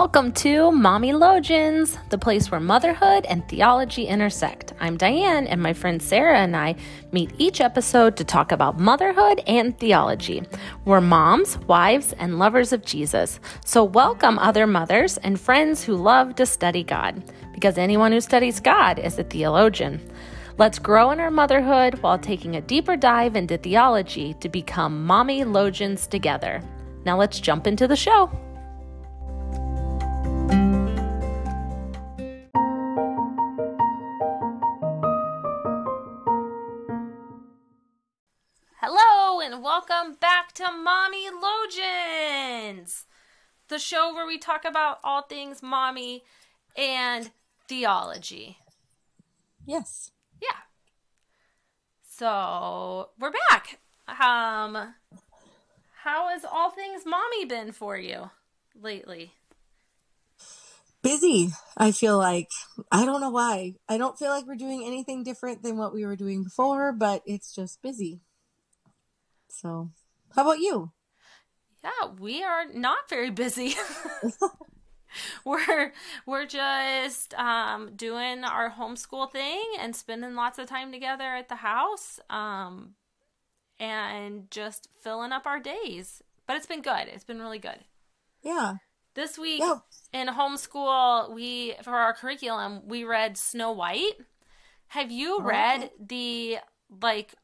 Welcome 0.00 0.32
to 0.32 0.72
Mommy 0.72 1.12
Logians, 1.12 1.98
the 2.08 2.16
place 2.16 2.50
where 2.50 2.58
motherhood 2.58 3.26
and 3.26 3.46
theology 3.46 4.06
intersect. 4.06 4.72
I'm 4.80 4.96
Diane, 4.96 5.46
and 5.46 5.62
my 5.62 5.74
friend 5.74 6.00
Sarah 6.00 6.38
and 6.38 6.56
I 6.56 6.76
meet 7.12 7.34
each 7.36 7.60
episode 7.60 8.16
to 8.16 8.24
talk 8.24 8.50
about 8.50 8.80
motherhood 8.80 9.42
and 9.46 9.78
theology. 9.78 10.42
We're 10.86 11.02
moms, 11.02 11.58
wives, 11.58 12.14
and 12.14 12.38
lovers 12.38 12.72
of 12.72 12.82
Jesus. 12.82 13.40
So, 13.62 13.84
welcome 13.84 14.38
other 14.38 14.66
mothers 14.66 15.18
and 15.18 15.38
friends 15.38 15.84
who 15.84 15.96
love 15.96 16.34
to 16.36 16.46
study 16.46 16.82
God, 16.82 17.22
because 17.52 17.76
anyone 17.76 18.12
who 18.12 18.22
studies 18.22 18.58
God 18.58 18.98
is 18.98 19.18
a 19.18 19.22
theologian. 19.22 20.00
Let's 20.56 20.78
grow 20.78 21.10
in 21.10 21.20
our 21.20 21.30
motherhood 21.30 21.98
while 21.98 22.18
taking 22.18 22.56
a 22.56 22.62
deeper 22.62 22.96
dive 22.96 23.36
into 23.36 23.58
theology 23.58 24.32
to 24.40 24.48
become 24.48 25.04
mommy 25.04 25.44
logians 25.44 26.06
together. 26.06 26.62
Now, 27.04 27.18
let's 27.18 27.38
jump 27.38 27.66
into 27.66 27.86
the 27.86 27.96
show. 27.96 28.30
Hello, 39.40 39.54
and 39.54 39.64
welcome 39.64 40.18
back 40.20 40.52
to 40.52 40.70
Mommy 40.70 41.28
Logians, 41.30 43.06
the 43.68 43.78
show 43.78 44.12
where 44.12 44.26
we 44.26 44.36
talk 44.36 44.66
about 44.66 44.98
all 45.02 45.22
things 45.22 45.62
mommy 45.62 46.24
and 46.76 47.30
theology. 47.66 48.58
Yes. 49.64 50.10
Yeah. 50.42 50.48
So 52.06 53.08
we're 53.18 53.32
back. 53.48 53.78
Um, 54.08 54.94
how 56.02 56.28
has 56.28 56.44
all 56.44 56.70
things 56.70 57.04
mommy 57.06 57.46
been 57.46 57.72
for 57.72 57.96
you 57.96 58.30
lately? 58.78 59.32
Busy, 61.02 61.50
I 61.78 61.92
feel 61.92 62.18
like. 62.18 62.50
I 62.92 63.06
don't 63.06 63.22
know 63.22 63.30
why. 63.30 63.76
I 63.88 63.96
don't 63.96 64.18
feel 64.18 64.28
like 64.28 64.46
we're 64.46 64.56
doing 64.56 64.84
anything 64.84 65.22
different 65.22 65.62
than 65.62 65.78
what 65.78 65.94
we 65.94 66.04
were 66.04 66.16
doing 66.16 66.44
before, 66.44 66.92
but 66.92 67.22
it's 67.24 67.54
just 67.54 67.80
busy. 67.80 68.20
So, 69.60 69.90
how 70.34 70.42
about 70.42 70.58
you? 70.60 70.92
Yeah, 71.84 72.12
we 72.18 72.42
are 72.42 72.64
not 72.72 73.10
very 73.10 73.30
busy. 73.30 73.74
we're 75.44 75.92
we're 76.24 76.46
just 76.46 77.34
um, 77.34 77.94
doing 77.94 78.44
our 78.44 78.70
homeschool 78.70 79.30
thing 79.30 79.62
and 79.78 79.94
spending 79.94 80.34
lots 80.34 80.58
of 80.58 80.66
time 80.66 80.92
together 80.92 81.24
at 81.34 81.48
the 81.48 81.56
house 81.56 82.20
um, 82.30 82.94
and 83.78 84.50
just 84.50 84.88
filling 85.02 85.32
up 85.32 85.46
our 85.46 85.60
days. 85.60 86.22
But 86.46 86.56
it's 86.56 86.66
been 86.66 86.82
good. 86.82 87.08
It's 87.08 87.24
been 87.24 87.40
really 87.40 87.58
good. 87.58 87.84
Yeah. 88.42 88.74
This 89.14 89.36
week 89.38 89.60
Yeah. 89.60 89.78
in 90.12 90.28
homeschool, 90.28 91.34
we 91.34 91.74
for 91.82 91.94
our 91.96 92.14
curriculum 92.14 92.82
we 92.86 93.04
read 93.04 93.36
Snow 93.36 93.72
White. 93.72 94.14
Have 94.88 95.10
you 95.10 95.38
Oh, 95.38 95.42
read 95.42 95.84
okay. 95.84 95.92
the 96.00 96.58
like 97.02 97.34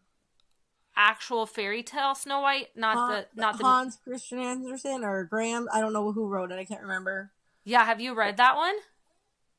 actual 0.97 1.47
fairy 1.47 1.83
tale 1.83 2.15
Snow 2.15 2.41
White? 2.41 2.69
Not 2.77 2.97
Han- 2.97 3.11
the 3.35 3.41
not 3.41 3.59
the 3.59 3.65
Hans 3.65 3.99
Christian 4.03 4.39
Andersen 4.39 5.05
or 5.05 5.25
Grimm. 5.25 5.69
I 5.73 5.81
don't 5.81 5.93
know 5.93 6.13
who 6.13 6.27
wrote 6.27 6.51
it. 6.53 6.59
I 6.59 6.65
can't 6.65 6.83
remember. 6.83 7.33
yeah. 7.65 7.85
Have 7.85 8.01
you 8.01 8.15
read 8.15 8.37
that 8.39 8.57
one? 8.57 8.75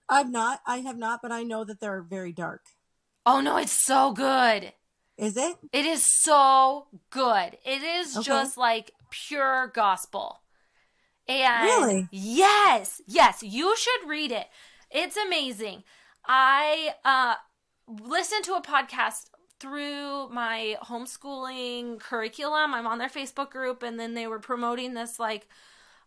I've 0.10 0.30
not. 0.32 0.62
I 0.66 0.78
have 0.78 0.98
not, 0.98 1.22
but 1.22 1.32
I 1.32 1.44
know 1.44 1.64
that 1.66 1.80
they're 1.80 2.02
very 2.02 2.32
dark. 2.32 2.62
Oh 3.26 3.42
no, 3.42 3.58
it's 3.58 3.84
so 3.86 4.12
good. 4.14 4.74
Is 5.18 5.36
it? 5.36 5.58
It 5.74 5.86
is 5.86 6.06
so 6.24 6.88
good. 7.10 7.58
It 7.66 7.82
is 7.84 8.16
Okay. 8.16 8.24
just 8.26 8.58
like 8.58 8.92
pure 9.10 9.72
gospel. 9.74 10.42
And 11.28 11.64
Really? 11.66 12.08
yes, 12.12 13.02
yes, 13.06 13.44
you 13.44 13.76
should 13.76 14.08
read 14.08 14.32
it. 14.32 14.48
It's 14.90 15.18
amazing. 15.18 15.84
I 16.26 16.94
uh 17.04 17.36
listened 17.88 18.44
to 18.46 18.54
a 18.54 18.62
podcast 18.62 19.26
through 19.60 20.30
my 20.30 20.78
homeschooling 20.84 22.00
curriculum. 22.00 22.74
I'm 22.74 22.88
on 22.88 22.98
their 22.98 23.10
Facebook 23.10 23.50
group 23.50 23.84
and 23.84 24.00
then 24.00 24.14
they 24.14 24.28
were 24.28 24.40
promoting 24.40 24.94
this 24.94 25.20
like 25.20 25.48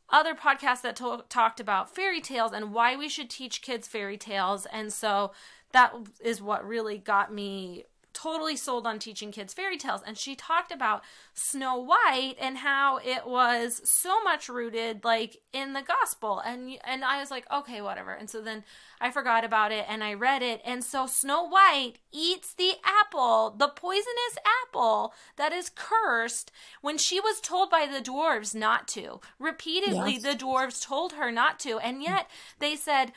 other 0.08 0.34
podcast 0.34 0.82
that 0.82 0.96
to- 0.96 1.24
talked 1.28 1.60
about 1.60 1.94
fairy 1.94 2.20
tales 2.20 2.52
and 2.52 2.72
why 2.72 2.96
we 2.96 3.08
should 3.08 3.30
teach 3.30 3.62
kids 3.62 3.88
fairy 3.88 4.16
tales. 4.16 4.66
And 4.66 4.92
so 4.92 5.32
that 5.72 5.94
is 6.20 6.42
what 6.42 6.66
really 6.66 6.98
got 6.98 7.32
me 7.32 7.84
totally 8.12 8.56
sold 8.56 8.86
on 8.86 8.98
teaching 8.98 9.32
kids 9.32 9.54
fairy 9.54 9.76
tales. 9.78 10.02
And 10.06 10.16
she 10.18 10.34
talked 10.36 10.72
about 10.72 11.02
Snow 11.34 11.76
White 11.78 12.34
and 12.40 12.58
how 12.58 12.98
it 12.98 13.26
was 13.26 13.80
so 13.88 14.22
much 14.22 14.48
rooted 14.48 15.04
like 15.04 15.40
in 15.52 15.72
the 15.72 15.82
gospel. 15.82 16.40
And 16.40 16.78
and 16.84 17.04
I 17.04 17.20
was 17.20 17.30
like, 17.30 17.46
okay, 17.52 17.80
whatever. 17.80 18.12
And 18.12 18.28
so 18.28 18.40
then 18.40 18.64
I 19.00 19.10
forgot 19.10 19.44
about 19.44 19.72
it 19.72 19.86
and 19.88 20.04
I 20.04 20.14
read 20.14 20.42
it. 20.42 20.60
And 20.64 20.84
so 20.84 21.06
Snow 21.06 21.44
White 21.48 21.94
eats 22.12 22.52
the 22.54 22.72
apple, 22.84 23.54
the 23.56 23.68
poisonous 23.68 24.36
apple 24.68 25.14
that 25.36 25.52
is 25.52 25.70
cursed 25.74 26.52
when 26.82 26.98
she 26.98 27.20
was 27.20 27.40
told 27.40 27.70
by 27.70 27.86
the 27.90 28.00
dwarves 28.00 28.54
not 28.54 28.86
to. 28.88 29.20
Repeatedly, 29.38 30.12
Yes. 30.14 30.22
the 30.22 30.34
dwarves 30.44 30.82
told 30.84 31.14
her 31.14 31.30
not 31.32 31.58
to. 31.60 31.78
And 31.78 32.02
yet 32.02 32.28
they 32.58 32.76
said, 32.76 33.12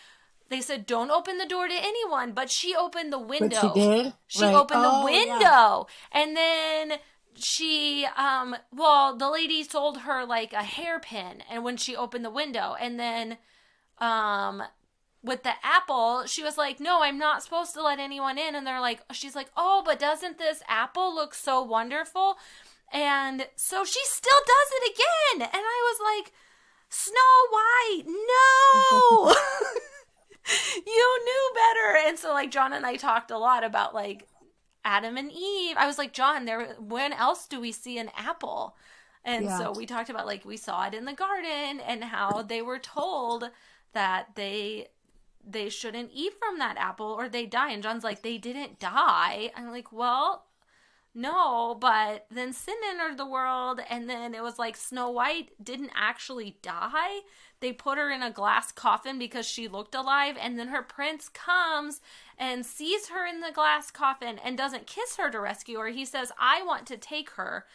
they 0.50 0.62
said, 0.62 0.86
don't 0.86 1.10
open 1.12 1.38
the 1.38 1.46
door 1.46 1.68
to 1.68 1.74
anyone, 1.74 2.34
but 2.34 2.50
she 2.50 2.76
opened 2.76 3.12
the 3.12 3.20
window. 3.20 3.50
But 3.50 3.74
she 3.76 3.80
did. 3.80 4.14
She 4.28 4.42
Right. 4.44 4.56
opened 4.56 4.84
the 4.84 4.90
Oh, 4.90 5.08
yeah. 5.08 5.40
window. 5.40 5.88
And 6.12 6.36
then 6.38 7.00
she 7.36 8.06
um 8.16 8.56
well, 8.72 9.16
the 9.18 9.30
lady 9.30 9.64
sold 9.64 10.00
her 10.02 10.24
like 10.26 10.54
a 10.54 10.64
hairpin 10.64 11.42
and 11.50 11.64
when 11.64 11.78
she 11.78 11.96
opened 11.96 12.24
the 12.24 12.30
window 12.30 12.76
and 12.80 13.00
then 13.00 13.38
um 14.00 14.62
with 15.24 15.44
the 15.44 15.54
apple, 15.64 16.26
she 16.26 16.44
was 16.44 16.58
like, 16.58 16.80
"No, 16.82 17.02
I'm 17.02 17.18
not 17.18 17.42
supposed 17.44 17.74
to 17.76 17.82
let 17.82 17.98
anyone 17.98 18.38
in." 18.38 18.56
And 18.56 18.68
they're 18.68 18.82
like, 18.82 19.02
she's 19.14 19.36
like, 19.36 19.50
"Oh, 19.56 19.82
but 19.86 19.98
doesn't 19.98 20.38
this 20.38 20.62
apple 20.68 21.16
look 21.16 21.34
so 21.34 21.64
wonderful?" 21.64 22.38
And 22.92 23.48
so 23.56 23.86
she 23.86 24.02
still 24.04 24.42
does 24.46 24.70
it 24.82 24.92
again. 24.92 25.50
And 25.52 25.62
I 25.64 25.80
was 25.90 26.00
like, 26.26 26.34
"Snow 26.90 27.34
White, 27.52 28.04
no!" 28.06 29.36
you 30.86 31.20
knew 31.26 31.52
better. 31.56 32.08
And 32.08 32.18
so 32.20 32.34
like 32.34 32.52
John 32.52 32.74
and 32.74 32.86
I 32.86 32.96
talked 32.96 33.32
a 33.32 33.38
lot 33.38 33.64
about 33.64 33.94
like 33.94 34.28
Adam 34.86 35.18
and 35.18 35.32
Eve. 35.32 35.76
I 35.78 35.88
was 35.88 35.98
like, 35.98 36.14
"John, 36.14 36.46
there 36.46 36.76
when 36.80 37.14
else 37.14 37.48
do 37.48 37.60
we 37.60 37.72
see 37.72 37.98
an 37.98 38.10
apple?" 38.18 38.76
And 39.24 39.46
Yeah. 39.46 39.58
so 39.58 39.72
we 39.72 39.86
talked 39.86 40.10
about 40.10 40.26
like 40.26 40.44
we 40.46 40.58
saw 40.58 40.86
it 40.88 40.94
in 40.94 41.06
the 41.06 41.14
garden 41.14 41.80
and 41.80 42.04
how 42.04 42.42
they 42.42 42.62
were 42.62 42.80
told 42.80 43.50
that 43.94 44.36
they 44.36 44.90
they 45.46 45.70
shouldn't 45.70 46.12
eat 46.14 46.34
from 46.40 46.60
that 46.60 46.78
apple 46.78 47.08
or 47.08 47.28
they 47.30 47.46
die. 47.46 47.72
And 47.72 47.84
John's 47.84 48.04
like, 48.04 48.22
they 48.22 48.38
didn't 48.38 48.80
die. 48.80 49.52
I'm 49.56 49.72
like, 49.72 49.92
well, 49.92 50.46
no, 51.16 51.76
but 51.80 52.26
then 52.32 52.54
sin 52.54 52.76
entered 52.90 53.18
the 53.18 53.26
world, 53.26 53.80
and 53.90 54.10
then 54.10 54.34
it 54.34 54.42
was 54.42 54.58
like 54.58 54.76
Snow 54.76 55.12
White 55.12 55.52
didn't 55.64 55.92
actually 55.94 56.58
die. 56.64 57.20
They 57.64 57.72
put 57.72 57.98
her 57.98 58.12
in 58.12 58.22
a 58.22 58.30
glass 58.30 58.74
coffin 58.74 59.18
because 59.18 59.48
she 59.48 59.70
looked 59.70 59.96
alive, 59.96 60.36
and 60.38 60.60
then 60.60 60.68
her 60.68 60.82
prince 60.82 61.30
comes 61.30 62.02
and 62.38 62.66
sees 62.66 63.08
her 63.08 63.26
in 63.26 63.40
the 63.40 63.54
glass 63.54 63.90
coffin 63.90 64.38
and 64.44 64.58
doesn't 64.58 64.86
kiss 64.86 65.16
her 65.16 65.32
to 65.32 65.40
rescue 65.40 65.80
her. 65.80 65.88
He 65.88 66.04
says, 66.04 66.34
I 66.38 66.62
want 66.64 66.86
to 66.88 66.98
take 66.98 67.30
her. 67.32 67.66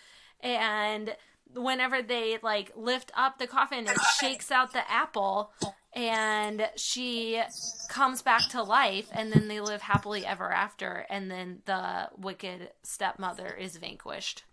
And 0.40 1.16
whenever 1.54 2.02
they 2.02 2.36
like 2.42 2.70
lift 2.76 3.12
up 3.16 3.38
the 3.38 3.46
coffin, 3.46 3.86
it 3.86 3.96
shakes 4.20 4.50
out 4.50 4.74
the 4.74 4.90
apple 4.90 5.52
and 5.94 6.68
she 6.76 7.40
comes 7.88 8.20
back 8.20 8.46
to 8.50 8.62
life 8.62 9.08
and 9.12 9.32
then 9.32 9.48
they 9.48 9.62
live 9.62 9.80
happily 9.80 10.26
ever 10.26 10.52
after 10.52 11.06
and 11.08 11.30
then 11.30 11.60
the 11.64 12.10
wicked 12.18 12.72
stepmother 12.82 13.48
is 13.58 13.78
vanquished 13.78 14.44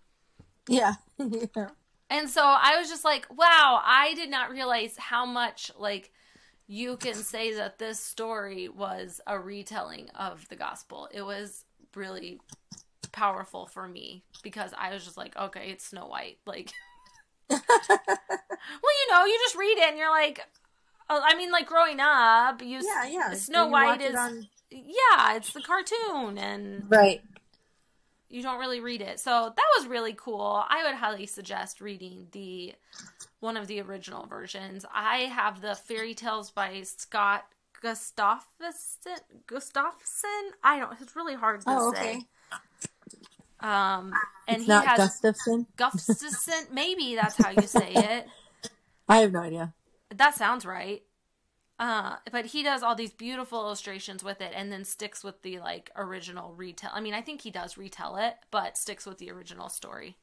Yeah. 0.70 0.94
yeah. 1.18 1.68
And 2.10 2.30
so 2.30 2.42
i 2.44 2.78
was 2.80 2.90
just 2.90 3.04
like 3.06 3.26
wow 3.36 3.82
i 3.84 4.14
did 4.16 4.30
not 4.30 4.50
realize 4.52 4.96
how 4.98 5.26
much 5.26 5.72
like 5.78 6.12
you 6.68 6.98
can 6.98 7.14
say 7.14 7.54
that 7.56 7.78
this 7.78 8.00
story 8.00 8.68
was 8.70 9.22
a 9.28 9.40
retelling 9.40 10.10
of 10.16 10.48
the 10.50 10.56
gospel 10.56 11.08
it 11.14 11.22
was 11.22 11.64
really 11.96 12.40
powerful 13.12 13.66
for 13.66 13.88
me 13.88 14.24
because 14.44 14.72
i 14.78 14.94
was 14.94 15.04
just 15.04 15.18
like 15.18 15.36
okay 15.38 15.70
it's 15.70 15.86
snow 15.86 16.06
white 16.08 16.38
like 16.46 16.72
well 17.50 17.60
you 17.62 19.12
know 19.12 19.26
you 19.26 19.38
just 19.46 19.56
read 19.56 19.78
it 19.78 19.90
and 19.90 19.98
you're 19.98 20.10
like 20.12 20.42
oh, 21.10 21.22
i 21.24 21.36
mean 21.36 21.52
like 21.52 21.68
growing 21.68 22.00
up 22.00 22.62
you 22.62 22.82
Yeah, 22.84 23.06
yeah. 23.08 23.34
snow 23.34 23.68
white 23.68 24.02
is 24.02 24.08
it 24.08 24.10
is 24.12 24.16
on- 24.20 24.48
yeah 24.72 25.36
it's 25.36 25.54
the 25.54 25.62
cartoon 25.62 26.38
and 26.38 26.90
Right. 26.90 27.22
You 28.30 28.42
don't 28.42 28.60
really 28.60 28.80
read 28.80 29.02
it. 29.02 29.20
So 29.20 29.54
that 29.56 29.66
was 29.78 29.88
really 29.88 30.14
cool. 30.14 30.64
I 30.68 30.84
would 30.84 30.96
highly 30.96 31.26
suggest 31.26 31.82
reading 31.82 32.28
the 32.32 32.74
one 33.40 33.58
of 33.58 33.68
the 33.68 33.82
original 33.82 34.26
versions. 34.26 34.86
I 34.94 35.18
have 35.20 35.62
the 35.62 35.76
fairy 35.76 36.14
tales 36.14 36.52
by 36.52 36.82
Scott 36.84 37.46
Gustafson. 37.82 38.44
Gustafson. 39.48 40.30
I 40.64 40.80
don't. 40.80 41.00
It's 41.02 41.16
really 41.16 41.36
hard 41.36 41.62
to 41.62 41.68
Oh, 41.70 41.94
say. 41.94 42.00
okay. 42.00 42.20
Um, 43.60 44.12
and 44.48 44.58
It's 44.58 44.66
he 44.66 44.72
has 44.72 44.98
Gustafson. 44.98 45.68
Gustafson. 45.78 46.66
Maybe 46.72 47.16
that's 47.16 47.36
how 47.38 47.52
you 47.52 47.68
say 47.68 47.92
it. 47.94 48.28
I 49.08 49.18
have 49.18 49.32
no 49.32 49.42
idea. 49.42 49.74
That 50.16 50.36
sounds 50.36 50.66
right. 50.66 51.04
Uh, 51.78 52.16
but 52.32 52.48
he 52.48 52.64
does 52.64 52.84
all 52.84 52.96
these 52.96 53.12
beautiful 53.12 53.60
illustrations 53.60 54.24
with 54.24 54.40
it 54.40 54.54
and 54.56 54.72
then 54.72 54.86
sticks 54.86 55.24
with 55.24 55.42
the 55.42 55.60
like 55.60 55.92
original 55.96 56.54
retell. 56.54 56.92
I 56.94 57.02
mean, 57.02 57.14
I 57.14 57.22
think 57.22 57.42
he 57.42 57.52
does 57.52 57.78
retell 57.78 58.16
it, 58.18 58.36
but 58.50 58.78
sticks 58.78 59.06
with 59.06 59.18
the 59.18 59.30
original 59.32 59.68
story. 59.68 60.18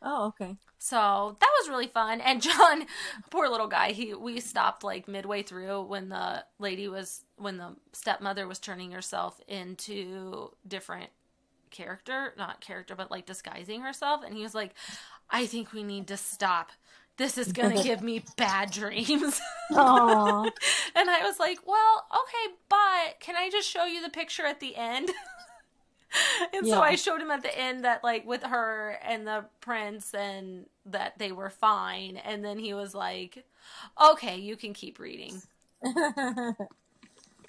Oh, 0.00 0.28
okay. 0.28 0.56
So 0.78 1.36
that 1.40 1.50
was 1.60 1.68
really 1.68 1.88
fun. 1.88 2.20
And 2.20 2.40
John, 2.42 2.86
poor 3.30 3.48
little 3.48 3.66
guy, 3.66 3.92
he 3.92 4.14
we 4.14 4.40
stopped 4.40 4.82
like 4.84 5.08
midway 5.08 5.42
through 5.42 5.82
when 5.82 6.08
the 6.08 6.44
lady 6.58 6.88
was 6.88 7.24
when 7.36 7.58
the 7.58 7.76
stepmother 7.92 8.46
was 8.46 8.58
turning 8.58 8.92
herself 8.92 9.40
into 9.46 10.52
different 10.66 11.10
character, 11.70 12.32
not 12.38 12.60
character, 12.60 12.94
but 12.94 13.10
like 13.10 13.26
disguising 13.26 13.82
herself. 13.82 14.22
And 14.24 14.34
he 14.34 14.42
was 14.42 14.54
like, 14.54 14.74
I 15.30 15.46
think 15.46 15.72
we 15.72 15.82
need 15.82 16.08
to 16.08 16.16
stop. 16.16 16.70
This 17.18 17.36
is 17.36 17.52
gonna 17.52 17.82
give 17.82 18.02
me 18.02 18.24
bad 18.36 18.70
dreams. 18.70 19.40
And 20.94 21.10
I 21.10 21.20
was 21.22 21.38
like, 21.38 21.58
Well, 21.66 22.06
okay, 22.10 22.54
but 22.68 23.20
can 23.20 23.36
I 23.36 23.50
just 23.50 23.68
show 23.68 23.84
you 23.84 24.02
the 24.02 24.08
picture 24.08 24.46
at 24.46 24.60
the 24.60 24.74
end? 24.76 25.10
and 26.54 26.66
so 26.66 26.80
I 26.80 26.94
showed 26.94 27.20
him 27.20 27.30
at 27.30 27.42
the 27.42 27.56
end 27.56 27.84
that 27.84 28.02
like 28.02 28.26
with 28.26 28.42
her 28.42 28.98
and 29.04 29.26
the 29.26 29.44
prince 29.60 30.14
and 30.14 30.64
that 30.86 31.18
they 31.18 31.32
were 31.32 31.50
fine. 31.50 32.16
And 32.16 32.42
then 32.44 32.58
he 32.58 32.72
was 32.72 32.94
like 32.94 33.44
okay 34.02 34.38
you 34.38 34.56
can 34.56 34.72
keep 34.72 34.98
reading 34.98 35.42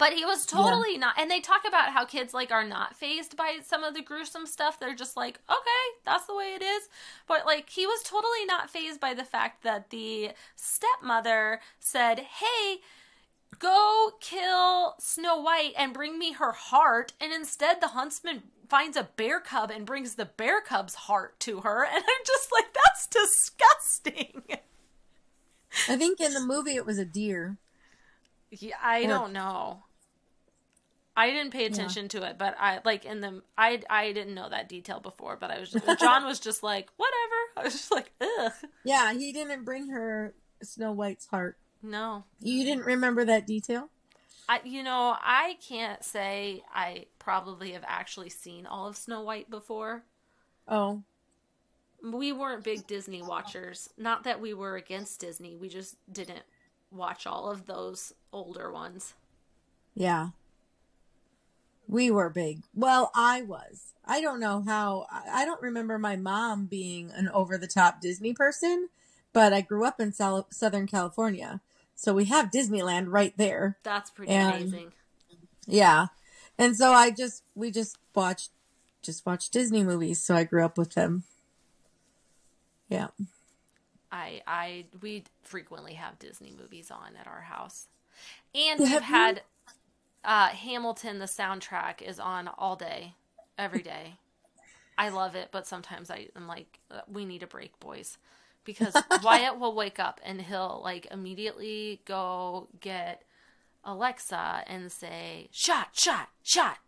but 0.00 0.12
he 0.14 0.24
was 0.24 0.44
totally 0.46 0.98
not 0.98 1.14
and 1.18 1.30
they 1.30 1.38
talk 1.40 1.60
about 1.68 1.92
how 1.92 2.04
kids 2.04 2.34
like 2.34 2.50
are 2.50 2.64
not 2.66 2.96
phased 2.96 3.36
by 3.36 3.58
some 3.64 3.84
of 3.84 3.94
the 3.94 4.02
gruesome 4.02 4.46
stuff 4.46 4.80
they're 4.80 4.94
just 4.96 5.16
like 5.16 5.38
okay 5.48 5.84
that's 6.04 6.26
the 6.26 6.34
way 6.34 6.54
it 6.56 6.62
is 6.62 6.88
but 7.28 7.46
like 7.46 7.70
he 7.70 7.86
was 7.86 8.02
totally 8.02 8.44
not 8.46 8.68
phased 8.68 8.98
by 8.98 9.14
the 9.14 9.24
fact 9.24 9.62
that 9.62 9.90
the 9.90 10.30
stepmother 10.56 11.60
said 11.78 12.18
hey 12.18 12.78
go 13.58 14.12
kill 14.20 14.94
Snow 14.98 15.38
White 15.40 15.74
and 15.76 15.92
bring 15.92 16.18
me 16.18 16.32
her 16.32 16.52
heart. 16.52 17.12
And 17.20 17.30
instead, 17.32 17.80
the 17.82 17.88
huntsman 17.88 18.44
finds 18.70 18.96
a 18.96 19.10
bear 19.16 19.38
cub 19.38 19.70
and 19.70 19.84
brings 19.84 20.14
the 20.14 20.24
bear 20.24 20.62
cub's 20.62 20.94
heart 20.94 21.38
to 21.40 21.60
her. 21.60 21.84
And 21.84 21.96
I'm 22.02 22.24
just 22.26 22.48
like, 22.52 22.72
that's 22.72 23.06
disgusting. 23.06 24.42
I 25.88 25.96
think 25.96 26.20
in 26.20 26.32
the 26.32 26.40
movie 26.40 26.76
it 26.76 26.86
was 26.86 26.96
a 26.96 27.04
deer. 27.04 27.58
Yeah, 28.50 28.76
I 28.82 29.04
Or- 29.04 29.08
don't 29.08 29.32
know. 29.34 29.82
I 31.20 31.30
didn't 31.30 31.52
pay 31.52 31.66
attention 31.66 32.08
to 32.08 32.22
it, 32.28 32.38
but 32.38 32.56
I 32.58 32.80
like 32.84 33.04
in 33.04 33.20
the 33.20 33.42
I 33.58 33.82
I 33.90 34.12
didn't 34.12 34.34
know 34.34 34.48
that 34.48 34.68
detail 34.68 35.00
before, 35.00 35.36
but 35.38 35.50
I 35.50 35.60
was 35.60 35.70
just, 35.70 36.00
John 36.00 36.24
was 36.24 36.40
just 36.40 36.62
like 36.62 36.88
whatever. 36.96 37.40
I 37.58 37.62
was 37.64 37.74
just 37.74 37.90
like 37.90 38.10
ugh 38.20 38.52
Yeah, 38.84 39.12
he 39.12 39.32
didn't 39.32 39.64
bring 39.64 39.88
her 39.88 40.34
Snow 40.62 40.92
White's 40.92 41.26
heart. 41.26 41.58
no. 41.82 42.24
You 42.40 42.64
didn't 42.64 42.86
remember 42.86 43.24
that 43.26 43.46
detail? 43.46 43.90
I 44.48 44.60
you 44.64 44.82
know 44.82 45.16
I 45.20 45.56
can't 45.68 46.02
say 46.02 46.62
I 46.74 47.06
probably 47.18 47.72
have 47.72 47.84
actually 47.86 48.30
seen 48.30 48.64
all 48.66 48.86
of 48.88 48.96
Snow 48.96 49.20
White 49.20 49.50
before. 49.50 50.04
Oh, 50.66 51.02
we 52.02 52.32
weren't 52.32 52.64
big 52.64 52.86
Disney 52.86 53.20
watchers. 53.22 53.90
Not 53.98 54.24
that 54.24 54.40
we 54.40 54.54
were 54.54 54.76
against 54.76 55.20
Disney, 55.20 55.54
we 55.56 55.68
just 55.68 55.96
didn't 56.10 56.44
watch 56.90 57.26
all 57.26 57.50
of 57.50 57.66
those 57.66 58.14
older 58.32 58.72
ones. 58.72 59.12
yeah. 59.94 60.28
We 61.90 62.10
were 62.10 62.30
big. 62.30 62.62
Well, 62.72 63.10
I 63.16 63.42
was. 63.42 63.92
I 64.04 64.20
don't 64.20 64.38
know 64.38 64.62
how. 64.66 65.06
I 65.10 65.44
don't 65.44 65.60
remember 65.60 65.98
my 65.98 66.14
mom 66.16 66.66
being 66.66 67.10
an 67.14 67.28
over 67.30 67.58
the 67.58 67.66
top 67.66 68.00
Disney 68.00 68.32
person, 68.32 68.88
but 69.32 69.52
I 69.52 69.60
grew 69.60 69.84
up 69.84 70.00
in 70.00 70.12
Southern 70.12 70.86
California. 70.86 71.60
So 71.96 72.14
we 72.14 72.26
have 72.26 72.50
Disneyland 72.50 73.06
right 73.08 73.34
there. 73.36 73.76
That's 73.82 74.10
pretty 74.10 74.32
And- 74.32 74.54
amazing. 74.54 74.92
Yeah. 75.66 76.06
And 76.58 76.76
so 76.76 76.92
I 76.92 77.10
just, 77.10 77.42
we 77.54 77.70
just 77.70 77.98
watched, 78.14 78.50
just 79.02 79.26
watched 79.26 79.52
Disney 79.52 79.82
movies. 79.82 80.20
So 80.20 80.34
I 80.34 80.44
grew 80.44 80.64
up 80.64 80.78
with 80.78 80.94
them. 80.94 81.24
Yeah. 82.88 83.08
I 84.12 84.42
I 84.46 84.86
we 85.00 85.24
frequently 85.42 85.94
have 85.94 86.18
Disney 86.18 86.52
movies 86.60 86.90
on 86.90 87.14
at 87.18 87.26
our 87.26 87.42
house. 87.42 87.86
And 88.54 88.80
we've 88.80 89.00
had 89.00 89.42
uh 90.24 90.48
Hamilton 90.48 91.18
the 91.18 91.26
soundtrack 91.26 92.02
is 92.02 92.18
on 92.20 92.48
all 92.58 92.76
day, 92.76 93.14
every 93.58 93.82
day. 93.82 94.14
I 94.98 95.08
love 95.08 95.34
it, 95.34 95.48
but 95.50 95.66
sometimes 95.66 96.10
I 96.10 96.28
am 96.36 96.46
like 96.46 96.78
uh, 96.90 97.00
we 97.10 97.24
need 97.24 97.42
a 97.42 97.46
break, 97.46 97.78
boys. 97.80 98.18
Because 98.64 98.94
Wyatt 99.22 99.58
will 99.58 99.74
wake 99.74 99.98
up 99.98 100.20
and 100.22 100.40
he'll 100.42 100.80
like 100.84 101.06
immediately 101.10 102.02
go 102.04 102.68
get 102.80 103.22
Alexa 103.84 104.64
and 104.66 104.92
say 104.92 105.48
shot, 105.52 105.88
shot, 105.92 106.28
shot 106.42 106.78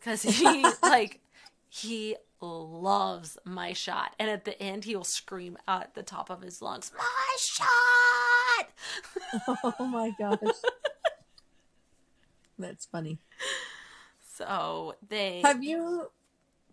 cuz 0.00 0.22
he 0.22 0.66
like 0.82 1.20
he 1.68 2.16
loves 2.40 3.38
my 3.44 3.72
shot. 3.72 4.14
And 4.18 4.30
at 4.30 4.44
the 4.44 4.60
end, 4.60 4.84
he 4.84 4.96
will 4.96 5.04
scream 5.04 5.56
out 5.68 5.82
at 5.82 5.94
the 5.94 6.02
top 6.02 6.30
of 6.30 6.42
his 6.42 6.60
lungs, 6.62 6.92
My 6.96 7.36
shot! 7.38 7.66
Oh 9.78 9.86
my 9.86 10.10
gosh. 10.18 10.38
That's 12.60 12.86
funny. 12.86 13.18
so 14.36 14.94
they 15.08 15.40
Have 15.42 15.62
you, 15.62 16.10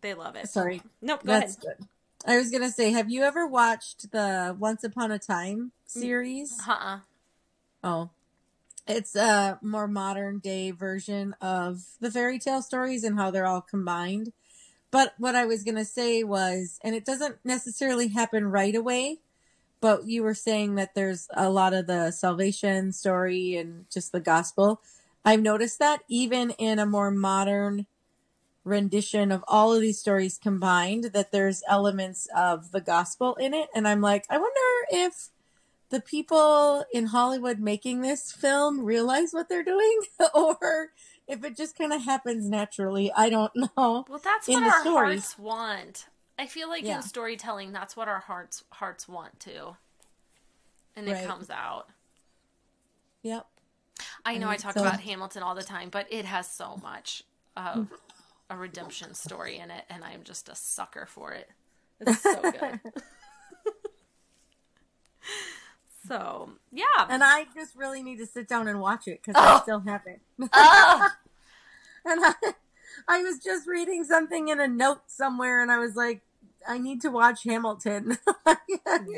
they 0.02 0.14
love 0.14 0.36
it. 0.36 0.48
sorry, 0.48 0.82
Nope, 1.02 1.26
go 1.26 1.34
that's 1.34 1.56
ahead. 1.56 1.78
good. 1.80 1.88
I 2.26 2.38
was 2.38 2.50
going 2.50 2.64
to 2.64 2.72
say, 2.72 2.92
have 2.92 3.10
you 3.10 3.24
ever 3.24 3.48
watched 3.48 4.12
the 4.12 4.56
Once 4.60 4.84
Upon 4.84 5.12
a 5.12 5.20
Time 5.20 5.72
mm, 5.88 5.90
series? 5.90 6.60
Uh-uh. 6.68 7.00
Oh, 7.84 8.10
it's 8.88 9.16
a 9.16 9.60
more 9.62 9.88
modern 9.88 10.40
day 10.40 10.72
version 10.72 11.36
of 11.42 11.84
the 12.00 12.12
fairy 12.12 12.40
tale 12.40 12.62
stories 12.62 13.04
and 13.04 13.18
how 13.18 13.32
they're 13.32 13.46
all 13.46 13.62
combined. 13.62 14.34
But 14.92 15.14
what 15.18 15.36
I 15.36 15.46
was 15.46 15.64
going 15.64 15.76
to 15.76 15.86
say 15.86 16.24
was, 16.24 16.80
and 16.84 16.96
it 16.96 17.06
doesn't 17.06 17.38
necessarily 17.44 18.08
happen 18.08 18.48
right 18.48 18.76
away, 18.76 19.20
but 19.82 20.06
you 20.08 20.24
were 20.24 20.34
saying 20.34 20.76
that 20.76 20.96
there's 20.96 21.28
a 21.34 21.50
lot 21.50 21.74
of 21.74 21.88
the 21.88 22.12
salvation 22.12 22.94
story 22.94 23.56
and 23.58 23.86
just 23.92 24.12
the 24.12 24.20
gospel. 24.22 24.82
I've 25.28 25.42
noticed 25.42 25.80
that 25.80 26.04
even 26.08 26.52
in 26.52 26.80
a 26.80 26.86
more 26.86 27.12
modern 27.12 27.86
rendition 28.64 29.30
of 29.30 29.44
all 29.46 29.74
of 29.74 29.82
these 29.82 30.00
stories 30.00 30.38
combined, 30.38 31.12
that 31.14 31.34
there's 31.34 31.64
elements 31.68 32.30
of 32.34 32.72
the 32.72 32.80
gospel 32.80 33.36
in 33.36 33.54
it. 33.54 33.68
And 33.76 33.86
I'm 33.90 34.00
like, 34.00 34.24
I 34.30 34.38
wonder 34.38 34.88
if 34.90 35.32
the 35.90 36.00
people 36.00 36.86
in 36.94 37.08
Hollywood 37.08 37.60
making 37.60 38.00
this 38.00 38.32
film 38.32 38.86
realize 38.86 39.34
what 39.34 39.50
they're 39.50 39.66
doing 39.66 40.00
or 40.34 40.92
if 41.28 41.44
it 41.44 41.58
just 41.58 41.78
kind 41.78 41.92
of 41.92 42.06
happens 42.06 42.50
naturally. 42.50 43.12
I 43.14 43.30
don't 43.30 43.52
know. 43.54 44.06
Well, 44.08 44.22
that's 44.24 44.48
in 44.48 44.54
what 44.56 44.64
the 44.64 44.72
our 44.72 44.80
stories. 44.80 45.34
hearts 45.34 45.40
want. 45.40 46.06
I 46.40 46.48
feel 46.48 46.70
like 46.70 46.84
Yeah. 46.84 47.00
in 47.00 47.02
storytelling, 47.04 47.74
that's 47.74 47.98
what 47.98 48.08
our 48.08 48.20
hearts 48.20 48.64
hearts 48.72 49.10
want 49.10 49.42
too. 49.42 49.76
And 50.96 51.06
it 51.10 51.16
Right. 51.16 51.26
comes 51.26 51.50
out. 51.50 51.90
Yep. 53.24 53.46
I 54.36 54.38
know 54.38 54.50
I 54.50 54.58
talk 54.58 54.74
so- 54.74 54.82
about 54.82 55.00
Hamilton 55.02 55.44
all 55.44 55.56
the 55.56 55.64
time, 55.64 55.90
but 55.90 56.08
it 56.12 56.26
has 56.26 56.50
so 56.50 56.80
much 56.84 57.24
of 57.56 57.88
a 58.50 58.58
redemption 58.58 59.14
story 59.14 59.58
in 59.58 59.72
it, 59.72 59.84
and 59.90 60.04
I'm 60.04 60.24
just 60.24 60.48
a 60.50 60.56
sucker 60.56 61.06
for 61.06 61.32
it. 61.34 61.50
It's 62.00 62.22
so 62.22 62.42
good. 62.52 62.80
so, 66.08 66.52
yeah. 66.72 66.86
And 67.10 67.24
I 67.24 67.46
just 67.54 67.76
really 67.76 68.02
need 68.04 68.18
to 68.20 68.26
sit 68.26 68.48
down 68.48 68.68
and 68.68 68.80
watch 68.80 69.08
it 69.08 69.22
because 69.24 69.36
I 69.42 69.56
Oh. 69.58 69.62
still 69.64 69.80
haven't. 69.82 70.22
Oh, 70.54 71.10
And 72.06 72.24
I, 72.24 72.34
I 73.08 73.22
was 73.24 73.40
just 73.40 73.68
reading 73.68 74.06
something 74.06 74.48
in 74.48 74.62
a 74.62 74.68
note 74.68 75.02
somewhere 75.08 75.62
and 75.62 75.70
I 75.72 75.78
was 75.80 75.96
like, 75.98 76.22
I 76.66 76.78
need 76.78 77.02
to 77.02 77.10
watch 77.10 77.44
Hamilton. 77.44 78.18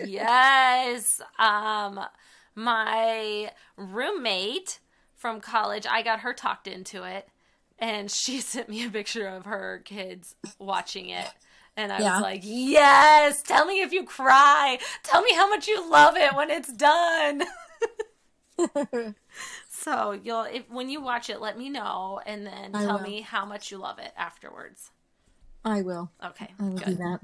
yes. 0.06 1.22
Um, 1.38 2.00
my 2.56 3.52
roommate 3.78 4.80
from 5.20 5.42
college, 5.42 5.86
I 5.88 6.02
got 6.02 6.22
her 6.22 6.34
talked 6.34 6.68
into 6.68 7.04
it, 7.04 7.28
and 7.78 8.10
she 8.10 8.40
sent 8.42 8.70
me 8.70 8.84
a 8.86 8.90
picture 8.90 9.28
of 9.28 9.46
her 9.46 9.82
kids 9.86 10.36
watching 10.58 11.10
it. 11.10 11.28
And 11.78 11.94
I 11.94 12.02
Yeah. 12.02 12.14
was 12.16 12.22
like, 12.22 12.42
yes, 12.44 13.42
tell 13.44 13.66
me 13.66 13.82
if 13.82 13.94
you 13.94 14.04
cry. 14.04 14.80
Tell 15.04 15.22
me 15.22 15.34
how 15.34 15.50
much 15.50 15.68
you 15.68 15.90
love 15.90 16.16
it 16.18 16.36
when 16.36 16.50
it's 16.50 16.74
done. 16.74 17.44
So 19.70 20.12
you'll 20.12 20.44
if 20.44 20.70
when 20.70 20.90
you 20.90 21.00
watch 21.02 21.30
it, 21.30 21.40
let 21.40 21.58
me 21.58 21.70
know 21.70 22.20
and 22.26 22.46
then 22.46 22.74
I 22.74 22.84
tell 22.84 22.96
will. 22.96 23.04
me 23.04 23.22
how 23.22 23.46
much 23.46 23.72
you 23.72 23.78
love 23.78 23.98
it 24.00 24.12
afterwards. 24.18 24.92
I 25.64 25.82
will. 25.82 26.12
Okay. 26.24 26.54
I 26.60 26.64
will 26.64 26.80
do 26.80 26.96
that. 26.96 27.20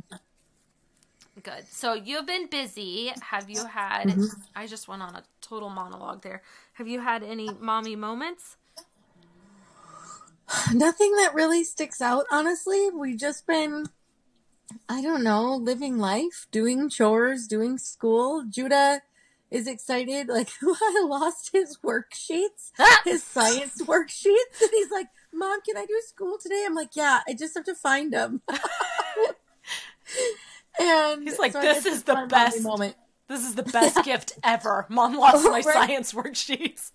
Good. 1.43 1.65
So 1.69 1.93
you've 1.93 2.25
been 2.25 2.47
busy. 2.47 3.11
Have 3.21 3.49
you 3.49 3.65
had 3.65 4.07
Mm-hmm. 4.07 4.25
I 4.55 4.67
just 4.67 4.87
went 4.87 5.01
on 5.01 5.15
a 5.15 5.23
total 5.41 5.69
monologue 5.69 6.21
there. 6.21 6.41
Have 6.73 6.87
you 6.87 7.01
had 7.01 7.23
any 7.23 7.53
mommy 7.59 7.95
moments? 7.95 8.55
Nothing 10.73 11.11
that 11.17 11.33
really 11.33 11.63
sticks 11.63 12.01
out, 12.01 12.25
honestly. 12.31 12.89
We've 12.89 13.17
just 13.17 13.45
been, 13.45 13.87
I 14.87 15.01
don't 15.01 15.23
know, 15.23 15.55
living 15.55 15.97
life, 15.97 16.47
doing 16.51 16.89
chores, 16.89 17.47
doing 17.47 17.77
school. 17.77 18.45
Judah 18.49 19.01
is 19.51 19.67
excited, 19.67 20.27
like 20.29 20.49
I 20.63 21.05
lost 21.07 21.51
his 21.51 21.79
worksheets, 21.83 22.71
his 23.03 23.23
science 23.23 23.81
worksheets, 23.81 24.61
and 24.61 24.69
he's 24.71 24.91
like, 24.91 25.07
"Mom, 25.33 25.59
can 25.61 25.77
I 25.77 25.85
do 25.85 26.01
school 26.07 26.37
today?" 26.41 26.63
I'm 26.65 26.75
like, 26.75 26.95
"Yeah, 26.95 27.21
I 27.27 27.33
just 27.33 27.55
have 27.55 27.65
to 27.65 27.75
find 27.75 28.13
them." 28.13 28.41
and 30.79 31.23
He's 31.23 31.39
like, 31.39 31.51
so 31.53 31.61
"This 31.61 31.85
is 31.85 32.03
the 32.03 32.25
best 32.29 32.61
moment. 32.63 32.95
This 33.27 33.45
is 33.45 33.55
the 33.55 33.63
best 33.63 34.03
gift 34.05 34.33
ever. 34.43 34.85
Mom 34.89 35.15
lost 35.17 35.43
my 35.49 35.61
Right. 35.61 35.63
science 35.63 36.13
worksheets. 36.13 36.91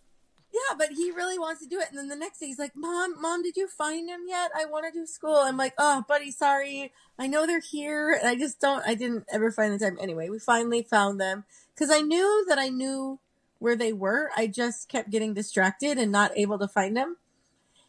Yeah, 0.53 0.77
but 0.77 0.89
he 0.91 1.13
really 1.13 1.39
wants 1.39 1.63
to 1.63 1.69
do 1.69 1.79
it. 1.79 1.87
And 1.91 1.99
then 1.99 2.09
the 2.09 2.17
next 2.17 2.41
day 2.41 2.47
he's 2.47 2.59
like, 2.59 2.75
Mom, 2.75 3.21
Mom, 3.21 3.43
did 3.43 3.57
you 3.57 3.69
find 3.69 4.09
them 4.09 4.25
yet? 4.27 4.51
I 4.57 4.65
want 4.65 4.85
to 4.87 4.93
do 4.93 5.07
school. 5.07 5.37
I'm 5.37 5.57
like, 5.57 5.75
Oh, 5.79 6.05
buddy, 6.09 6.31
sorry. 6.33 6.93
I 7.19 7.29
know 7.29 7.47
they're 7.47 7.61
here. 7.61 8.11
And 8.13 8.29
I 8.29 8.35
just 8.35 8.61
don't, 8.61 8.83
I 8.87 8.95
didn't 8.95 9.25
ever 9.33 9.53
find 9.53 9.73
the 9.73 9.79
time. 9.79 9.97
Anyway, 10.01 10.29
we 10.29 10.41
finally 10.41 10.83
found 10.83 11.21
them 11.21 11.45
because 11.75 11.89
I 11.91 12.01
knew 12.01 12.45
that 12.49 12.59
I 12.59 12.69
knew 12.69 13.21
where 13.61 13.77
they 13.77 13.93
were. 13.93 14.31
I 14.37 14.49
just 14.49 14.89
kept 14.89 15.11
getting 15.11 15.35
distracted 15.35 15.99
and 15.99 16.11
not 16.11 16.33
able 16.37 16.59
to 16.59 16.67
find 16.69 16.97
them. 16.97 17.17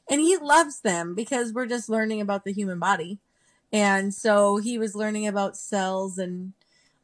And 0.10 0.22
he 0.22 0.38
loves 0.38 0.82
them 0.82 1.16
because 1.16 1.54
we're 1.54 1.66
just 1.68 1.90
learning 1.90 2.22
about 2.22 2.44
the 2.44 2.54
human 2.54 2.78
body. 2.80 3.20
And 3.72 4.14
so 4.14 4.58
he 4.58 4.78
was 4.78 4.96
learning 4.96 5.28
about 5.28 5.58
cells 5.58 6.18
and 6.18 6.54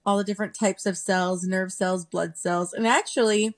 all 0.05 0.17
the 0.17 0.23
different 0.23 0.53
types 0.53 0.85
of 0.85 0.97
cells, 0.97 1.43
nerve 1.43 1.71
cells, 1.71 2.05
blood 2.05 2.37
cells. 2.37 2.73
And 2.73 2.87
actually, 2.87 3.55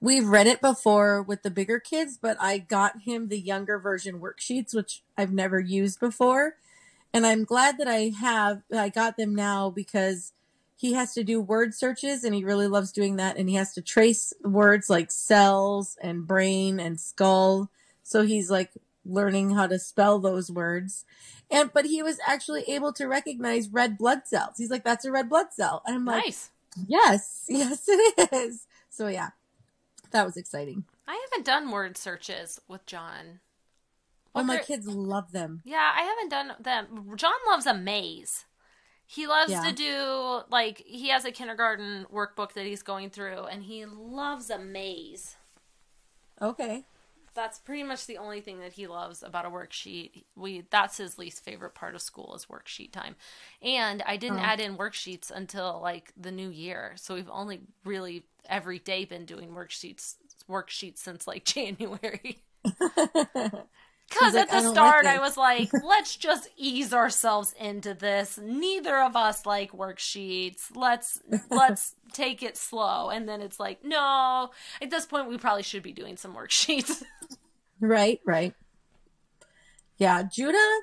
we've 0.00 0.26
read 0.26 0.46
it 0.46 0.60
before 0.60 1.22
with 1.22 1.42
the 1.42 1.50
bigger 1.50 1.78
kids, 1.78 2.18
but 2.20 2.36
I 2.40 2.58
got 2.58 3.02
him 3.02 3.28
the 3.28 3.38
younger 3.38 3.78
version 3.78 4.20
worksheets, 4.20 4.74
which 4.74 5.02
I've 5.16 5.32
never 5.32 5.60
used 5.60 6.00
before. 6.00 6.56
And 7.12 7.26
I'm 7.26 7.44
glad 7.44 7.78
that 7.78 7.88
I 7.88 8.12
have, 8.20 8.62
I 8.74 8.90
got 8.90 9.16
them 9.16 9.34
now 9.34 9.70
because 9.70 10.32
he 10.76 10.92
has 10.92 11.12
to 11.14 11.24
do 11.24 11.40
word 11.40 11.74
searches 11.74 12.22
and 12.22 12.34
he 12.34 12.44
really 12.44 12.68
loves 12.68 12.92
doing 12.92 13.16
that. 13.16 13.36
And 13.36 13.48
he 13.48 13.56
has 13.56 13.72
to 13.74 13.82
trace 13.82 14.32
words 14.44 14.88
like 14.88 15.10
cells 15.10 15.96
and 16.00 16.26
brain 16.26 16.78
and 16.78 17.00
skull. 17.00 17.70
So 18.02 18.22
he's 18.22 18.50
like 18.50 18.70
learning 19.08 19.50
how 19.50 19.66
to 19.66 19.78
spell 19.78 20.18
those 20.18 20.50
words. 20.50 21.04
And, 21.50 21.72
but 21.72 21.86
he 21.86 22.02
was 22.02 22.18
actually 22.26 22.62
able 22.68 22.92
to 22.92 23.06
recognize 23.06 23.68
red 23.68 23.96
blood 23.98 24.22
cells. 24.26 24.54
He's 24.58 24.70
like, 24.70 24.84
that's 24.84 25.04
a 25.04 25.10
red 25.10 25.28
blood 25.28 25.46
cell. 25.52 25.82
And 25.86 25.96
I'm 25.96 26.04
like, 26.04 26.24
Nice. 26.24 26.50
yes, 26.86 27.44
yes, 27.48 27.84
it 27.88 28.32
is. 28.32 28.66
So 28.90 29.08
yeah, 29.08 29.30
that 30.10 30.24
was 30.26 30.36
exciting. 30.36 30.84
I 31.06 31.20
haven't 31.30 31.46
done 31.46 31.70
word 31.70 31.96
searches 31.96 32.60
with 32.68 32.84
John. 32.86 33.40
Oh, 34.34 34.44
my 34.44 34.58
kids 34.58 34.86
love 34.86 35.32
them. 35.32 35.62
Yeah, 35.64 35.90
I 35.96 36.02
haven't 36.02 36.28
done 36.28 36.52
them. 36.60 37.16
John 37.16 37.32
loves 37.48 37.66
a 37.66 37.74
maze. 37.74 38.44
He 39.04 39.26
loves 39.26 39.50
Yeah. 39.50 39.62
to 39.62 39.72
do 39.72 40.42
like 40.50 40.82
he 40.86 41.08
has 41.08 41.24
a 41.24 41.32
kindergarten 41.32 42.06
workbook 42.12 42.52
that 42.52 42.66
he's 42.66 42.82
going 42.82 43.10
through, 43.10 43.44
and 43.46 43.62
he 43.64 43.84
loves 43.86 44.50
a 44.50 44.58
maze. 44.58 45.36
Okay. 46.40 46.84
That's 47.34 47.58
pretty 47.58 47.84
much 47.84 48.06
the 48.06 48.18
only 48.18 48.40
thing 48.40 48.58
that 48.60 48.72
he 48.72 48.86
loves 48.86 49.22
about 49.22 49.44
a 49.44 49.50
worksheet. 49.50 50.24
We 50.34 50.64
that's 50.70 50.96
his 50.96 51.18
least 51.18 51.44
favorite 51.44 51.74
part 51.74 51.94
of 51.94 52.02
school 52.02 52.34
is 52.34 52.46
worksheet 52.46 52.92
time. 52.92 53.14
And 53.62 54.02
I 54.06 54.16
didn't 54.16 54.38
Oh. 54.38 54.40
add 54.40 54.60
in 54.60 54.76
worksheets 54.76 55.30
until 55.30 55.80
like 55.82 56.12
the 56.16 56.32
new 56.32 56.48
year. 56.48 56.92
So 56.96 57.14
we've 57.14 57.30
only 57.30 57.60
really 57.84 58.24
every 58.48 58.78
day 58.80 59.04
been 59.04 59.24
doing 59.24 59.50
worksheets 59.50 60.16
worksheets 60.48 60.98
since 60.98 61.26
like 61.26 61.44
January. 61.46 62.42
Because 64.08 64.34
at 64.34 64.48
like, 64.48 64.52
"I 64.52 64.56
the 64.56 64.62
don't 64.62 64.74
start, 64.74 65.04
like 65.04 65.16
I 65.16 65.20
was 65.20 65.36
like, 65.36 65.70
let's 65.84 66.16
just 66.16 66.48
ease 66.56 66.94
ourselves 66.94 67.54
into 67.58 67.94
this. 67.94 68.38
Neither 68.42 68.98
of 69.02 69.16
us 69.16 69.44
like 69.44 69.72
worksheets. 69.72 70.74
Let's 70.74 71.20
let's 71.50 71.94
take 72.12 72.42
it 72.42 72.56
slow. 72.56 73.10
And 73.10 73.28
then 73.28 73.42
it's 73.42 73.60
like, 73.60 73.84
no. 73.84 74.50
At 74.80 74.90
this 74.90 75.06
point, 75.06 75.28
we 75.28 75.36
probably 75.36 75.62
should 75.62 75.82
be 75.82 75.92
doing 75.92 76.16
some 76.16 76.34
worksheets. 76.34 77.02
right, 77.80 78.20
right. 78.24 78.54
Yeah, 79.98 80.22
Judah. 80.22 80.80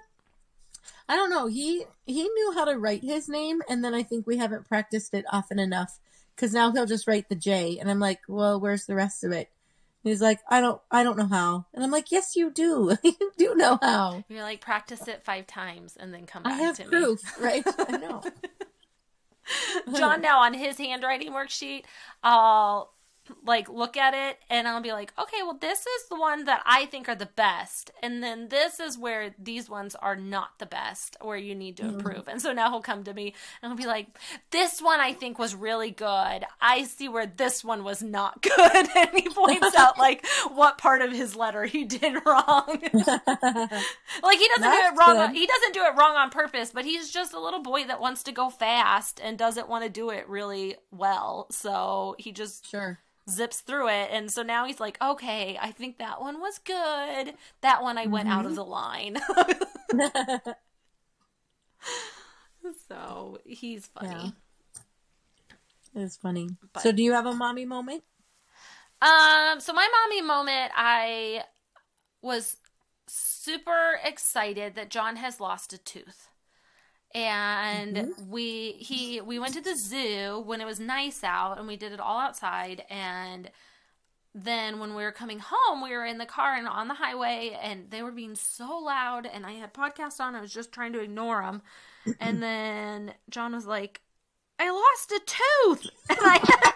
I 1.08 1.16
don't 1.16 1.30
know. 1.30 1.48
He 1.48 1.86
he 2.06 2.24
knew 2.24 2.54
how 2.54 2.66
to 2.66 2.78
write 2.78 3.04
his 3.04 3.28
name, 3.28 3.62
and 3.70 3.84
then 3.84 3.94
I 3.94 4.04
think 4.04 4.28
we 4.28 4.38
haven't 4.38 4.68
practiced 4.68 5.14
it 5.14 5.26
often 5.32 5.60
enough 5.60 6.00
because 6.36 6.54
now 6.54 6.72
he'll 6.72 6.86
just 6.86 7.08
write 7.08 7.30
the 7.30 7.36
J, 7.36 7.78
and 7.80 7.90
I'm 7.90 8.00
like, 8.00 8.22
well, 8.28 8.60
where's 8.60 8.86
the 8.86 8.96
rest 8.96 9.24
of 9.24 9.32
it? 9.32 9.50
He's 10.06 10.22
like, 10.22 10.40
I 10.48 10.62
don't, 10.62 10.80
I 10.92 11.04
don't 11.04 11.18
know 11.18 11.26
how, 11.26 11.66
and 11.74 11.84
I'm 11.84 11.90
like, 11.90 12.12
yes, 12.12 12.36
you 12.36 12.52
do. 12.52 12.96
you 13.04 13.32
do 13.40 13.56
know 13.56 13.80
how. 13.82 14.24
You're 14.30 14.44
like, 14.44 14.62
practice 14.62 15.08
it 15.08 15.24
five 15.24 15.48
times 15.48 15.98
and 16.00 16.14
then 16.14 16.28
come 16.28 16.44
back 16.44 16.54
I 16.54 16.58
have 16.58 16.78
to 16.78 16.84
proof, 16.84 17.22
right? 17.42 17.64
I 17.80 17.98
know. 17.98 18.22
John, 19.96 20.22
now 20.22 20.42
on 20.42 20.54
his 20.54 20.78
handwriting 20.78 21.32
worksheet, 21.32 21.86
I'll 22.22 22.94
like 23.44 23.68
look 23.70 23.98
at 23.98 24.14
it 24.14 24.38
and 24.50 24.68
I'll 24.68 24.82
be 24.82 24.92
like, 24.92 25.14
okay, 25.20 25.38
well, 25.44 25.58
this 25.60 25.80
is 25.80 26.08
the 26.10 26.20
one 26.20 26.46
that 26.46 26.62
I 26.66 26.86
think 26.86 27.10
are 27.10 27.16
the 27.16 27.26
best. 27.36 27.92
And 28.04 28.22
then 28.22 28.50
this 28.50 28.80
is 28.80 28.98
where 28.98 29.34
these 29.40 29.70
ones 29.70 29.96
are 29.96 30.16
not 30.16 30.60
the 30.60 30.66
best, 30.66 31.18
where 31.22 31.38
you 31.38 31.56
need 31.56 31.78
to 31.78 31.84
Mm-hmm. 31.84 31.96
improve. 32.00 32.28
And 32.28 32.42
so 32.42 32.52
now 32.54 32.70
he'll 32.70 32.82
come 32.82 33.04
to 33.04 33.14
me 33.14 33.34
and 33.62 33.72
he'll 33.72 33.78
be 33.78 33.88
like, 33.88 34.08
this 34.52 34.82
one 34.82 35.00
I 35.00 35.14
think 35.14 35.38
was 35.40 35.56
really 35.56 35.92
good. 35.92 36.46
I 36.62 36.84
see 36.86 37.10
where 37.10 37.26
this 37.28 37.64
one 37.64 37.84
was 37.84 38.02
not 38.04 38.42
good. 38.58 38.88
And 38.96 39.10
he 39.14 39.30
points 39.30 39.76
out 39.78 39.98
like 39.98 40.26
what 40.54 40.78
part 40.78 41.02
of 41.02 41.12
his 41.12 41.36
letter 41.36 41.66
he 41.66 41.84
did 41.86 42.16
wrong. 42.26 42.80
Like 44.24 44.40
he 44.40 44.48
doesn't 44.48 44.72
do 44.72 44.78
it 44.78 44.98
wrong. 44.98 45.18
On, 45.18 45.34
he 45.34 45.46
doesn't 45.46 45.74
do 45.74 45.84
it 45.84 45.96
wrong 45.98 46.16
on 46.16 46.30
purpose, 46.30 46.72
but 46.72 46.86
he's 46.86 47.12
just 47.12 47.34
a 47.34 47.40
little 47.40 47.62
boy 47.62 47.86
that 47.86 48.00
wants 48.02 48.24
to 48.24 48.32
go 48.32 48.50
fast 48.50 49.20
and 49.24 49.38
doesn't 49.38 49.70
want 49.70 49.84
to 49.84 49.90
do 49.90 50.10
it 50.10 50.28
really 50.28 50.76
well. 50.92 51.48
So 51.52 52.16
he 52.20 52.32
just 52.32 52.70
sure. 52.70 53.00
Zips 53.30 53.62
through 53.62 53.90
it. 53.90 54.10
And 54.12 54.32
so 54.32 54.44
now 54.44 54.66
he's 54.66 54.80
like, 54.80 54.98
okay, 55.02 55.58
I 55.62 55.72
think 55.72 55.98
that 55.98 56.22
one 56.22 56.40
was 56.40 56.60
good. 56.60 57.34
That 57.62 57.82
one 57.82 57.98
I 57.98 58.06
went 58.08 58.30
Mm-hmm. 58.30 58.40
out 58.40 58.46
of 58.46 58.56
the 58.56 58.66
line. 58.66 59.18
so 62.88 63.40
he's 63.46 63.88
funny. 63.88 64.34
It's 65.96 66.18
funny. 66.18 66.50
But- 66.74 66.84
so, 66.84 66.92
do 66.92 67.04
you 67.04 67.14
have 67.14 67.26
a 67.26 67.34
mommy 67.34 67.66
moment? 67.66 68.04
Um, 69.02 69.60
so 69.60 69.74
my 69.74 69.88
mommy 69.88 70.22
moment, 70.22 70.72
I 70.76 71.44
was 72.22 72.58
super 73.08 74.00
excited 74.04 74.76
that 74.76 74.90
John 74.90 75.16
has 75.18 75.40
lost 75.40 75.74
a 75.74 75.78
tooth. 75.78 76.30
And 77.16 77.96
mm-hmm. 77.96 78.30
we 78.30 78.74
he 78.74 79.22
we 79.22 79.40
went 79.40 79.54
to 79.54 79.62
the 79.62 79.76
zoo 79.76 80.44
when 80.46 80.60
it 80.60 80.66
was 80.66 80.82
nice 80.82 81.24
out 81.24 81.58
and 81.58 81.66
we 81.66 81.78
did 81.78 81.94
it 81.94 82.00
all 82.02 82.20
outside. 82.20 82.84
And 82.90 83.50
then 84.34 84.80
when 84.80 84.96
we 84.96 85.04
were 85.04 85.14
coming 85.14 85.40
home 85.40 85.82
we 85.82 85.92
were 85.92 86.06
in 86.06 86.18
the 86.18 86.26
car 86.26 86.56
and 86.56 86.68
on 86.68 86.90
the 86.90 86.94
highway 86.94 87.58
and 87.64 87.90
they 87.90 88.04
were 88.04 88.12
being 88.12 88.36
so 88.36 88.78
loud 88.80 89.26
and 89.26 89.46
I 89.46 89.54
had 89.54 89.74
podcast 89.74 90.20
on. 90.20 90.36
I 90.36 90.42
was 90.42 90.54
just 90.54 90.74
trying 90.74 90.92
to 90.92 91.00
ignore 91.00 91.42
them 91.42 91.62
and 92.20 92.44
then 92.44 93.14
John 93.30 93.56
was 93.56 93.66
like 93.66 94.02
I 94.60 94.70
lost 94.70 95.12
a 95.12 95.22
tooth. 95.26 95.90
And 96.10 96.20
I 96.22 96.74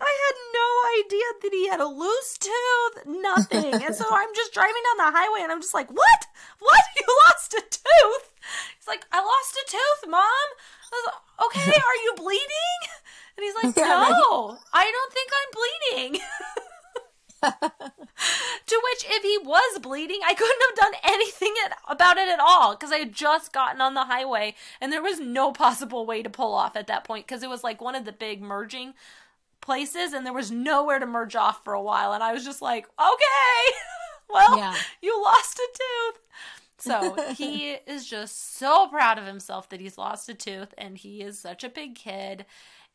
I 0.00 0.12
had 0.24 0.36
no 0.54 0.68
idea 1.04 1.28
that 1.42 1.52
he 1.52 1.68
had 1.68 1.80
a 1.80 1.86
loose 1.86 2.38
tooth, 2.38 3.06
nothing. 3.06 3.74
And 3.82 3.94
so 3.94 4.04
I'm 4.10 4.34
just 4.34 4.54
driving 4.54 4.82
down 4.88 5.06
the 5.06 5.16
highway 5.16 5.40
and 5.42 5.52
I'm 5.52 5.60
just 5.60 5.74
like, 5.74 5.90
what? 5.90 6.26
What? 6.58 6.80
You 6.96 7.06
lost 7.26 7.54
a 7.54 7.60
tooth? 7.60 8.32
He's 8.76 8.88
like, 8.88 9.06
I 9.12 9.20
lost 9.20 9.56
a 9.56 9.70
tooth, 9.70 10.10
mom. 10.10 10.20
I 10.20 10.92
was 10.92 11.06
like, 11.06 11.46
okay, 11.46 11.70
are 11.70 12.00
you 12.04 12.14
bleeding? 12.16 12.80
And 13.36 13.44
he's 13.44 13.54
like, 13.54 13.76
no, 13.88 14.58
I 14.72 14.90
don't 14.90 15.12
think 15.12 15.30
I'm 15.38 15.50
bleeding. 15.56 16.20
to 18.66 18.80
which, 18.84 19.04
if 19.08 19.22
he 19.22 19.38
was 19.42 19.78
bleeding, 19.78 20.20
I 20.26 20.34
couldn't 20.34 20.62
have 20.68 20.76
done 20.76 21.00
anything 21.04 21.54
at, 21.64 21.78
about 21.88 22.18
it 22.18 22.28
at 22.28 22.40
all 22.40 22.74
because 22.74 22.92
I 22.92 22.98
had 22.98 23.12
just 23.12 23.52
gotten 23.52 23.80
on 23.80 23.94
the 23.94 24.04
highway 24.04 24.54
and 24.80 24.92
there 24.92 25.02
was 25.02 25.20
no 25.20 25.52
possible 25.52 26.04
way 26.04 26.22
to 26.22 26.30
pull 26.30 26.54
off 26.54 26.76
at 26.76 26.86
that 26.88 27.04
point 27.04 27.26
because 27.26 27.42
it 27.42 27.48
was 27.48 27.64
like 27.64 27.80
one 27.80 27.94
of 27.94 28.04
the 28.04 28.12
big 28.12 28.42
merging 28.42 28.94
places 29.70 30.12
and 30.12 30.26
there 30.26 30.32
was 30.32 30.50
nowhere 30.50 30.98
to 30.98 31.06
merge 31.06 31.36
off 31.36 31.62
for 31.62 31.74
a 31.74 31.80
while. 31.82 32.12
And 32.12 32.24
I 32.24 32.32
was 32.32 32.44
just 32.44 32.60
like, 32.60 32.86
okay, 32.98 33.76
well, 34.28 34.58
Yeah. 34.58 34.74
you 35.00 35.22
lost 35.22 35.60
a 35.60 35.68
tooth. 35.78 36.20
So 36.78 37.32
he 37.36 37.74
is 37.86 38.04
just 38.04 38.56
so 38.56 38.88
proud 38.88 39.16
of 39.16 39.26
himself 39.26 39.68
that 39.68 39.78
he's 39.80 39.96
lost 39.96 40.28
a 40.28 40.34
tooth 40.34 40.74
and 40.76 40.98
he 40.98 41.20
is 41.22 41.38
such 41.38 41.62
a 41.62 41.68
big 41.68 41.94
kid. 41.94 42.46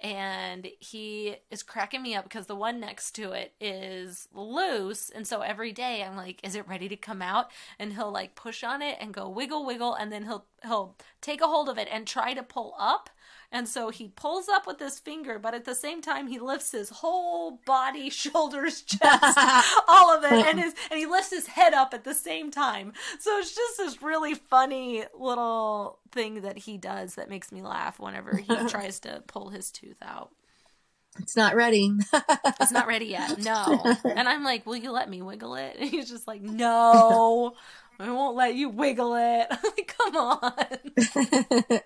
And 0.02 0.68
he 0.80 1.38
is 1.50 1.64
cracking 1.64 2.02
me 2.02 2.14
up 2.14 2.26
because 2.26 2.48
the 2.48 2.56
one 2.58 2.82
next 2.82 3.12
to 3.12 3.32
it 3.32 3.54
is 3.62 4.28
loose. 4.34 5.10
And 5.10 5.26
so 5.26 5.40
every 5.40 5.72
day 5.72 6.04
I'm 6.04 6.18
like 6.18 6.42
is 6.44 6.56
it 6.56 6.68
ready 6.68 6.90
to 6.90 6.98
come 6.98 7.22
out? 7.22 7.52
And 7.80 7.94
he'll 7.94 8.12
like 8.12 8.36
push 8.36 8.66
on 8.66 8.82
it 8.82 8.98
and 9.00 9.14
go 9.14 9.30
wiggle 9.30 9.66
wiggle. 9.66 9.94
And 9.94 10.12
then 10.12 10.24
he'll 10.24 10.46
he'll 10.64 10.98
take 11.22 11.40
a 11.40 11.48
hold 11.48 11.70
of 11.70 11.78
it 11.78 11.88
and 11.90 12.06
try 12.06 12.34
to 12.34 12.44
pull 12.44 12.76
up 12.78 13.10
and 13.52 13.68
so 13.68 13.90
he 13.90 14.10
pulls 14.10 14.50
up 14.50 14.68
with 14.68 14.80
his 14.80 15.00
finger 15.00 15.40
but 15.40 15.54
at 15.54 15.66
the 15.66 15.76
same 15.76 16.02
time 16.02 16.28
he 16.28 16.40
lifts 16.40 16.72
his 16.72 16.90
whole 16.90 17.60
body 17.66 18.10
shoulders 18.24 18.82
chest 18.82 19.38
all 19.88 20.16
of 20.16 20.24
it 20.24 20.32
and 20.32 20.60
his 20.60 20.74
and 20.92 21.00
he 21.00 21.06
lifts 21.06 21.30
his 21.32 21.48
head 21.48 21.74
up 21.74 21.94
at 21.94 22.04
the 22.04 22.14
same 22.14 22.52
time 22.52 22.92
so 23.20 23.38
it's 23.38 23.54
just 23.56 23.78
this 23.78 24.02
really 24.02 24.34
funny 24.34 25.04
little 25.18 26.00
thing 26.12 26.42
that 26.42 26.58
he 26.58 26.78
does 26.78 27.16
that 27.16 27.30
makes 27.30 27.52
me 27.52 27.62
laugh 27.62 28.00
whenever 28.00 28.38
he 28.38 28.56
tries 28.68 29.00
to 29.00 29.24
pull 29.28 29.50
his 29.50 29.72
tooth 29.72 30.02
out 30.02 30.32
It's 31.18 31.38
not 31.38 31.56
ready. 31.56 31.94
It's 32.60 32.72
not 32.74 32.88
ready 32.88 33.06
yet. 33.06 33.40
No. 33.40 33.82
And 34.04 34.28
I'm 34.28 34.44
like, 34.44 34.66
will 34.66 34.76
you 34.76 34.92
let 34.92 35.10
me 35.10 35.22
wiggle 35.22 35.56
it? 35.56 35.78
And 35.80 35.90
he's 35.90 36.10
just 36.10 36.28
like, 36.28 36.42
no, 36.42 37.54
I 37.98 38.12
won't 38.12 38.36
let 38.36 38.56
you 38.56 38.68
wiggle 38.68 39.16
it. 39.16 39.48
I'm 39.50 39.60
like, 39.64 39.96
come 39.98 40.16
on. 40.18 41.80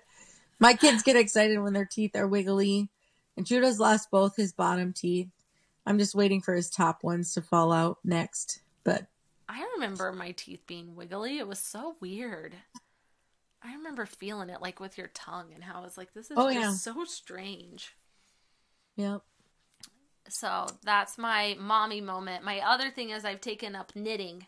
My 0.60 0.74
kids 0.74 1.02
get 1.02 1.16
excited 1.16 1.58
when 1.60 1.72
their 1.72 1.86
teeth 1.86 2.14
are 2.14 2.28
wiggly. 2.28 2.88
And 3.36 3.46
Judah's 3.46 3.80
lost 3.80 4.10
both 4.10 4.36
his 4.36 4.52
bottom 4.52 4.92
teeth. 4.92 5.30
I'm 5.86 5.98
just 5.98 6.14
waiting 6.14 6.42
for 6.42 6.54
his 6.54 6.68
top 6.68 7.02
ones 7.02 7.32
to 7.34 7.40
fall 7.42 7.72
out 7.72 7.98
next. 8.04 8.60
But 8.84 9.06
I 9.48 9.66
remember 9.74 10.12
my 10.12 10.32
teeth 10.32 10.60
being 10.66 10.94
wiggly. 10.94 11.38
It 11.38 11.48
was 11.48 11.58
so 11.58 11.96
weird. 12.00 12.54
I 13.62 13.74
remember 13.74 14.04
feeling 14.06 14.50
it 14.50 14.60
like 14.60 14.78
with 14.80 14.98
your 14.98 15.08
tongue 15.08 15.52
and 15.54 15.64
how 15.64 15.80
I 15.80 15.82
was 15.82 15.96
like, 15.98 16.12
this 16.12 16.30
is 16.30 16.36
Oh, 16.36 16.50
just 16.52 16.60
yeah. 16.86 16.92
so 16.92 17.04
strange. 17.04 17.94
yep. 18.96 19.22
So 20.28 20.66
that's 20.84 21.18
my 21.18 21.56
mommy 21.58 22.00
moment. 22.00 22.44
My 22.44 22.60
other 22.60 22.90
thing 22.90 23.10
is 23.10 23.24
I've 23.24 23.40
taken 23.40 23.74
up 23.74 23.92
knitting. 23.96 24.46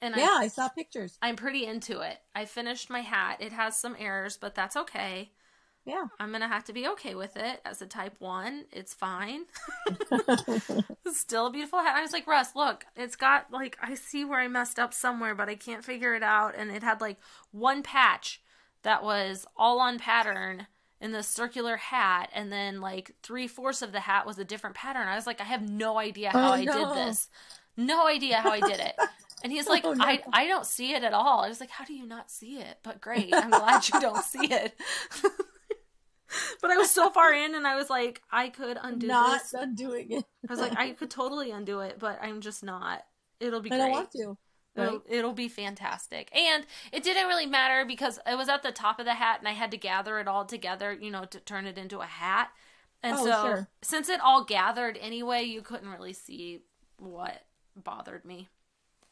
And 0.00 0.14
I 0.14 0.18
Yeah, 0.18 0.36
I 0.38 0.48
saw 0.48 0.68
pictures. 0.68 1.18
I'm 1.22 1.36
pretty 1.36 1.64
into 1.66 2.00
it. 2.00 2.18
I 2.34 2.44
finished 2.44 2.90
my 2.90 3.00
hat. 3.00 3.38
It 3.40 3.52
has 3.52 3.76
some 3.76 3.96
errors, 3.98 4.36
but 4.36 4.54
that's 4.54 4.76
okay. 4.76 5.30
Yeah. 5.84 6.06
I'm 6.18 6.32
gonna 6.32 6.48
have 6.48 6.64
to 6.64 6.72
be 6.72 6.86
okay 6.88 7.14
with 7.14 7.36
it 7.36 7.60
as 7.64 7.80
a 7.80 7.86
type 7.86 8.16
one. 8.18 8.64
It's 8.72 8.92
fine. 8.92 9.42
it's 10.10 11.18
still 11.20 11.46
a 11.46 11.50
beautiful 11.52 11.78
hat. 11.78 11.94
I 11.96 12.02
was 12.02 12.12
like, 12.12 12.26
Russ, 12.26 12.56
look, 12.56 12.84
it's 12.96 13.16
got 13.16 13.52
like 13.52 13.78
I 13.80 13.94
see 13.94 14.24
where 14.24 14.40
I 14.40 14.48
messed 14.48 14.78
up 14.78 14.92
somewhere, 14.92 15.34
but 15.34 15.48
I 15.48 15.54
can't 15.54 15.84
figure 15.84 16.14
it 16.14 16.22
out. 16.24 16.54
And 16.56 16.70
it 16.70 16.82
had 16.82 17.00
like 17.00 17.18
one 17.52 17.82
patch 17.82 18.42
that 18.82 19.02
was 19.02 19.46
all 19.56 19.78
on 19.80 19.98
pattern 19.98 20.66
in 21.00 21.12
the 21.12 21.22
circular 21.22 21.76
hat, 21.76 22.30
and 22.32 22.50
then 22.50 22.80
like 22.80 23.12
three 23.22 23.46
fourths 23.46 23.82
of 23.82 23.92
the 23.92 24.00
hat 24.00 24.26
was 24.26 24.38
a 24.38 24.44
different 24.44 24.74
pattern. 24.76 25.06
I 25.06 25.14
was 25.14 25.26
like, 25.26 25.40
I 25.40 25.44
have 25.44 25.68
no 25.68 25.98
idea 25.98 26.30
how 26.30 26.50
Oh, 26.50 26.52
I 26.54 26.64
no. 26.64 26.72
did 26.72 26.96
this. 27.06 27.28
No 27.76 28.06
idea 28.08 28.38
how 28.38 28.50
I 28.50 28.60
did 28.60 28.80
it. 28.80 28.94
And 29.42 29.52
he's 29.52 29.66
oh, 29.68 29.70
like, 29.70 29.84
Oh, 29.84 29.92
no. 29.92 30.04
I, 30.04 30.22
I 30.32 30.46
don't 30.46 30.66
see 30.66 30.92
it 30.94 31.04
at 31.04 31.12
all. 31.12 31.40
I 31.44 31.48
was 31.48 31.60
like, 31.60 31.70
how 31.70 31.84
do 31.84 31.94
you 31.94 32.06
not 32.06 32.30
see 32.30 32.58
it? 32.58 32.78
But 32.82 33.00
great. 33.00 33.34
I'm 33.34 33.50
glad 33.50 33.88
you 33.88 34.00
don't 34.00 34.24
see 34.24 34.46
it. 34.52 34.74
but 36.60 36.70
I 36.70 36.76
was 36.76 36.90
so 36.90 37.10
far 37.10 37.32
in 37.32 37.54
and 37.54 37.66
I 37.66 37.76
was 37.76 37.88
like, 37.88 38.22
I 38.30 38.48
could 38.48 38.78
undo 38.82 39.06
this. 39.06 39.14
not 39.14 39.42
this. 39.42 39.52
undoing 39.54 40.12
it. 40.12 40.24
I 40.48 40.52
was 40.52 40.60
like, 40.60 40.76
I 40.76 40.90
could 40.90 41.10
totally 41.10 41.50
undo 41.50 41.80
it, 41.80 41.98
but 41.98 42.18
I'm 42.22 42.40
just 42.40 42.64
not. 42.64 43.02
It'll 43.40 43.60
be 43.60 43.70
I 43.70 43.76
great. 43.76 43.84
don't 43.84 43.90
want 43.92 44.10
to. 44.12 44.38
Right? 44.76 44.86
It'll, 44.88 45.02
it'll 45.08 45.32
be 45.32 45.48
fantastic. 45.48 46.30
And 46.36 46.66
it 46.92 47.02
didn't 47.02 47.28
really 47.28 47.46
matter 47.46 47.84
because 47.86 48.18
it 48.26 48.36
was 48.36 48.48
at 48.48 48.62
the 48.62 48.72
top 48.72 48.98
of 48.98 49.06
the 49.06 49.14
hat 49.14 49.38
and 49.38 49.48
I 49.48 49.52
had 49.52 49.70
to 49.70 49.76
gather 49.76 50.18
it 50.18 50.28
all 50.28 50.44
together, 50.44 50.92
you 50.92 51.10
know, 51.10 51.24
to 51.26 51.40
turn 51.40 51.66
it 51.66 51.78
into 51.78 52.00
a 52.00 52.06
hat. 52.06 52.50
And 53.02 53.16
Oh, 53.18 53.24
so 53.24 53.32
sure. 53.44 53.68
since 53.82 54.08
it 54.08 54.20
all 54.20 54.44
gathered 54.44 54.98
anyway, 55.00 55.44
you 55.44 55.62
couldn't 55.62 55.88
really 55.88 56.12
see 56.12 56.62
what 56.98 57.44
bothered 57.76 58.24
me. 58.24 58.48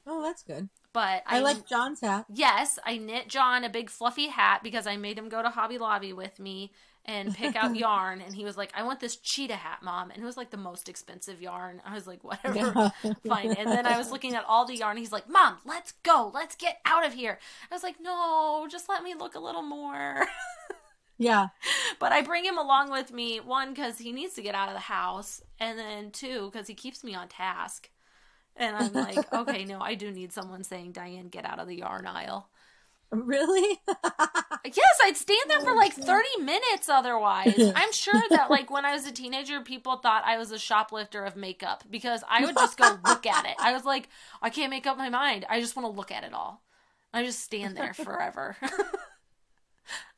Oh, 0.06 0.22
that's 0.22 0.42
good. 0.42 0.68
But 0.92 1.24
I 1.26 1.40
like 1.40 1.66
John's 1.66 2.00
hat. 2.00 2.26
Yes, 2.32 2.78
I 2.84 2.98
knit 2.98 3.28
John 3.28 3.64
a 3.64 3.68
big 3.68 3.90
fluffy 3.90 4.28
hat 4.28 4.62
because 4.62 4.86
I 4.86 4.96
made 4.96 5.18
him 5.18 5.28
go 5.28 5.42
to 5.42 5.48
Hobby 5.48 5.76
Lobby 5.76 6.12
with 6.12 6.38
me 6.38 6.70
and 7.04 7.34
pick 7.34 7.56
out 7.56 7.74
yarn. 7.76 8.20
And 8.20 8.34
he 8.34 8.44
was 8.44 8.56
like, 8.56 8.70
I 8.76 8.84
want 8.84 9.00
this 9.00 9.16
cheetah 9.16 9.56
hat, 9.56 9.82
mom. 9.82 10.10
And 10.10 10.22
it 10.22 10.26
was 10.26 10.36
like 10.36 10.50
the 10.50 10.56
most 10.56 10.88
expensive 10.88 11.42
yarn. 11.42 11.82
I 11.84 11.94
was 11.94 12.06
like, 12.06 12.22
whatever, 12.22 12.92
fine. 13.26 13.52
And 13.54 13.68
then 13.68 13.86
I 13.86 13.98
was 13.98 14.10
looking 14.12 14.34
at 14.34 14.44
all 14.46 14.66
the 14.66 14.76
yarn. 14.76 14.96
He's 14.96 15.12
like, 15.12 15.28
Mom, 15.28 15.56
let's 15.64 15.92
go. 16.04 16.30
Let's 16.32 16.54
get 16.54 16.78
out 16.84 17.04
of 17.04 17.12
here. 17.14 17.38
I 17.70 17.74
was 17.74 17.82
like, 17.82 17.96
No, 18.00 18.68
just 18.70 18.88
let 18.88 19.02
me 19.02 19.14
look 19.14 19.34
a 19.34 19.40
little 19.40 19.62
more. 19.62 20.26
Yeah. 21.16 21.48
but 22.00 22.10
I 22.10 22.22
bring 22.22 22.44
him 22.44 22.58
along 22.58 22.90
with 22.90 23.12
me, 23.12 23.38
one, 23.38 23.72
because 23.72 23.98
he 23.98 24.10
needs 24.10 24.34
to 24.34 24.42
get 24.42 24.56
out 24.56 24.68
of 24.68 24.74
the 24.74 24.80
house. 24.80 25.40
And 25.60 25.78
then 25.78 26.10
two, 26.10 26.50
because 26.50 26.66
he 26.66 26.74
keeps 26.74 27.04
me 27.04 27.14
on 27.14 27.28
task. 27.28 27.88
And 28.56 28.76
I'm 28.76 28.92
like, 28.92 29.32
okay, 29.32 29.64
no, 29.64 29.80
I 29.80 29.94
do 29.94 30.10
need 30.10 30.32
someone 30.32 30.62
saying, 30.62 30.92
Diane, 30.92 31.28
get 31.28 31.44
out 31.44 31.58
of 31.58 31.66
the 31.66 31.76
yarn 31.76 32.06
aisle. 32.06 32.48
Really? 33.10 33.80
Yes, 34.66 34.98
I'd 35.04 35.16
stand 35.18 35.42
there 35.48 35.60
for 35.60 35.72
oh, 35.72 35.76
like 35.76 35.92
30 35.92 36.42
minutes 36.42 36.88
otherwise. 36.88 37.54
I'm 37.76 37.92
sure 37.92 38.20
that 38.30 38.50
like 38.50 38.70
when 38.70 38.86
I 38.86 38.94
was 38.94 39.06
a 39.06 39.12
teenager, 39.12 39.60
people 39.60 39.96
thought 39.96 40.24
I 40.24 40.38
was 40.38 40.52
a 40.52 40.58
shoplifter 40.58 41.22
of 41.22 41.36
makeup 41.36 41.84
because 41.90 42.24
I 42.26 42.46
would 42.46 42.54
just 42.54 42.78
go 42.78 42.98
look 43.06 43.26
at 43.26 43.44
it. 43.44 43.56
I 43.58 43.74
was 43.74 43.84
like, 43.84 44.08
I 44.40 44.48
can't 44.48 44.70
make 44.70 44.86
up 44.86 44.96
my 44.96 45.10
mind. 45.10 45.44
I 45.50 45.60
just 45.60 45.76
want 45.76 45.84
to 45.86 45.94
look 45.94 46.10
at 46.10 46.24
it 46.24 46.32
all. 46.32 46.62
I 47.12 47.24
just 47.24 47.40
stand 47.40 47.76
there 47.76 47.92
forever. 47.92 48.56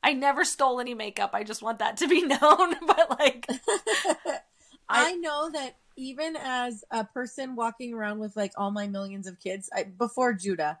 I 0.01 0.13
never 0.13 0.45
stole 0.45 0.79
any 0.79 0.93
makeup. 0.93 1.31
I 1.33 1.43
just 1.43 1.61
want 1.61 1.79
that 1.79 1.97
to 1.97 2.07
be 2.07 2.21
known. 2.21 2.39
But 2.87 3.19
like, 3.19 3.47
I 4.87 5.15
know 5.15 5.49
that 5.51 5.75
even 5.97 6.37
as 6.37 6.85
a 6.91 7.03
person 7.03 7.55
walking 7.55 7.93
around 7.93 8.19
with 8.19 8.35
like 8.37 8.53
all 8.55 8.71
my 8.71 8.87
millions 8.87 9.27
of 9.27 9.39
kids, 9.39 9.69
I, 9.75 9.83
before 9.83 10.33
Judah, 10.33 10.79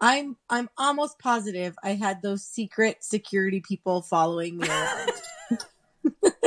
I'm 0.00 0.36
I'm 0.50 0.68
almost 0.76 1.18
positive 1.18 1.76
I 1.82 1.90
had 1.90 2.22
those 2.22 2.44
secret 2.44 3.04
security 3.04 3.60
people 3.60 4.02
following 4.02 4.58
me 4.58 4.68
around. 4.68 5.10
and 6.22 6.42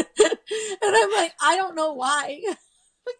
I'm 0.82 1.12
like, 1.14 1.34
I 1.42 1.56
don't 1.56 1.76
know 1.76 1.94
why. 1.94 2.42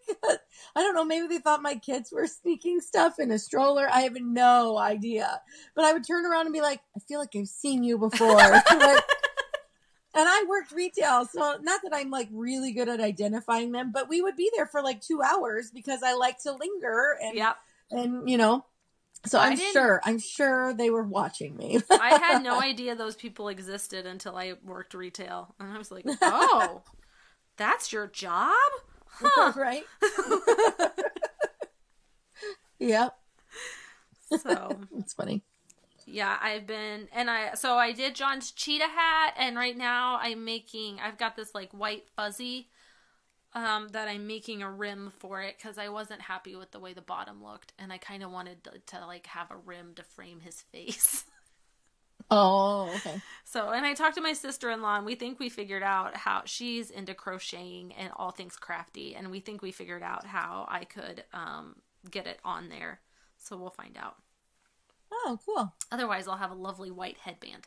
because 0.06 0.38
I 0.76 0.82
don't 0.82 0.94
know, 0.94 1.04
maybe 1.04 1.26
they 1.26 1.38
thought 1.38 1.62
my 1.62 1.76
kids 1.76 2.12
were 2.12 2.26
sneaking 2.26 2.80
stuff 2.80 3.18
in 3.18 3.30
a 3.30 3.38
stroller. 3.38 3.88
I 3.90 4.02
have 4.02 4.16
no 4.20 4.78
idea. 4.78 5.40
But 5.74 5.84
I 5.84 5.92
would 5.92 6.06
turn 6.06 6.26
around 6.26 6.46
and 6.46 6.52
be 6.52 6.60
like, 6.60 6.80
I 6.96 7.00
feel 7.00 7.18
like 7.18 7.34
I've 7.36 7.48
seen 7.48 7.82
you 7.82 7.98
before. 7.98 8.34
Like, 8.34 8.64
and 10.14 10.26
I 10.26 10.44
worked 10.48 10.72
retail, 10.72 11.26
so 11.26 11.58
not 11.60 11.82
that 11.82 11.92
I'm 11.94 12.10
like 12.10 12.28
really 12.32 12.72
good 12.72 12.88
at 12.88 13.00
identifying 13.00 13.72
them, 13.72 13.92
but 13.92 14.08
we 14.08 14.22
would 14.22 14.36
be 14.36 14.50
there 14.56 14.66
for 14.66 14.82
like 14.82 15.00
two 15.00 15.20
hours 15.22 15.70
because 15.70 16.02
I 16.02 16.14
like 16.14 16.38
to 16.42 16.52
linger 16.52 17.18
and 17.22 17.36
yep. 17.36 17.56
and 17.90 18.28
you 18.28 18.38
know. 18.38 18.64
So 19.26 19.38
I'm 19.38 19.58
sure, 19.58 20.00
I'm 20.04 20.18
sure 20.18 20.72
they 20.72 20.90
were 20.90 21.02
watching 21.02 21.56
me. 21.56 21.80
I 21.90 22.18
had 22.18 22.42
no 22.42 22.60
idea 22.62 22.94
those 22.94 23.16
people 23.16 23.48
existed 23.48 24.06
until 24.06 24.36
I 24.36 24.54
worked 24.64 24.94
retail. 24.94 25.54
And 25.58 25.72
I 25.72 25.76
was 25.76 25.90
like, 25.90 26.04
oh, 26.22 26.82
that's 27.56 27.92
your 27.92 28.06
job? 28.06 28.54
Huh. 29.10 29.52
right? 29.56 29.82
yep, 32.78 33.16
So. 34.38 34.78
it's 34.96 35.14
funny. 35.14 35.42
Yeah, 36.10 36.38
I've 36.40 36.66
been 36.66 37.08
and 37.12 37.30
I 37.30 37.54
so 37.54 37.76
I 37.76 37.92
did 37.92 38.14
John's 38.14 38.50
cheetah 38.52 38.88
hat 38.88 39.34
and 39.38 39.56
right 39.56 39.76
now 39.76 40.18
I'm 40.20 40.44
making 40.44 40.98
I've 41.00 41.18
got 41.18 41.36
this 41.36 41.54
like 41.54 41.70
white 41.72 42.08
fuzzy 42.16 42.68
um 43.54 43.88
that 43.88 44.08
I'm 44.08 44.26
making 44.26 44.62
a 44.62 44.70
rim 44.70 45.12
for 45.18 45.42
it 45.42 45.58
cuz 45.60 45.78
I 45.78 45.88
wasn't 45.88 46.22
happy 46.22 46.56
with 46.56 46.70
the 46.70 46.80
way 46.80 46.92
the 46.94 47.02
bottom 47.02 47.42
looked 47.42 47.72
and 47.78 47.92
I 47.92 47.98
kind 47.98 48.22
of 48.22 48.30
wanted 48.30 48.64
to, 48.64 48.78
to 48.98 49.06
like 49.06 49.26
have 49.26 49.50
a 49.50 49.56
rim 49.56 49.94
to 49.96 50.02
frame 50.02 50.40
his 50.40 50.62
face. 50.62 51.24
Oh, 52.30 52.92
okay. 52.96 53.22
so, 53.44 53.70
and 53.70 53.86
I 53.86 53.94
talked 53.94 54.16
to 54.16 54.20
my 54.20 54.34
sister-in-law 54.34 54.96
and 54.98 55.06
we 55.06 55.14
think 55.14 55.38
we 55.38 55.48
figured 55.48 55.82
out 55.82 56.14
how 56.14 56.42
she's 56.44 56.90
into 56.90 57.14
crocheting 57.14 57.94
and 57.94 58.10
all 58.16 58.32
things 58.32 58.56
crafty 58.56 59.14
and 59.14 59.30
we 59.30 59.40
think 59.40 59.62
we 59.62 59.72
figured 59.72 60.02
out 60.02 60.26
how 60.26 60.66
I 60.68 60.84
could 60.84 61.24
um 61.32 61.76
get 62.10 62.26
it 62.26 62.38
on 62.44 62.68
there. 62.68 63.00
So 63.38 63.56
we'll 63.56 63.70
find 63.70 63.96
out. 63.96 64.16
Oh, 65.28 65.38
cool. 65.44 65.74
Otherwise, 65.92 66.26
I'll 66.26 66.38
have 66.38 66.50
a 66.50 66.54
lovely 66.54 66.90
white 66.90 67.18
headband. 67.18 67.66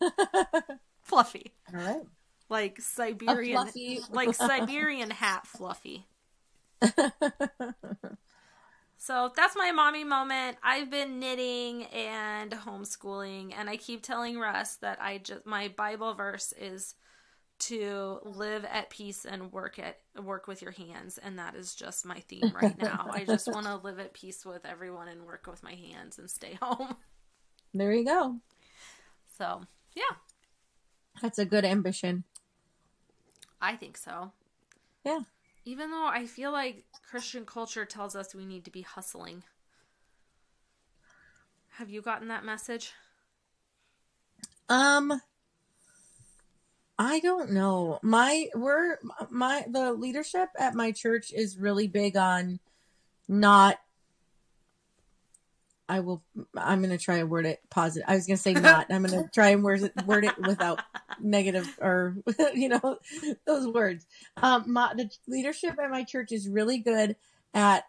Fluffy. 1.02 1.54
All 1.72 1.80
right. 1.80 2.02
Like 2.50 2.80
Siberian 2.80 3.62
fluffy. 3.62 4.00
like 4.10 4.34
Siberian 4.34 5.10
hat 5.10 5.46
fluffy. 5.46 6.06
So 8.98 9.30
that's 9.36 9.54
my 9.54 9.70
mommy 9.70 10.02
moment. 10.02 10.56
I've 10.64 10.90
been 10.90 11.20
knitting 11.20 11.84
and 11.84 12.50
homeschooling 12.50 13.52
and 13.56 13.70
I 13.70 13.76
keep 13.76 14.02
telling 14.02 14.36
Russ 14.36 14.76
that 14.76 15.00
I 15.00 15.18
just 15.18 15.46
my 15.46 15.68
Bible 15.68 16.14
verse 16.14 16.52
is 16.58 16.96
to 17.58 18.18
live 18.24 18.64
at 18.64 18.90
peace 18.90 19.24
and 19.24 19.52
work 19.52 19.78
at 19.78 19.98
work 20.22 20.46
with 20.46 20.60
your 20.62 20.72
hands 20.72 21.18
and 21.18 21.38
that 21.38 21.54
is 21.54 21.74
just 21.74 22.04
my 22.04 22.20
theme 22.20 22.52
right 22.54 22.80
now. 22.80 23.08
I 23.10 23.24
just 23.24 23.46
want 23.52 23.66
to 23.66 23.76
live 23.76 23.98
at 23.98 24.12
peace 24.12 24.44
with 24.44 24.66
everyone 24.66 25.08
and 25.08 25.22
work 25.24 25.46
with 25.46 25.62
my 25.62 25.74
hands 25.74 26.18
and 26.18 26.30
stay 26.30 26.54
home. 26.62 26.96
There 27.72 27.92
you 27.92 28.04
go. 28.04 28.36
So, 29.38 29.62
yeah, 29.94 30.16
That's 31.22 31.38
a 31.38 31.44
good 31.44 31.64
ambition. 31.64 32.24
I 33.60 33.76
think 33.76 33.96
so. 33.96 34.32
Yeah. 35.04 35.20
Even 35.64 35.90
though 35.90 36.06
I 36.06 36.26
feel 36.26 36.52
like 36.52 36.84
Christian 37.08 37.44
culture 37.44 37.84
tells 37.84 38.14
us 38.14 38.34
we 38.34 38.46
need 38.46 38.64
to 38.66 38.70
be 38.70 38.82
hustling. 38.82 39.42
Have 41.72 41.90
you 41.90 42.00
gotten 42.00 42.28
that 42.28 42.44
message? 42.44 42.92
Um, 44.68 45.20
I 46.98 47.20
don't 47.20 47.52
know. 47.52 47.98
My 48.02 48.48
we're 48.54 48.98
my 49.30 49.64
the 49.68 49.92
leadership 49.92 50.48
at 50.58 50.74
my 50.74 50.92
church 50.92 51.32
is 51.32 51.58
really 51.58 51.88
big 51.88 52.16
on 52.16 52.58
not 53.28 53.78
I 55.88 56.00
will. 56.00 56.22
I'm 56.56 56.80
going 56.80 56.96
to 56.96 57.02
try 57.02 57.16
and 57.16 57.30
word 57.30 57.46
it 57.46 57.60
positive. 57.70 58.08
I 58.08 58.16
was 58.16 58.26
going 58.26 58.36
to 58.36 58.42
say 58.42 58.54
not. 58.54 58.86
I'm 58.90 59.04
going 59.04 59.22
to 59.24 59.30
try 59.32 59.50
and 59.50 59.62
word 59.62 59.82
it, 59.82 59.92
word 60.04 60.24
it 60.24 60.36
without 60.38 60.80
negative 61.20 61.78
or 61.80 62.16
you 62.54 62.68
know 62.68 62.98
those 63.46 63.68
words. 63.68 64.06
Um, 64.36 64.64
my, 64.72 64.92
the 64.94 65.10
leadership 65.28 65.78
at 65.78 65.90
my 65.90 66.02
church 66.02 66.32
is 66.32 66.48
really 66.48 66.78
good 66.78 67.16
at 67.54 67.84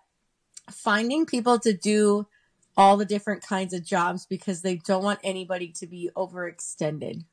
finding 0.69 1.25
people 1.25 1.59
to 1.59 1.73
do 1.73 2.27
all 2.75 2.97
the 2.97 3.05
different 3.05 3.41
kinds 3.41 3.73
of 3.73 3.83
jobs 3.83 4.25
because 4.25 4.61
they 4.61 4.75
don't 4.75 5.03
want 5.03 5.19
anybody 5.23 5.69
to 5.69 5.87
be 5.87 6.11
overextended. 6.15 7.23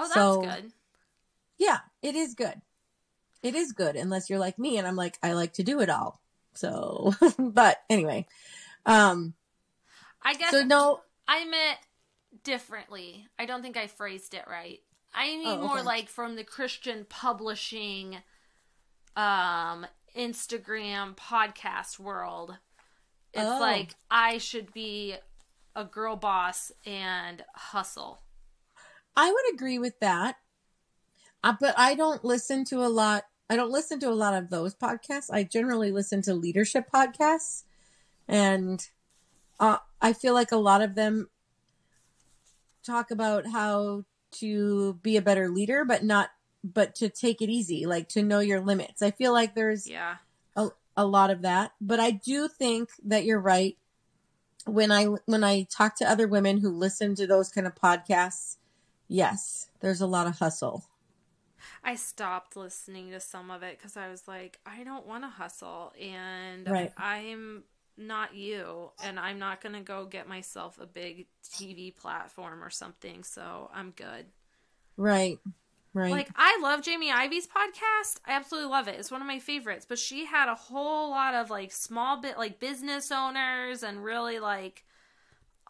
Oh, 0.00 0.04
that's 0.04 0.14
So- 0.14 0.42
good. 0.42 0.72
Yeah, 1.58 1.78
it 2.02 2.14
is 2.14 2.34
good. 2.34 2.60
It 3.42 3.54
is 3.54 3.72
good 3.72 3.96
unless 3.96 4.28
you're 4.30 4.38
like 4.38 4.58
me 4.58 4.78
and 4.78 4.86
I'm 4.86 4.96
like 4.96 5.18
I 5.22 5.32
like 5.34 5.54
to 5.54 5.62
do 5.62 5.80
it 5.80 5.90
all. 5.90 6.20
So, 6.54 7.14
but 7.38 7.82
anyway, 7.90 8.26
um 8.86 9.34
I 10.22 10.34
guess 10.34 10.50
so 10.50 10.62
no 10.62 11.00
I 11.28 11.44
meant 11.44 11.78
differently. 12.44 13.26
I 13.38 13.46
don't 13.46 13.62
think 13.62 13.76
I 13.76 13.86
phrased 13.86 14.34
it 14.34 14.44
right. 14.48 14.80
I 15.14 15.26
mean 15.36 15.46
Oh, 15.48 15.66
more 15.68 15.82
like 15.82 16.08
from 16.08 16.36
the 16.36 16.44
Christian 16.44 17.06
publishing 17.08 18.16
um 19.16 19.86
Instagram 20.16 21.16
podcast 21.16 21.98
world. 21.98 22.56
It's 23.32 23.42
Oh. 23.44 23.58
like 23.60 23.94
I 24.10 24.38
should 24.38 24.72
be 24.72 25.14
a 25.76 25.84
girl 25.84 26.16
boss 26.16 26.72
and 26.84 27.44
hustle. 27.54 28.20
I 29.16 29.30
would 29.30 29.54
agree 29.54 29.78
with 29.78 29.98
that. 30.00 30.36
Uh, 31.42 31.54
but 31.58 31.74
I 31.78 31.94
don't 31.94 32.24
listen 32.24 32.64
to 32.66 32.84
a 32.84 32.88
lot. 32.88 33.24
I 33.48 33.56
don't 33.56 33.70
listen 33.72 33.98
to 34.00 34.08
a 34.10 34.14
lot 34.14 34.34
of 34.34 34.50
those 34.50 34.74
podcasts. 34.74 35.30
I 35.32 35.42
generally 35.42 35.90
listen 35.90 36.22
to 36.22 36.34
leadership 36.34 36.84
podcasts, 36.92 37.64
and 38.28 38.86
uh, 39.58 39.78
I 40.00 40.12
feel 40.12 40.34
like 40.34 40.52
a 40.52 40.56
lot 40.56 40.82
of 40.82 40.94
them 40.94 41.28
talk 42.84 43.10
about 43.10 43.46
how 43.48 44.04
to 44.32 44.94
be 45.02 45.16
a 45.16 45.22
better 45.22 45.48
leader, 45.50 45.84
but 45.84 46.04
not, 46.04 46.30
but 46.62 46.94
to 46.96 47.08
take 47.08 47.42
it 47.42 47.48
easy, 47.50 47.86
like 47.86 48.08
to 48.10 48.22
know 48.22 48.40
your 48.40 48.60
limits. 48.60 49.02
I 49.02 49.10
feel 49.10 49.32
like 49.32 49.54
there's 49.54 49.86
Yeah. 49.88 50.16
a, 50.56 50.68
a 50.96 51.06
lot 51.06 51.30
of 51.30 51.42
that 51.42 51.72
but 51.80 51.98
i 52.00 52.10
do 52.10 52.46
think 52.48 52.90
that 53.04 53.24
you're 53.24 53.40
right 53.40 53.78
when 54.66 54.90
i 54.92 55.04
when 55.04 55.42
i 55.44 55.62
talk 55.70 55.96
to 55.96 56.10
other 56.10 56.26
women 56.26 56.58
who 56.58 56.68
listen 56.68 57.14
to 57.14 57.26
those 57.26 57.48
kind 57.48 57.66
of 57.66 57.74
podcasts 57.74 58.56
yes 59.10 59.68
there's 59.80 60.00
a 60.00 60.06
lot 60.06 60.26
of 60.26 60.38
hustle 60.38 60.84
I 61.84 61.96
stopped 61.96 62.56
listening 62.56 63.10
to 63.10 63.20
some 63.20 63.50
of 63.50 63.62
it 63.62 63.76
because 63.76 63.96
I 63.96 64.08
was 64.08 64.26
like, 64.26 64.58
I 64.64 64.82
don't 64.82 65.06
want 65.06 65.24
to 65.24 65.28
hustle, 65.28 65.92
and 66.00 66.66
Right. 66.66 66.92
I'm 66.96 67.64
not 67.98 68.34
you, 68.34 68.90
and 69.04 69.20
I'm 69.20 69.38
not 69.38 69.60
gonna 69.60 69.82
go 69.82 70.06
get 70.06 70.26
myself 70.28 70.78
a 70.80 70.86
big 70.86 71.26
TV 71.44 71.94
platform 71.94 72.64
or 72.64 72.70
something. 72.70 73.24
So 73.24 73.70
I'm 73.74 73.90
good. 73.90 74.26
right 74.96 75.38
right 75.92 76.10
Like 76.12 76.30
I 76.36 76.58
love 76.62 76.82
Jamie 76.82 77.10
Ivey's 77.10 77.46
podcast. 77.46 78.20
I 78.26 78.32
absolutely 78.32 78.70
love 78.70 78.88
it. 78.88 78.98
It's 78.98 79.10
one 79.10 79.20
of 79.20 79.26
my 79.26 79.38
favorites. 79.38 79.84
But 79.88 79.98
she 79.98 80.24
had 80.24 80.48
a 80.48 80.54
whole 80.54 81.10
lot 81.10 81.34
of 81.34 81.50
like 81.50 81.72
small 81.72 82.20
bit 82.20 82.38
like 82.38 82.58
business 82.60 83.10
owners 83.12 83.82
and 83.82 84.02
really 84.02 84.38
like 84.38 84.84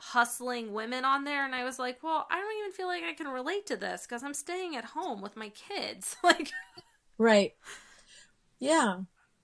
hustling 0.00 0.72
women 0.72 1.04
on 1.04 1.24
there 1.24 1.44
and 1.44 1.54
I 1.54 1.64
was 1.64 1.78
like, 1.78 2.02
"Well, 2.02 2.26
I 2.30 2.40
don't 2.40 2.58
even 2.58 2.72
feel 2.72 2.86
like 2.86 3.04
I 3.04 3.12
can 3.14 3.28
relate 3.28 3.66
to 3.66 3.76
this 3.76 4.06
cuz 4.06 4.22
I'm 4.22 4.34
staying 4.34 4.74
at 4.76 4.86
home 4.86 5.20
with 5.20 5.36
my 5.36 5.50
kids." 5.50 6.16
Like 6.24 6.50
right 7.18 7.54
yeah 8.58 9.00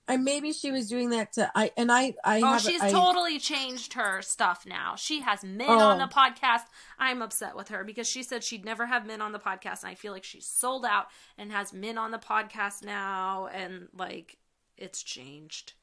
and 0.07 0.23
maybe 0.23 0.51
she 0.53 0.71
was 0.71 0.87
doing 0.87 1.09
that 1.11 1.33
to 1.33 1.51
i 1.53 1.69
and 1.77 1.91
i 1.91 2.13
i 2.23 2.41
Oh, 2.43 2.57
she's 2.57 2.81
I, 2.81 2.89
totally 2.91 3.39
changed 3.39 3.93
her 3.93 4.21
stuff 4.21 4.65
now. 4.65 4.95
She 4.95 5.21
has 5.21 5.43
men 5.43 5.69
Oh. 5.69 5.79
on 5.79 5.97
the 5.99 6.07
podcast. 6.07 6.63
I'm 6.97 7.21
upset 7.21 7.55
with 7.55 7.67
her 7.69 7.83
because 7.83 8.07
she 8.07 8.23
said 8.23 8.43
she'd 8.43 8.63
never 8.65 8.85
have 8.85 9.05
men 9.05 9.21
on 9.21 9.31
the 9.31 9.39
podcast, 9.39 9.83
and 9.83 9.91
I 9.91 9.95
feel 9.95 10.13
like 10.13 10.23
she's 10.23 10.45
sold 10.45 10.85
out 10.85 11.07
and 11.37 11.51
has 11.51 11.73
men 11.73 11.97
on 11.97 12.11
the 12.11 12.19
podcast 12.19 12.83
now, 12.83 13.47
and 13.47 13.89
like 13.93 14.37
it's 14.77 15.03
changed. 15.03 15.73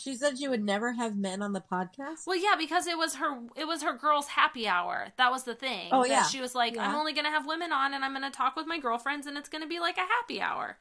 She 0.00 0.14
said 0.16 0.38
she 0.38 0.48
would 0.48 0.64
never 0.64 0.92
have 0.92 1.16
men 1.16 1.42
on 1.42 1.52
the 1.52 1.60
podcast 1.60 2.26
Well, 2.26 2.36
yeah, 2.36 2.56
because 2.58 2.86
it 2.86 2.96
was 2.96 3.16
her 3.16 3.38
it 3.56 3.66
was 3.66 3.82
her 3.82 3.92
girls' 3.92 4.28
happy 4.28 4.66
hour. 4.66 5.08
That 5.18 5.30
was 5.30 5.44
the 5.44 5.54
thing. 5.54 5.88
Oh, 5.92 6.04
yeah. 6.04 6.22
she 6.24 6.40
was 6.40 6.54
like, 6.54 6.76
I'm 6.78 6.94
only 6.94 7.12
gonna 7.12 7.30
have 7.30 7.46
women 7.46 7.72
on, 7.72 7.94
and 7.94 8.04
I'm 8.04 8.12
gonna 8.12 8.30
talk 8.30 8.56
with 8.56 8.66
my 8.66 8.78
girlfriends, 8.78 9.26
and 9.26 9.36
it's 9.36 9.48
gonna 9.48 9.66
be 9.66 9.80
like 9.80 9.96
a 9.98 10.00
happy 10.16 10.40
hour. 10.40 10.78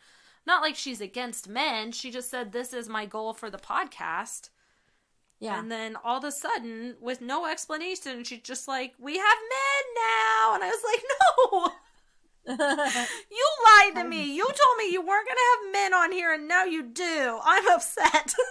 Not 0.47 0.61
like 0.61 0.75
she's 0.75 1.01
against 1.01 1.49
men. 1.49 1.91
She 1.91 2.11
just 2.11 2.29
said 2.31 2.51
this 2.51 2.73
is 2.73 2.87
my 2.89 3.05
goal 3.05 3.33
for 3.33 3.49
the 3.49 3.57
podcast. 3.57 4.49
yeah 5.39 5.59
And 5.59 5.71
then 5.71 5.95
all 6.03 6.17
of 6.17 6.23
a 6.23 6.31
sudden, 6.31 6.95
with 7.01 7.19
no 7.21 7.45
explanation, 7.45 8.23
she's 8.23 8.41
just 8.41 8.67
like, 8.67 8.93
"We 8.97 9.17
have 9.17 9.37
men 9.57 9.83
now," 9.95 10.55
and 10.55 10.63
I 10.63 10.69
was 10.69 10.83
like, 10.91 11.03
"No, 11.13 11.71
you 13.31 13.45
lied 13.65 13.95
to 13.95 14.03
me. 14.09 14.33
You 14.33 14.45
told 14.45 14.77
me 14.77 14.91
you 14.91 15.01
weren't 15.05 15.27
gonna 15.27 15.49
have 15.53 15.73
men 15.73 15.93
on 15.93 16.11
here, 16.11 16.33
and 16.33 16.47
now 16.47 16.63
you 16.63 16.83
do. 16.83 17.39
I'm 17.43 17.67
upset." 17.67 18.33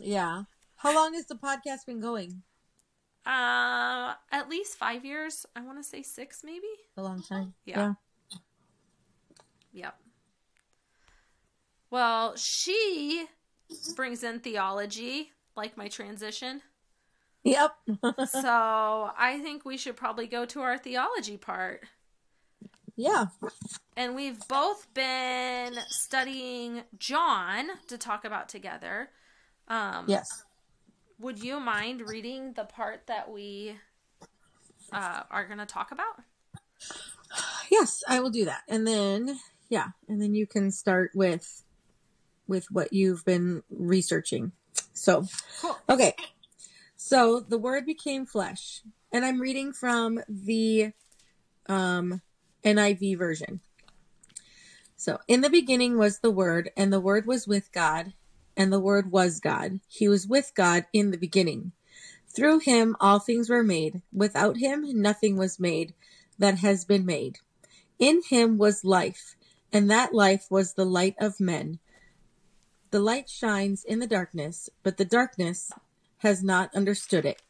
yeah 0.00 0.42
how 0.76 0.94
long 0.94 1.14
has 1.14 1.26
the 1.26 1.34
podcast 1.34 1.86
been 1.86 2.00
going 2.00 2.42
uh, 3.28 4.14
at 4.32 4.48
least 4.48 4.78
five 4.78 5.04
years. 5.04 5.44
I 5.54 5.60
want 5.60 5.76
to 5.76 5.84
say 5.84 6.02
six, 6.02 6.40
maybe. 6.42 6.66
a 6.96 7.02
long 7.02 7.22
time 7.22 7.52
Yeah. 7.66 7.92
Yep. 9.72 10.00
Well, 11.90 12.36
she 12.36 13.26
brings 13.94 14.24
in 14.24 14.40
theology, 14.40 15.32
like 15.56 15.76
my 15.76 15.88
transition. 15.88 16.62
yep 17.44 17.72
so 18.26 19.10
I 19.16 19.40
think 19.42 19.64
we 19.64 19.76
should 19.76 19.96
probably 19.96 20.26
go 20.26 20.44
to 20.46 20.60
our 20.60 20.78
theology 20.78 21.36
part. 21.36 21.84
yeah 22.96 23.26
And 23.94 24.16
we've 24.16 24.40
both 24.48 24.92
been 24.94 25.74
studying 25.88 26.82
John 26.98 27.68
to 27.88 27.98
talk 27.98 28.24
about 28.24 28.48
together. 28.48 29.10
Um, 29.68 30.06
yes 30.08 30.44
Would 31.20 31.42
you 31.42 31.60
mind 31.60 32.00
reading 32.02 32.52
the 32.54 32.64
part 32.64 33.06
that 33.06 33.30
we 33.30 33.76
uh, 34.92 35.22
are 35.30 35.46
going 35.46 35.58
to 35.58 35.66
talk 35.66 35.90
about? 35.92 36.22
Yes, 37.70 38.02
I 38.08 38.20
will 38.20 38.30
do 38.30 38.44
that. 38.46 38.62
And 38.68 38.86
then 38.86 39.38
yeah, 39.68 39.88
and 40.08 40.20
then 40.22 40.34
you 40.34 40.46
can 40.46 40.70
start 40.70 41.10
with 41.14 41.62
with 42.46 42.70
what 42.70 42.92
you've 42.92 43.24
been 43.24 43.62
researching. 43.68 44.52
So, 44.94 45.26
Cool. 45.60 45.76
okay. 45.88 46.14
So, 46.96 47.40
the 47.40 47.58
word 47.58 47.84
became 47.84 48.24
flesh. 48.24 48.80
And 49.12 49.24
I'm 49.24 49.40
reading 49.40 49.72
from 49.72 50.20
the 50.28 50.92
um 51.68 52.22
NIV 52.64 53.18
version. 53.18 53.60
So, 54.96 55.18
in 55.28 55.42
the 55.42 55.50
beginning 55.50 55.98
was 55.98 56.20
the 56.20 56.30
word, 56.30 56.70
and 56.76 56.92
the 56.92 57.00
word 57.00 57.26
was 57.26 57.46
with 57.46 57.70
God, 57.72 58.14
and 58.58 58.72
the 58.72 58.80
word 58.80 59.12
was 59.12 59.40
God. 59.40 59.78
He 59.86 60.08
was 60.08 60.26
with 60.26 60.52
God 60.54 60.84
in 60.92 61.12
the 61.12 61.16
beginning. 61.16 61.72
Through 62.28 62.58
him 62.58 62.96
all 63.00 63.20
things 63.20 63.48
were 63.48 63.62
made. 63.62 64.02
Without 64.12 64.58
him 64.58 64.84
nothing 65.00 65.36
was 65.36 65.60
made 65.60 65.94
that 66.38 66.58
has 66.58 66.84
been 66.84 67.06
made. 67.06 67.38
In 67.98 68.20
him 68.28 68.58
was 68.58 68.84
life, 68.84 69.36
and 69.72 69.88
that 69.90 70.12
life 70.12 70.46
was 70.50 70.74
the 70.74 70.84
light 70.84 71.14
of 71.18 71.40
men. 71.40 71.78
The 72.90 73.00
light 73.00 73.28
shines 73.30 73.84
in 73.84 74.00
the 74.00 74.06
darkness, 74.06 74.68
but 74.82 74.96
the 74.96 75.04
darkness 75.04 75.70
has 76.18 76.42
not 76.42 76.74
understood 76.74 77.24
it. 77.24 77.42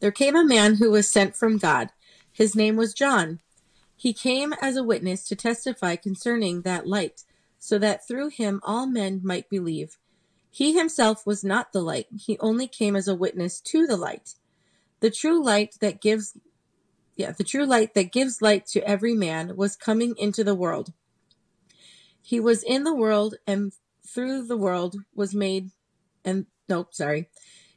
There 0.00 0.10
came 0.10 0.36
a 0.36 0.44
man 0.44 0.76
who 0.76 0.90
was 0.90 1.08
sent 1.08 1.34
from 1.34 1.56
God. 1.56 1.90
His 2.30 2.54
name 2.54 2.76
was 2.76 2.94
John. 2.94 3.40
He 3.96 4.12
came 4.12 4.52
as 4.60 4.76
a 4.76 4.84
witness 4.84 5.26
to 5.28 5.36
testify 5.36 5.96
concerning 5.96 6.62
that 6.62 6.86
light, 6.86 7.22
so 7.64 7.78
that 7.78 8.06
through 8.06 8.28
him 8.28 8.60
all 8.62 8.86
men 8.86 9.22
might 9.24 9.48
believe. 9.48 9.96
He 10.50 10.76
himself 10.76 11.24
was 11.24 11.42
not 11.42 11.72
the 11.72 11.80
light, 11.80 12.06
he 12.14 12.38
only 12.40 12.68
came 12.68 12.94
as 12.94 13.08
a 13.08 13.14
witness 13.14 13.58
to 13.62 13.86
the 13.86 13.96
light. 13.96 14.34
The 15.00 15.10
true 15.10 15.42
light 15.42 15.76
that 15.80 16.02
gives 16.02 16.36
yeah, 17.16 17.32
the 17.32 17.42
true 17.42 17.64
light 17.64 17.94
that 17.94 18.12
gives 18.12 18.42
light 18.42 18.66
to 18.66 18.86
every 18.86 19.14
man 19.14 19.56
was 19.56 19.76
coming 19.76 20.14
into 20.18 20.44
the 20.44 20.54
world. 20.54 20.92
He 22.20 22.38
was 22.38 22.62
in 22.62 22.84
the 22.84 22.94
world 22.94 23.36
and 23.46 23.72
through 24.06 24.46
the 24.46 24.58
world 24.58 24.96
was 25.14 25.34
made 25.34 25.70
and 26.22 26.44
nope, 26.68 26.94
sorry. 26.94 27.30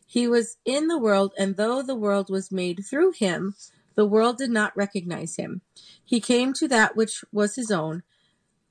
He 0.05 0.27
was 0.27 0.57
in 0.65 0.89
the 0.89 0.99
world 0.99 1.33
and 1.37 1.55
though 1.55 1.81
the 1.81 1.95
world 1.95 2.29
was 2.29 2.51
made 2.51 2.83
through 2.85 3.13
him, 3.13 3.55
the 3.95 4.05
world 4.05 4.37
did 4.37 4.51
not 4.51 4.75
recognize 4.75 5.37
him. 5.37 5.61
He 6.03 6.19
came 6.19 6.51
to 6.55 6.67
that 6.67 6.97
which 6.97 7.23
was 7.31 7.55
his 7.55 7.71
own, 7.71 8.03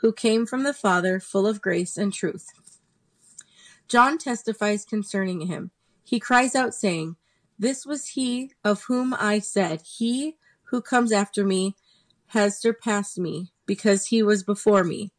who 0.00 0.12
came 0.12 0.46
from 0.46 0.62
the 0.62 0.74
Father, 0.74 1.20
full 1.20 1.46
of 1.46 1.62
grace 1.62 1.96
and 1.96 2.12
truth. 2.12 2.48
John 3.88 4.18
testifies 4.18 4.84
concerning 4.84 5.42
him. 5.42 5.70
He 6.04 6.20
cries 6.20 6.54
out, 6.54 6.74
saying, 6.74 7.16
This 7.58 7.86
was 7.86 8.08
he 8.08 8.52
of 8.64 8.84
whom 8.84 9.14
I 9.18 9.38
said, 9.38 9.82
He 9.82 10.36
who 10.64 10.82
comes 10.82 11.12
after 11.12 11.44
me 11.44 11.74
has 12.28 12.60
surpassed 12.60 13.18
me, 13.18 13.52
because 13.64 14.06
he 14.06 14.22
was 14.22 14.42
before 14.42 14.84
me. 14.84 15.12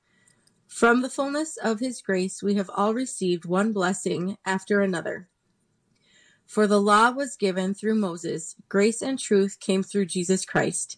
From 0.68 1.02
the 1.02 1.10
fullness 1.10 1.58
of 1.58 1.80
his 1.80 2.02
grace 2.02 2.44
we 2.44 2.56
have 2.56 2.70
all 2.76 2.94
received 2.94 3.46
one 3.46 3.72
blessing 3.72 4.38
after 4.46 4.82
another. 4.82 5.30
For 6.46 6.68
the 6.68 6.82
law 6.82 7.12
was 7.12 7.36
given 7.36 7.74
through 7.74 7.96
Moses, 7.96 8.56
grace 8.70 9.02
and 9.02 9.18
truth 9.18 9.60
came 9.60 9.84
through 9.84 10.06
Jesus 10.06 10.46
Christ. 10.46 10.98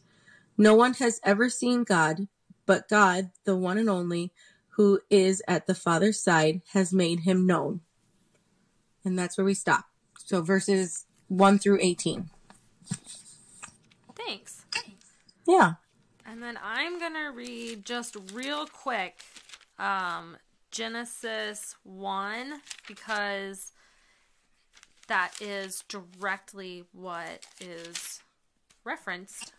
No 0.57 0.75
one 0.75 0.95
has 0.95 1.19
ever 1.23 1.49
seen 1.49 1.83
God, 1.83 2.27
but 2.69 2.87
God, 2.87 3.31
the 3.45 3.55
one 3.55 3.79
and 3.79 3.89
only, 3.89 4.31
who 4.73 4.99
is 5.09 5.41
at 5.47 5.65
the 5.65 5.73
Father's 5.73 6.19
side, 6.21 6.61
has 6.73 6.93
made 6.93 7.21
him 7.21 7.47
known. 7.47 7.81
And 9.03 9.17
that's 9.17 9.39
where 9.39 9.45
we 9.45 9.55
stop. 9.55 9.85
So 10.19 10.43
verses 10.43 11.07
1 11.29 11.57
through 11.57 11.79
18. 11.81 12.29
Thanks. 14.15 14.65
Yeah. 15.47 15.73
And 16.27 16.43
then 16.43 16.59
I'm 16.63 16.99
going 16.99 17.15
to 17.15 17.31
read 17.33 17.85
just 17.85 18.15
real 18.33 18.67
quick 18.67 19.23
um, 19.79 20.37
Genesis 20.69 21.75
1 21.81 22.61
because 22.87 23.71
that 25.07 25.31
is 25.41 25.83
directly 25.87 26.83
what 26.91 27.47
is 27.59 28.21
referenced 28.83 29.53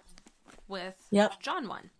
with 0.69 0.95
Yep. 1.11 1.41
John 1.43 1.67
1. 1.67 1.91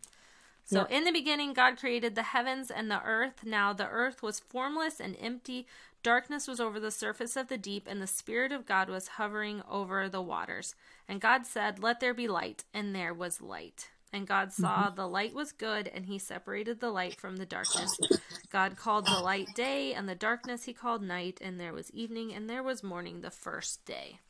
So 0.71 0.83
Yep. 0.83 0.91
in 0.91 1.05
the 1.05 1.13
beginning, 1.13 1.53
God 1.53 1.79
created 1.79 2.15
the 2.15 2.23
heavens 2.23 2.71
and 2.71 2.89
the 2.91 3.03
earth. 3.03 3.45
Now 3.45 3.73
the 3.73 3.89
earth 3.89 4.23
was 4.23 4.39
formless 4.39 5.01
and 5.01 5.17
empty. 5.21 5.67
Darkness 6.05 6.47
was 6.47 6.61
over 6.61 6.79
the 6.79 6.93
surface 6.93 7.37
of 7.37 7.49
the 7.49 7.59
deep, 7.59 7.89
and 7.89 8.01
the 8.01 8.07
Spirit 8.07 8.53
of 8.53 8.67
God 8.67 8.89
was 8.89 9.09
hovering 9.19 9.63
over 9.69 10.09
the 10.09 10.23
waters. 10.23 10.77
And 11.09 11.21
God 11.21 11.45
said, 11.45 11.83
Let 11.83 11.99
there 11.99 12.15
be 12.15 12.29
light. 12.29 12.65
And 12.73 12.95
there 12.95 13.13
was 13.13 13.43
light. 13.43 13.91
And 14.13 14.29
God 14.29 14.53
saw 14.53 14.91
the 14.91 15.09
light 15.09 15.35
was 15.35 15.51
good, 15.53 15.89
and 15.89 16.07
he 16.07 16.19
separated 16.21 16.79
the 16.81 16.91
light 16.91 17.19
from 17.19 17.39
the 17.39 17.47
darkness. 17.47 18.01
God 18.49 18.77
called 18.77 19.09
the 19.09 19.19
light 19.19 19.53
day, 19.53 19.93
and 19.93 20.09
the 20.09 20.15
darkness 20.15 20.65
he 20.65 20.73
called 20.73 21.03
night. 21.03 21.41
And 21.43 21.59
there 21.59 21.73
was 21.73 21.91
evening, 21.91 22.33
and 22.33 22.49
there 22.49 22.63
was 22.63 22.85
morning 22.85 23.23
the 23.23 23.31
first 23.33 23.85
day 23.85 24.21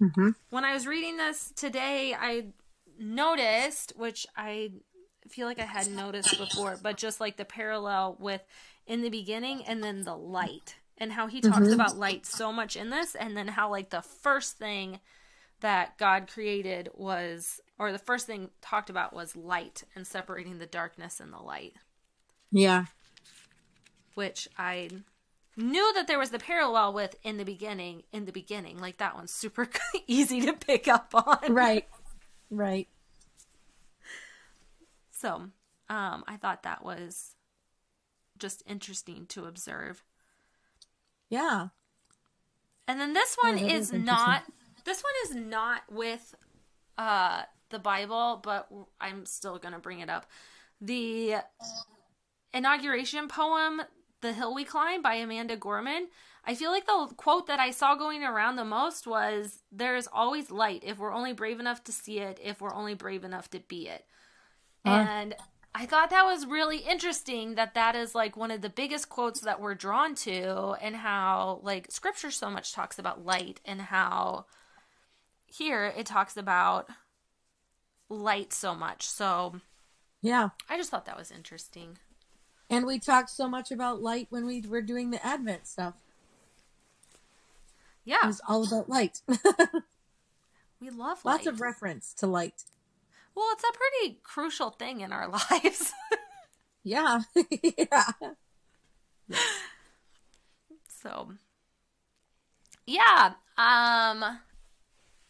hmm 0.00 0.30
when 0.50 0.64
I 0.64 0.74
was 0.74 0.86
reading 0.86 1.16
this 1.16 1.52
today, 1.56 2.14
I 2.14 2.46
noticed, 2.98 3.92
which 3.96 4.26
I 4.36 4.70
feel 5.30 5.46
like 5.46 5.58
I 5.58 5.64
had 5.64 5.90
noticed 5.90 6.38
before, 6.38 6.78
but 6.82 6.96
just 6.96 7.20
like 7.20 7.36
the 7.36 7.44
parallel 7.44 8.16
with 8.18 8.42
in 8.86 9.02
the 9.02 9.10
beginning 9.10 9.64
and 9.64 9.82
then 9.82 10.04
the 10.04 10.16
light, 10.16 10.76
and 10.98 11.12
how 11.12 11.26
he 11.26 11.40
talks 11.40 11.58
mm-hmm. 11.58 11.74
about 11.74 11.98
light 11.98 12.26
so 12.26 12.52
much 12.52 12.76
in 12.76 12.90
this, 12.90 13.14
and 13.14 13.36
then 13.36 13.48
how 13.48 13.70
like 13.70 13.90
the 13.90 14.02
first 14.02 14.58
thing 14.58 15.00
that 15.60 15.98
God 15.98 16.28
created 16.28 16.90
was, 16.94 17.60
or 17.78 17.92
the 17.92 17.98
first 17.98 18.26
thing 18.26 18.50
talked 18.60 18.90
about 18.90 19.14
was 19.14 19.36
light 19.36 19.84
and 19.94 20.06
separating 20.06 20.58
the 20.58 20.66
darkness 20.66 21.20
and 21.20 21.32
the 21.32 21.38
light, 21.38 21.74
Yeah. 22.50 22.86
which 24.14 24.48
I 24.58 24.90
knew 25.56 25.92
that 25.94 26.06
there 26.06 26.18
was 26.18 26.30
the 26.30 26.38
parallel 26.38 26.92
with 26.92 27.16
in 27.22 27.38
the 27.38 27.44
beginning, 27.44 28.02
in 28.12 28.26
the 28.26 28.32
beginning. 28.32 28.78
Like 28.78 28.98
that 28.98 29.14
one's 29.14 29.32
super 29.32 29.68
easy 30.06 30.42
to 30.42 30.52
pick 30.52 30.88
up 30.88 31.14
on. 31.14 31.52
Right. 31.52 31.86
Right. 32.50 32.88
So, 35.26 35.50
um, 35.88 36.24
I 36.28 36.36
thought 36.40 36.62
that 36.62 36.84
was 36.84 37.34
just 38.38 38.62
interesting 38.66 39.26
to 39.26 39.46
observe. 39.46 40.04
Yeah. 41.28 41.68
And 42.86 43.00
then 43.00 43.12
this 43.12 43.36
one 43.40 43.58
Yeah, 43.58 43.76
is 43.76 43.92
is 43.92 44.04
not 44.04 44.44
this 44.84 45.02
one 45.02 45.12
is 45.24 45.34
not 45.34 45.82
with 45.90 46.34
uh 46.96 47.42
the 47.70 47.80
Bible, 47.80 48.40
but 48.42 48.68
I'm 49.00 49.26
still 49.26 49.58
going 49.58 49.74
to 49.74 49.80
bring 49.80 49.98
it 49.98 50.08
up. 50.08 50.26
The 50.80 51.36
inauguration 52.54 53.26
poem 53.26 53.82
The 54.20 54.32
Hill 54.32 54.54
We 54.54 54.64
Climb 54.64 55.02
by 55.02 55.14
Amanda 55.14 55.56
Gorman. 55.56 56.06
I 56.44 56.54
feel 56.54 56.70
like 56.70 56.86
the 56.86 57.08
quote 57.16 57.48
that 57.48 57.58
I 57.58 57.72
saw 57.72 57.96
going 57.96 58.22
around 58.22 58.54
the 58.54 58.64
most 58.64 59.08
was 59.08 59.64
there 59.72 59.96
is 59.96 60.08
always 60.12 60.52
light 60.52 60.84
if 60.86 60.98
we're 60.98 61.12
only 61.12 61.32
brave 61.32 61.58
enough 61.58 61.82
to 61.84 61.92
see 61.92 62.20
it, 62.20 62.38
if 62.40 62.60
we're 62.60 62.72
only 62.72 62.94
brave 62.94 63.24
enough 63.24 63.50
to 63.50 63.58
be 63.58 63.88
it. 63.88 64.04
Huh. 64.86 65.04
And 65.08 65.34
I 65.74 65.84
thought 65.84 66.10
that 66.10 66.24
was 66.24 66.46
really 66.46 66.78
interesting 66.78 67.56
that 67.56 67.74
that 67.74 67.94
is 67.94 68.14
like 68.14 68.36
one 68.36 68.50
of 68.50 68.62
the 68.62 68.70
biggest 68.70 69.08
quotes 69.08 69.40
that 69.40 69.60
we're 69.60 69.74
drawn 69.74 70.14
to 70.16 70.74
and 70.80 70.96
how 70.96 71.60
like 71.62 71.90
scripture 71.90 72.30
so 72.30 72.48
much 72.48 72.72
talks 72.72 72.98
about 72.98 73.24
light 73.24 73.60
and 73.64 73.82
how 73.82 74.46
here 75.46 75.92
it 75.96 76.06
talks 76.06 76.36
about 76.36 76.88
light 78.08 78.52
so 78.52 78.74
much. 78.74 79.02
So 79.02 79.60
Yeah. 80.22 80.50
I 80.68 80.76
just 80.76 80.90
thought 80.90 81.04
that 81.06 81.18
was 81.18 81.30
interesting. 81.30 81.98
And 82.70 82.86
we 82.86 82.98
talked 82.98 83.30
so 83.30 83.48
much 83.48 83.70
about 83.70 84.00
light 84.00 84.28
when 84.30 84.46
we 84.46 84.60
were 84.62 84.82
doing 84.82 85.10
the 85.10 85.24
Advent 85.24 85.66
stuff. 85.66 85.94
Yeah, 88.04 88.18
it 88.22 88.26
was 88.26 88.40
all 88.48 88.64
about 88.66 88.88
light. 88.88 89.20
we 90.80 90.90
love 90.90 91.24
light. 91.24 91.32
Lots 91.32 91.46
of 91.46 91.60
reference 91.60 92.14
to 92.14 92.26
light. 92.26 92.64
Well, 93.36 93.46
it's 93.52 93.64
a 93.64 93.72
pretty 93.76 94.18
crucial 94.22 94.70
thing 94.70 95.02
in 95.02 95.12
our 95.12 95.28
lives. 95.52 95.92
Yeah. 96.82 97.20
yeah. 97.78 98.12
so 100.88 101.32
yeah, 102.86 103.34
um 103.58 104.38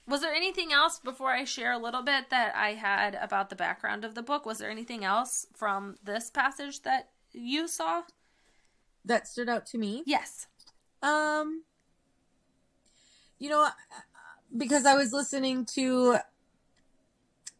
was 0.09 0.21
there 0.21 0.33
anything 0.33 0.73
else 0.73 1.01
before 1.01 1.31
I 1.31 1.45
share 1.45 1.73
a 1.73 1.79
little 1.79 2.03
bit 2.03 2.31
that 2.31 2.55
I 2.55 2.75
had 2.75 3.17
about 3.17 3.51
the 3.51 3.57
background 3.57 4.05
of 4.05 4.15
the 4.15 4.23
book? 4.23 4.47
Was 4.47 4.59
there 4.59 4.71
anything 4.71 5.05
else 5.05 5.47
from 5.57 5.97
this 6.05 6.31
passage 6.31 6.83
that 6.83 7.09
you 7.33 7.67
saw? 7.67 8.03
That 9.05 9.27
stood 9.27 9.49
out 9.49 9.67
to 9.67 9.79
me. 9.79 10.05
Yes. 10.07 10.47
Um, 11.03 11.65
you 13.39 13.51
know, 13.51 13.69
because 14.57 14.87
I 14.87 14.95
was 14.95 15.13
listening 15.13 15.65
to 15.75 16.19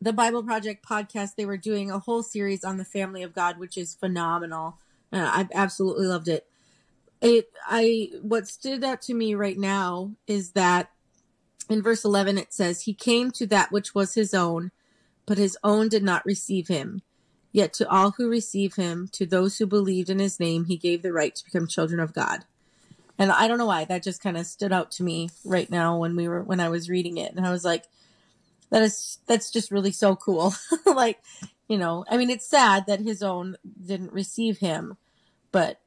the 0.01 0.13
Bible 0.13 0.43
Project 0.43 0.85
podcast, 0.87 1.37
they 1.37 1.47
were 1.47 1.57
doing 1.57 1.91
a 1.91 1.99
whole 1.99 2.23
series 2.23 2.65
on 2.65 2.77
the 2.77 2.85
family 2.85 3.23
of 3.23 3.35
God, 3.35 3.59
which 3.59 3.79
is 3.79 3.95
phenomenal. 3.95 4.79
Uh, 5.13 5.31
I 5.33 5.49
absolutely 5.55 6.07
loved 6.07 6.29
it. 6.29 6.47
It, 7.23 7.49
I, 7.67 8.11
what 8.21 8.47
stood 8.47 8.85
out 8.85 9.01
to 9.03 9.15
me 9.15 9.35
right 9.35 9.59
now 9.59 10.13
is 10.27 10.53
that 10.53 10.91
in 11.71 11.83
verse 11.83 12.05
11 12.05 12.37
it 12.39 12.53
says, 12.53 12.83
He 12.83 12.95
came 12.95 13.31
to 13.33 13.47
that 13.47 13.73
which 13.73 13.95
was 13.95 14.15
his 14.15 14.35
own, 14.35 14.71
but 15.25 15.39
his 15.39 15.57
own 15.65 15.89
did 15.89 16.03
not 16.03 16.27
receive 16.27 16.69
him. 16.69 17.03
Yet 17.53 17.73
to 17.75 17.89
all 17.89 18.11
who 18.13 18.29
receive 18.29 18.75
him, 18.75 19.09
to 19.13 19.25
those 19.25 19.57
who 19.57 19.67
believed 19.67 20.11
in 20.11 20.19
his 20.19 20.39
name, 20.39 20.67
he 20.67 20.77
gave 20.77 21.01
the 21.01 21.13
right 21.13 21.35
to 21.35 21.45
become 21.45 21.67
children 21.67 22.01
of 22.01 22.13
God. 22.13 22.45
And 23.19 23.33
I 23.33 23.49
don't 23.49 23.57
know 23.57 23.67
why 23.67 23.87
that 23.87 24.03
just 24.03 24.23
kind 24.23 24.37
of 24.37 24.45
stood 24.45 24.73
out 24.73 24.91
to 24.93 25.03
me 25.03 25.31
right 25.43 25.71
now 25.71 25.97
when 25.97 26.17
we 26.17 26.29
were 26.29 26.43
when 26.43 26.61
I 26.61 26.69
was 26.69 26.91
reading 26.91 27.17
it, 27.17 27.35
and 27.35 27.47
I 27.47 27.51
was 27.51 27.65
like, 27.65 27.85
"That 28.71 28.83
is 28.83 29.19
that's 29.27 29.51
just 29.51 29.71
really 29.71 29.93
so 29.93 30.17
cool." 30.17 30.55
like, 30.87 31.21
you 31.69 31.79
know, 31.79 32.05
I 32.09 32.17
mean, 32.17 32.31
it's 32.31 32.49
sad 32.49 32.87
that 32.87 33.01
his 33.01 33.23
own 33.23 33.57
didn't 33.85 34.13
receive 34.13 34.59
him, 34.59 34.97
but 35.53 35.81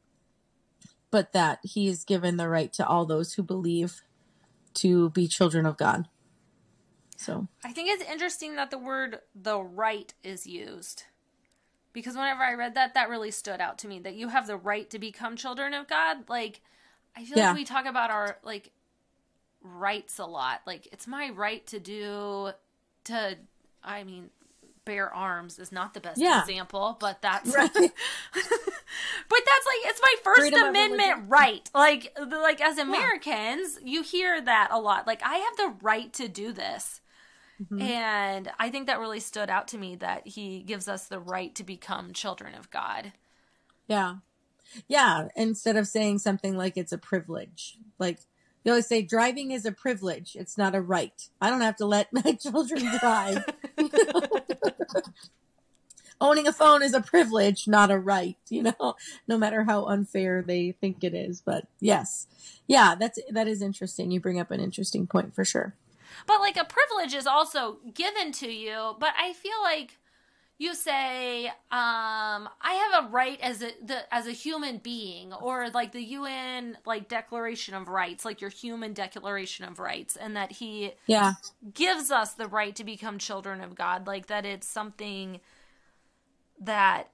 but 1.12 1.34
that 1.34 1.60
he 1.64 1.88
is 1.88 2.04
given 2.04 2.38
the 2.38 2.50
right 2.50 2.72
to 2.74 2.86
all 2.86 3.06
those 3.06 3.34
who 3.34 3.44
believe 3.44 4.02
to 4.76 5.10
be 5.10 5.28
children 5.28 5.66
of 5.66 5.78
God. 5.78 6.08
So 7.18 7.48
I 7.64 7.72
think 7.72 7.90
it's 7.90 8.10
interesting 8.10 8.56
that 8.56 8.72
the 8.72 8.78
word 8.78 9.20
the 9.36 9.60
right 9.60 10.14
is 10.24 10.48
used. 10.48 11.04
Because 11.92 12.16
whenever 12.16 12.44
I 12.44 12.54
read 12.54 12.76
that, 12.76 12.94
that 12.94 13.10
really 13.10 13.32
stood 13.32 13.60
out 13.60 13.80
to 13.80 13.88
me 13.88 14.00
that 14.00 14.14
you 14.16 14.30
have 14.30 14.48
the 14.48 14.56
right 14.56 14.90
to 14.92 15.00
become 15.00 15.36
children 15.36 15.74
of 15.74 15.88
God. 15.88 16.30
Like, 16.30 16.62
I 17.18 17.26
feel 17.26 17.38
Yeah. 17.38 17.48
like 17.48 17.56
we 17.56 17.66
talk 17.66 17.86
about 17.86 18.12
our, 18.12 18.38
like, 18.44 18.72
rights 19.62 20.20
a 20.20 20.26
lot. 20.26 20.62
Like, 20.68 20.88
it's 20.92 21.08
my 21.08 21.32
right 21.32 21.66
to 21.68 21.80
do, 21.80 22.52
to, 23.06 23.38
I 23.84 24.04
mean, 24.04 24.30
bear 24.86 25.14
arms 25.14 25.60
is 25.60 25.72
not 25.72 25.94
the 25.94 26.00
best 26.00 26.20
Yeah. 26.20 26.42
example, 26.42 26.98
but 27.00 27.22
that's, 27.22 27.54
Right. 27.56 27.72
but 27.74 27.82
that's 27.84 27.94
like, 29.66 29.84
it's 29.86 30.02
my 30.02 30.16
First 30.24 30.42
Freedom 30.42 30.68
Amendment 30.68 31.26
right. 31.28 31.70
Like, 31.74 32.18
like, 32.20 32.62
as 32.62 32.78
Americans, 32.78 33.78
you 33.84 34.02
hear 34.04 34.42
that 34.42 34.70
a 34.72 34.80
lot. 34.80 35.06
Like, 35.06 35.22
I 35.24 35.36
have 35.36 35.58
the 35.58 35.76
right 35.82 36.12
to 36.14 36.28
do 36.28 36.52
this. 36.52 37.02
Mm-hmm. 37.62 37.82
And 37.82 38.52
I 38.58 38.70
think 38.70 38.88
that 38.88 39.00
really 39.00 39.20
stood 39.20 39.50
out 39.50 39.68
to 39.70 39.78
me 39.78 39.96
that 39.98 40.26
he 40.26 40.62
gives 40.62 40.88
us 40.88 41.08
the 41.08 41.20
right 41.20 41.54
to 41.56 41.64
become 41.64 42.14
children 42.14 42.56
of 42.56 42.70
God. 42.72 43.12
yeah, 43.88 44.16
yeah. 44.88 45.28
Instead 45.36 45.76
of 45.76 45.88
saying 45.88 46.20
something 46.20 46.56
like 46.56 46.78
it's 46.78 46.92
a 46.94 46.98
privilege, 46.98 47.78
like 47.98 48.20
They 48.64 48.72
always 48.72 48.88
say 48.88 49.02
driving 49.02 49.52
is 49.52 49.66
a 49.66 49.72
privilege. 49.72 50.36
It's 50.36 50.58
not 50.58 50.76
a 50.76 50.82
right. 50.82 51.30
I 51.42 51.50
don't 51.50 51.62
have 51.62 51.78
to 51.78 51.86
let 51.86 52.12
my 52.14 52.34
children 52.34 52.86
drive. 53.00 53.46
Owning 56.22 56.48
a 56.48 56.52
phone 56.52 56.84
is 56.84 56.94
a 56.94 57.00
privilege, 57.00 57.66
not 57.66 57.90
a 57.90 57.98
right, 57.98 58.36
you 58.50 58.64
know, 58.64 58.96
no 59.28 59.38
matter 59.38 59.64
how 59.64 59.86
unfair 59.86 60.42
they 60.42 60.74
think 60.74 61.02
it 61.02 61.14
is. 61.14 61.42
But 61.42 61.68
yes. 61.80 62.28
Yeah, 62.68 62.96
that's 62.96 63.20
that 63.32 63.48
is 63.48 63.62
interesting. 63.62 64.12
You 64.12 64.20
bring 64.20 64.40
up 64.40 64.52
an 64.52 64.60
interesting 64.60 65.08
point 65.08 65.34
for 65.34 65.46
sure. 65.46 65.76
But 66.28 66.42
like 66.42 66.58
a 66.58 66.66
privilege 66.66 67.14
is 67.14 67.26
also 67.26 67.78
given 67.94 68.34
to 68.34 68.52
you, 68.52 68.96
but 69.00 69.14
I 69.18 69.32
feel 69.32 69.62
like 69.64 69.99
you 70.60 70.76
say 70.76 71.48
um, 71.48 72.48
i 72.62 72.92
have 72.92 73.06
a 73.06 73.10
right 73.10 73.40
as 73.42 73.64
a 73.64 73.72
the, 73.84 74.14
as 74.14 74.28
a 74.28 74.32
human 74.32 74.78
being 74.78 75.34
or 75.34 75.70
like 75.70 75.92
the 75.92 76.02
un 76.02 76.78
like 76.86 77.08
declaration 77.08 77.74
of 77.74 77.88
rights 77.88 78.24
like 78.24 78.42
your 78.42 78.52
human 78.52 78.94
declaration 78.94 79.66
of 79.66 79.80
rights 79.80 80.16
and 80.16 80.36
that 80.36 80.52
he 80.52 80.92
yeah. 81.08 81.34
gives 81.74 82.12
us 82.12 82.34
the 82.34 82.48
right 82.48 82.76
to 82.76 82.84
become 82.84 83.18
children 83.18 83.62
of 83.62 83.74
god 83.74 84.06
like 84.06 84.28
that 84.28 84.46
it's 84.46 84.68
something 84.68 85.40
that 86.60 87.10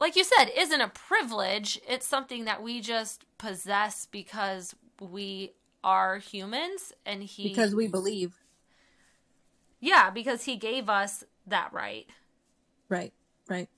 like 0.00 0.16
you 0.16 0.24
said 0.24 0.46
isn't 0.56 0.80
a 0.80 0.88
privilege. 0.88 1.80
It's 1.86 2.06
something 2.06 2.46
that 2.46 2.62
we 2.62 2.80
just 2.80 3.24
possess 3.38 4.06
because 4.06 4.74
we 5.00 5.52
are 5.84 6.18
humans 6.18 6.92
and 7.06 7.22
he 7.22 7.48
because 7.48 7.74
we 7.74 7.86
believe. 7.86 8.34
Yeah 9.80 10.10
because 10.10 10.44
he 10.44 10.56
gave 10.56 10.88
us 10.88 11.24
that 11.46 11.72
right 11.72 12.06
Right, 12.90 13.14
right. 13.48 13.68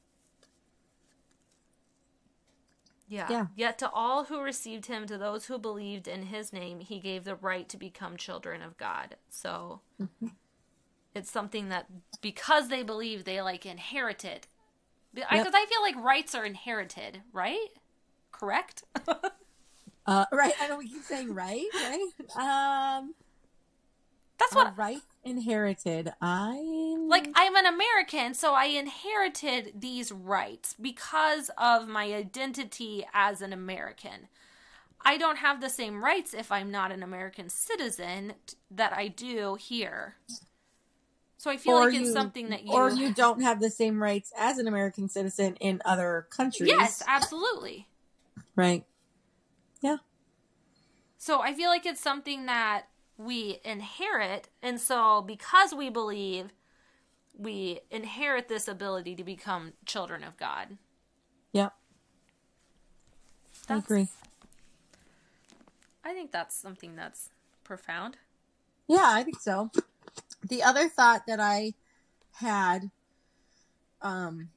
Yeah. 3.13 3.27
yeah. 3.29 3.47
Yet 3.55 3.79
to 3.81 3.91
all 3.91 4.25
who 4.25 4.41
received 4.41 4.87
him, 4.87 5.07
to 5.07 5.19
those 5.19 5.45
who 5.45 5.59
believed 5.59 6.09
in 6.09 6.25
his 6.25 6.51
name, 6.51 6.81
he 6.81 6.99
gave 6.99 7.25
the 7.25 7.35
right 7.35 7.69
to 7.69 7.77
become 7.77 8.17
children 8.17 8.63
of 8.63 8.79
God. 8.79 9.17
So 9.29 9.83
mm-hmm. 10.01 10.29
it's 11.15 11.31
something 11.31 11.69
that 11.69 11.87
because 12.23 12.69
they 12.69 12.83
believe, 12.83 13.25
they 13.25 13.43
like 13.43 13.67
inherited. 13.67 14.47
Because 15.13 15.29
yep. 15.31 15.55
I, 15.55 15.63
I 15.63 15.67
feel 15.67 15.83
like 15.83 16.03
rights 16.03 16.35
are 16.35 16.47
inherited, 16.47 17.21
right? 17.35 17.69
Correct? 18.31 18.85
uh, 20.07 20.25
right. 20.33 20.55
I 20.59 20.69
know 20.69 20.79
we 20.79 20.89
keep 20.89 21.03
saying 21.03 21.35
right, 21.35 21.67
right? 21.75 22.99
Um, 22.99 23.15
that's 24.43 24.55
what 24.55 24.77
right 24.77 25.03
inherited. 25.25 26.13
I 26.21 26.97
like 27.09 27.29
I'm 27.35 27.57
an 27.57 27.67
American, 27.67 28.35
so 28.35 28.55
I 28.55 28.67
inherited 28.67 29.73
these 29.81 30.11
rights 30.11 30.75
because 30.81 31.51
of 31.57 31.89
my 31.89 32.13
identity 32.13 33.07
as 33.13 33.41
an 33.43 33.53
American. 33.53 34.29
I 35.05 35.19
don't 35.19 35.39
have 35.39 35.61
the 35.61 35.69
same 35.69 36.03
rights 36.03 36.33
if 36.33 36.53
I'm 36.53 36.71
not 36.71 36.93
an 36.93 37.03
American 37.03 37.49
citizen 37.49 38.35
that 38.71 38.93
I 38.93 39.09
do 39.09 39.57
here. 39.57 40.15
So 41.39 41.51
I 41.51 41.57
feel 41.57 41.75
or 41.75 41.87
like 41.87 41.95
it's 41.95 42.09
you, 42.09 42.13
something 42.13 42.51
that 42.51 42.63
you 42.63 42.73
or 42.73 42.91
you 42.91 43.13
don't 43.13 43.43
have 43.43 43.61
the 43.61 43.71
same 43.71 44.01
rights 44.01 44.33
as 44.39 44.59
an 44.59 44.69
American 44.69 45.09
citizen 45.09 45.57
in 45.57 45.83
other 45.85 46.29
countries. 46.31 46.71
Yes, 46.71 47.03
absolutely. 47.07 47.89
Right. 48.55 48.85
Yeah. 49.81 49.97
So 51.19 51.41
I 51.41 51.53
feel 51.53 51.69
like 51.69 51.85
it's 51.85 52.01
something 52.01 52.47
that 52.47 52.87
we 53.17 53.61
inherit. 53.65 54.49
And 54.63 54.81
so, 54.81 55.23
because 55.23 55.75
we 55.75 55.91
believe, 55.91 56.53
we 57.37 57.81
inherit 57.91 58.49
this 58.49 58.69
ability 58.69 59.15
to 59.17 59.25
become 59.25 59.73
children 59.87 60.25
of 60.25 60.37
God. 60.37 60.77
Yep. 61.53 61.73
That's, 63.67 63.71
I 63.71 63.85
agree. 63.85 64.09
I 66.05 66.13
think 66.13 66.33
that's 66.33 66.55
something 66.55 66.97
that's 66.97 67.31
profound. 67.65 68.17
Yeah, 68.89 69.07
I 69.09 69.23
think 69.23 69.41
so. 69.41 69.71
The 70.49 70.63
other 70.63 70.89
thought 70.89 71.27
that 71.27 71.41
I 71.41 71.75
had 72.33 72.91
um 74.01 74.49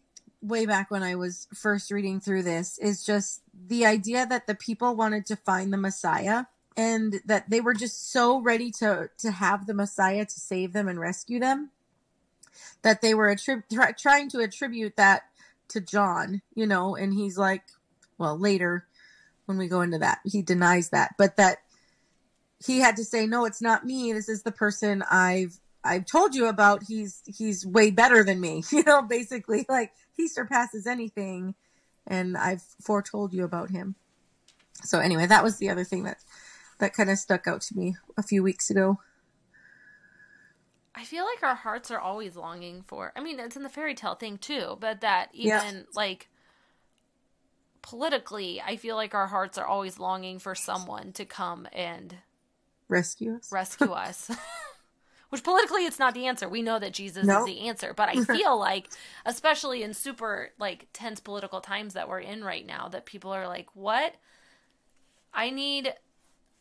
way 0.41 0.65
back 0.65 0.89
when 0.89 1.03
I 1.03 1.15
was 1.15 1.47
first 1.53 1.91
reading 1.91 2.19
through 2.19 2.43
this 2.43 2.77
is 2.77 3.03
just 3.03 3.41
the 3.67 3.85
idea 3.85 4.25
that 4.25 4.47
the 4.47 4.55
people 4.55 4.95
wanted 4.95 5.25
to 5.27 5.35
find 5.35 5.73
the 5.73 5.77
Messiah 5.77 6.45
and 6.77 7.21
that 7.25 7.49
they 7.49 7.61
were 7.61 7.73
just 7.73 8.11
so 8.11 8.41
ready 8.41 8.71
to 8.71 9.09
to 9.17 9.31
have 9.31 9.67
the 9.67 9.73
Messiah 9.73 10.25
to 10.25 10.39
save 10.39 10.73
them 10.73 10.87
and 10.87 10.99
rescue 10.99 11.39
them 11.39 11.71
that 12.81 13.01
they 13.01 13.13
were 13.13 13.33
attrib- 13.33 13.97
trying 13.97 14.29
to 14.29 14.39
attribute 14.39 14.95
that 14.95 15.23
to 15.69 15.81
John, 15.81 16.41
you 16.53 16.67
know, 16.67 16.95
and 16.95 17.13
he's 17.13 17.37
like, 17.37 17.63
well, 18.17 18.37
later 18.37 18.85
when 19.45 19.57
we 19.57 19.67
go 19.67 19.81
into 19.81 19.99
that, 19.99 20.19
he 20.23 20.41
denies 20.41 20.89
that, 20.89 21.15
but 21.17 21.35
that 21.37 21.59
he 22.63 22.79
had 22.79 22.95
to 22.97 23.03
say, 23.03 23.27
no, 23.27 23.45
it's 23.45 23.61
not 23.61 23.85
me. 23.85 24.13
This 24.13 24.29
is 24.29 24.43
the 24.43 24.51
person 24.51 25.03
I've 25.09 25.59
I've 25.83 26.05
told 26.05 26.33
you 26.33 26.47
about. 26.47 26.83
He's 26.87 27.21
he's 27.25 27.65
way 27.65 27.91
better 27.91 28.23
than 28.23 28.39
me, 28.39 28.63
you 28.71 28.83
know, 28.83 29.01
basically 29.01 29.65
like 29.69 29.91
he 30.15 30.27
surpasses 30.27 30.87
anything, 30.87 31.55
and 32.07 32.37
I've 32.37 32.63
foretold 32.81 33.33
you 33.33 33.43
about 33.43 33.69
him. 33.69 33.95
So 34.83 34.99
anyway, 34.99 35.25
that 35.27 35.43
was 35.43 35.57
the 35.57 35.69
other 35.69 35.83
thing 35.83 36.03
that 36.03 36.17
that 36.79 36.93
kind 36.93 37.09
of 37.09 37.17
stuck 37.17 37.47
out 37.47 37.61
to 37.61 37.77
me 37.77 37.95
a 38.17 38.23
few 38.23 38.43
weeks 38.43 38.69
ago. 38.69 38.99
I 40.93 41.03
feel 41.03 41.25
like 41.25 41.43
our 41.43 41.55
hearts 41.55 41.91
are 41.91 41.99
always 41.99 42.35
longing 42.35 42.83
for. 42.87 43.11
I 43.15 43.21
mean, 43.21 43.39
it's 43.39 43.57
in 43.57 43.63
the 43.63 43.69
fairy 43.69 43.95
tale 43.95 44.15
thing 44.15 44.37
too, 44.37 44.77
but 44.79 45.01
that 45.01 45.29
even 45.33 45.49
yeah. 45.49 45.81
like 45.93 46.29
politically, 47.81 48.61
I 48.61 48.77
feel 48.77 48.95
like 48.95 49.13
our 49.13 49.27
hearts 49.27 49.57
are 49.57 49.65
always 49.65 49.99
longing 49.99 50.39
for 50.39 50.55
someone 50.55 51.11
to 51.13 51.25
come 51.25 51.67
and 51.73 52.15
rescue 52.87 53.35
us. 53.35 53.51
Rescue 53.51 53.91
us. 53.91 54.31
Which 55.29 55.43
politically 55.43 55.85
it's 55.85 55.99
not 55.99 56.13
the 56.13 56.27
answer. 56.27 56.47
We 56.47 56.61
know 56.61 56.79
that 56.79 56.93
Jesus 56.93 57.25
nope. 57.25 57.41
is 57.41 57.45
the 57.45 57.67
answer, 57.67 57.93
but 57.93 58.07
I 58.07 58.23
feel 58.35 58.57
like 58.57 58.87
especially 59.25 59.83
in 59.83 59.93
super 59.93 60.51
like 60.59 60.87
tense 60.93 61.19
political 61.19 61.59
times 61.59 61.93
that 61.95 62.07
we're 62.07 62.21
in 62.21 62.43
right 62.43 62.65
now 62.65 62.87
that 62.89 63.05
people 63.05 63.31
are 63.31 63.47
like, 63.47 63.67
"What? 63.75 64.15
I 65.33 65.49
need 65.49 65.93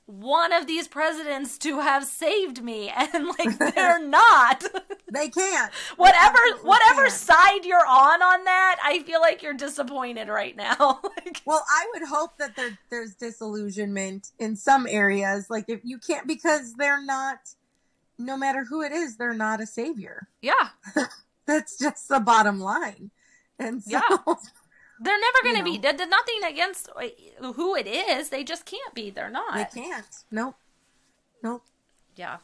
one 0.07 0.53
of 0.53 0.67
these 0.67 0.87
presidents 0.87 1.57
to 1.59 1.81
have 1.81 2.05
saved 2.05 2.62
me 2.62 2.88
and 2.95 3.27
like 3.27 3.59
they're 3.75 4.05
not. 4.07 4.64
They 5.11 5.29
can't. 5.29 5.73
Whatever 5.97 6.38
whatever 6.62 7.03
can't. 7.03 7.12
side 7.12 7.64
you're 7.64 7.87
on 7.87 8.23
on 8.23 8.45
that 8.45 8.79
i 8.83 9.01
feel 9.01 9.21
like 9.21 9.43
you're 9.43 9.55
disappointed 9.55 10.29
right 10.29 10.57
now. 10.57 11.01
Like, 11.17 11.40
well 11.47 11.64
i 11.69 11.87
would 11.93 12.09
hope 12.09 12.38
that 12.38 12.57
there 12.57 12.79
there's 12.90 13.14
disillusionment 13.14 14.33
in 14.38 14.57
some 14.57 14.87
areas. 14.88 15.47
Like 15.49 15.67
if 15.69 15.81
you 15.85 15.99
can't 15.99 16.27
because 16.27 16.75
they're 16.75 17.03
not 17.05 17.38
no 18.19 18.37
matter 18.37 18.64
who 18.69 18.83
it 18.83 18.93
is 18.93 19.17
they're 19.17 19.35
not 19.35 19.61
a 19.61 19.67
savior. 19.67 20.29
Yeah. 20.43 20.71
That's 21.47 21.79
just 21.79 22.09
the 22.09 22.21
bottom 22.21 22.61
line. 22.61 23.11
And 23.59 23.83
so 23.83 23.90
yeah. 23.90 24.35
They're 25.00 25.18
never 25.18 25.38
going 25.42 25.57
to 25.57 25.64
be. 25.64 25.78
There's 25.78 26.09
nothing 26.09 26.44
against 26.46 26.88
uh, 26.96 27.52
who 27.52 27.74
it 27.74 27.87
is. 27.87 28.28
They 28.28 28.44
just 28.44 28.64
can't 28.64 28.94
be. 28.94 29.11
They're 29.11 29.30
not. 29.30 29.72
They 29.72 29.83
can't. 29.83 30.07
Nope. 30.30 30.54
Nope. 31.42 31.62
Yeah. 32.16 32.38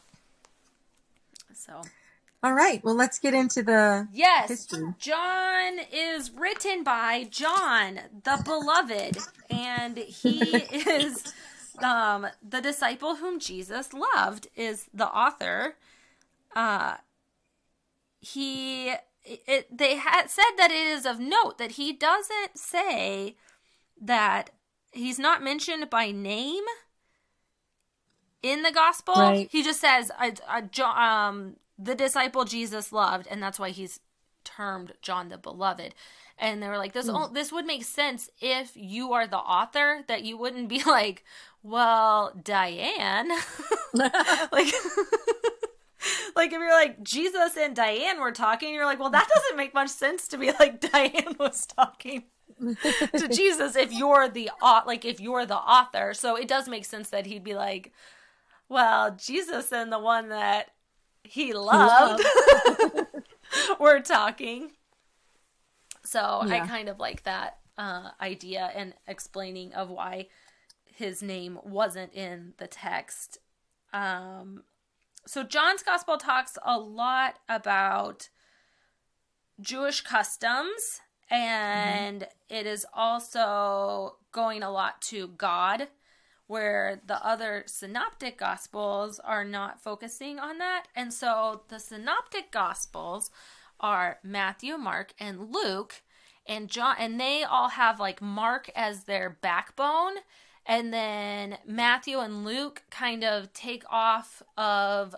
So. 1.53 1.81
All 2.43 2.53
right. 2.53 2.83
Well, 2.83 2.95
let's 2.95 3.19
get 3.19 3.33
into 3.33 3.63
the 3.63 4.07
yes. 4.11 4.49
History. 4.49 4.93
John 4.99 5.79
is 5.93 6.31
written 6.31 6.83
by 6.83 7.27
John 7.29 7.99
the 8.23 8.41
Beloved, 8.43 9.17
and 9.49 9.97
he 9.97 10.39
is 10.71 11.33
um, 11.79 12.27
the 12.47 12.61
disciple 12.61 13.15
whom 13.15 13.39
Jesus 13.39 13.93
loved. 13.93 14.47
Is 14.55 14.87
the 14.93 15.07
author. 15.07 15.75
Uh, 16.55 16.95
he 18.19 18.93
it, 19.23 19.77
they 19.77 19.95
had 19.95 20.29
said 20.29 20.53
that 20.57 20.71
it 20.71 20.87
is 20.87 21.05
of 21.05 21.19
note 21.19 21.57
that 21.57 21.71
he 21.71 21.93
doesn't 21.93 22.57
say 22.57 23.35
that 24.01 24.49
he's 24.91 25.19
not 25.19 25.43
mentioned 25.43 25.89
by 25.89 26.11
name 26.11 26.63
in 28.41 28.63
the 28.63 28.71
gospel. 28.71 29.13
Right. 29.15 29.47
He 29.51 29.63
just 29.63 29.79
says, 29.79 30.11
um, 30.17 31.55
the 31.77 31.95
disciple 31.95 32.45
Jesus 32.45 32.91
loved, 32.91 33.27
and 33.29 33.41
that's 33.41 33.59
why 33.59 33.69
he's 33.69 33.99
termed 34.43 34.93
John 35.01 35.29
the 35.29 35.37
Beloved. 35.37 35.93
And 36.37 36.61
they 36.61 36.67
were 36.67 36.77
like, 36.77 36.93
this 36.93 37.07
mm. 37.07 37.33
this 37.33 37.51
would 37.51 37.65
make 37.65 37.83
sense 37.83 38.29
if 38.41 38.71
you 38.75 39.13
are 39.13 39.27
the 39.27 39.37
author, 39.37 40.03
that 40.07 40.23
you 40.23 40.37
wouldn't 40.37 40.69
be 40.69 40.83
like, 40.83 41.23
well, 41.63 42.33
Diane, 42.43 43.29
like. 43.93 44.73
like 46.41 46.53
if 46.53 46.59
you're 46.59 46.71
like 46.71 47.03
Jesus 47.03 47.55
and 47.55 47.75
Diane 47.75 48.19
were 48.19 48.31
talking, 48.31 48.73
you're 48.73 48.85
like, 48.85 48.99
well, 48.99 49.11
that 49.11 49.29
doesn't 49.33 49.57
make 49.57 49.73
much 49.73 49.89
sense 49.89 50.27
to 50.29 50.37
be 50.37 50.51
like 50.59 50.81
Diane 50.91 51.35
was 51.39 51.67
talking 51.67 52.23
to 52.59 53.27
Jesus 53.31 53.75
if 53.75 53.91
you're 53.91 54.27
the 54.27 54.49
like 54.61 55.05
if 55.05 55.19
you're 55.19 55.45
the 55.45 55.57
author. 55.57 56.13
So 56.13 56.35
it 56.35 56.47
does 56.47 56.67
make 56.67 56.85
sense 56.85 57.09
that 57.09 57.27
he'd 57.27 57.43
be 57.43 57.53
like, 57.53 57.93
well, 58.69 59.15
Jesus 59.15 59.71
and 59.71 59.91
the 59.91 59.99
one 59.99 60.29
that 60.29 60.71
he 61.23 61.53
loved, 61.53 62.23
were 63.79 63.99
talking. 63.99 64.71
So 66.03 66.43
yeah. 66.47 66.63
I 66.63 66.67
kind 66.67 66.89
of 66.89 66.99
like 66.99 67.23
that 67.23 67.59
uh, 67.77 68.09
idea 68.19 68.71
and 68.75 68.95
explaining 69.07 69.73
of 69.73 69.89
why 69.89 70.27
his 70.85 71.21
name 71.21 71.59
wasn't 71.63 72.13
in 72.13 72.53
the 72.57 72.67
text. 72.67 73.37
Um, 73.93 74.63
so 75.25 75.43
John's 75.43 75.83
gospel 75.83 76.17
talks 76.17 76.57
a 76.63 76.77
lot 76.77 77.35
about 77.47 78.29
Jewish 79.59 80.01
customs 80.01 81.01
and 81.29 82.21
mm-hmm. 82.21 82.55
it 82.55 82.65
is 82.65 82.85
also 82.93 84.17
going 84.31 84.63
a 84.63 84.71
lot 84.71 85.01
to 85.03 85.27
God 85.27 85.87
where 86.47 87.01
the 87.05 87.25
other 87.25 87.63
synoptic 87.65 88.37
gospels 88.37 89.19
are 89.19 89.45
not 89.45 89.81
focusing 89.81 90.37
on 90.37 90.57
that. 90.57 90.85
And 90.93 91.13
so 91.13 91.61
the 91.69 91.79
synoptic 91.79 92.51
gospels 92.51 93.31
are 93.79 94.19
Matthew, 94.21 94.75
Mark, 94.77 95.13
and 95.17 95.53
Luke 95.53 96.01
and 96.45 96.69
John 96.69 96.95
and 96.99 97.19
they 97.19 97.43
all 97.43 97.69
have 97.69 97.99
like 97.99 98.21
Mark 98.21 98.69
as 98.75 99.03
their 99.03 99.29
backbone 99.29 100.15
and 100.65 100.93
then 100.93 101.57
Matthew 101.65 102.19
and 102.19 102.45
Luke 102.45 102.83
kind 102.89 103.23
of 103.23 103.51
take 103.53 103.83
off 103.89 104.43
of 104.57 105.15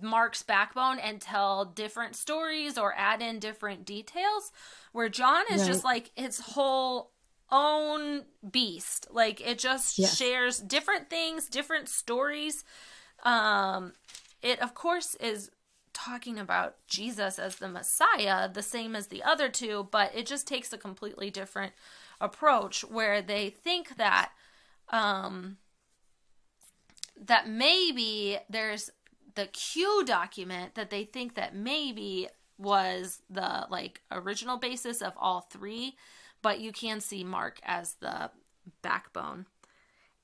Mark's 0.00 0.42
backbone 0.42 0.98
and 0.98 1.20
tell 1.20 1.64
different 1.64 2.14
stories 2.14 2.78
or 2.78 2.94
add 2.96 3.20
in 3.20 3.38
different 3.38 3.84
details 3.84 4.52
where 4.92 5.08
John 5.08 5.44
is 5.50 5.62
right. 5.62 5.66
just 5.66 5.84
like 5.84 6.12
its 6.16 6.40
whole 6.40 7.10
own 7.50 8.22
beast. 8.48 9.08
Like 9.10 9.40
it 9.40 9.58
just 9.58 9.96
shares 9.96 10.60
different 10.60 11.10
things 11.10 11.48
different 11.48 11.88
stories. 11.88 12.64
Um 13.24 13.94
it 14.42 14.60
of 14.60 14.74
course 14.74 15.16
is 15.16 15.50
talking 15.92 16.38
about 16.38 16.76
Jesus 16.86 17.38
as 17.38 17.56
the 17.56 17.68
Messiah, 17.68 18.48
the 18.48 18.62
same 18.62 18.94
as 18.94 19.08
the 19.08 19.24
other 19.24 19.48
two, 19.48 19.88
but 19.90 20.14
it 20.14 20.24
just 20.26 20.46
takes 20.46 20.72
a 20.72 20.78
completely 20.78 21.30
different 21.30 21.72
approach 22.20 22.82
where 22.82 23.22
they 23.22 23.50
think 23.50 23.96
that 23.96 24.30
um, 24.90 25.58
that 27.16 27.48
maybe 27.48 28.38
there's 28.48 28.90
the 29.34 29.46
Q 29.46 30.04
document 30.04 30.74
that 30.74 30.90
they 30.90 31.04
think 31.04 31.34
that 31.34 31.54
maybe 31.54 32.28
was 32.58 33.22
the 33.30 33.66
like 33.70 34.00
original 34.10 34.56
basis 34.56 35.00
of 35.00 35.12
all 35.16 35.42
three, 35.42 35.96
but 36.42 36.60
you 36.60 36.72
can 36.72 37.00
see 37.00 37.24
Mark 37.24 37.58
as 37.62 37.94
the 38.00 38.30
backbone. 38.82 39.46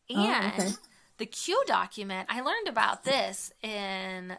And 0.08 0.52
oh, 0.58 0.64
okay 0.64 0.72
the 1.18 1.26
Q 1.26 1.62
document, 1.66 2.28
I 2.30 2.40
learned 2.40 2.68
about 2.68 3.04
this 3.04 3.52
in 3.62 4.36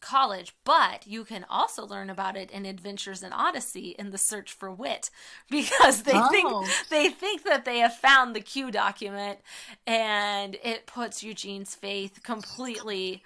college, 0.00 0.54
but 0.64 1.06
you 1.06 1.24
can 1.24 1.44
also 1.48 1.86
learn 1.86 2.10
about 2.10 2.36
it 2.36 2.50
in 2.50 2.66
Adventures 2.66 3.22
in 3.22 3.32
Odyssey 3.32 3.94
in 3.98 4.10
the 4.10 4.18
Search 4.18 4.52
for 4.52 4.70
Whit 4.70 5.10
because 5.50 6.02
they 6.02 6.12
oh. 6.14 6.28
think 6.28 6.88
they 6.90 7.08
think 7.08 7.44
that 7.44 7.64
they 7.64 7.78
have 7.78 7.96
found 7.96 8.34
the 8.34 8.40
Q 8.40 8.70
document 8.70 9.38
and 9.86 10.56
it 10.62 10.86
puts 10.86 11.22
Eugene's 11.22 11.74
faith 11.74 12.22
completely 12.22 13.22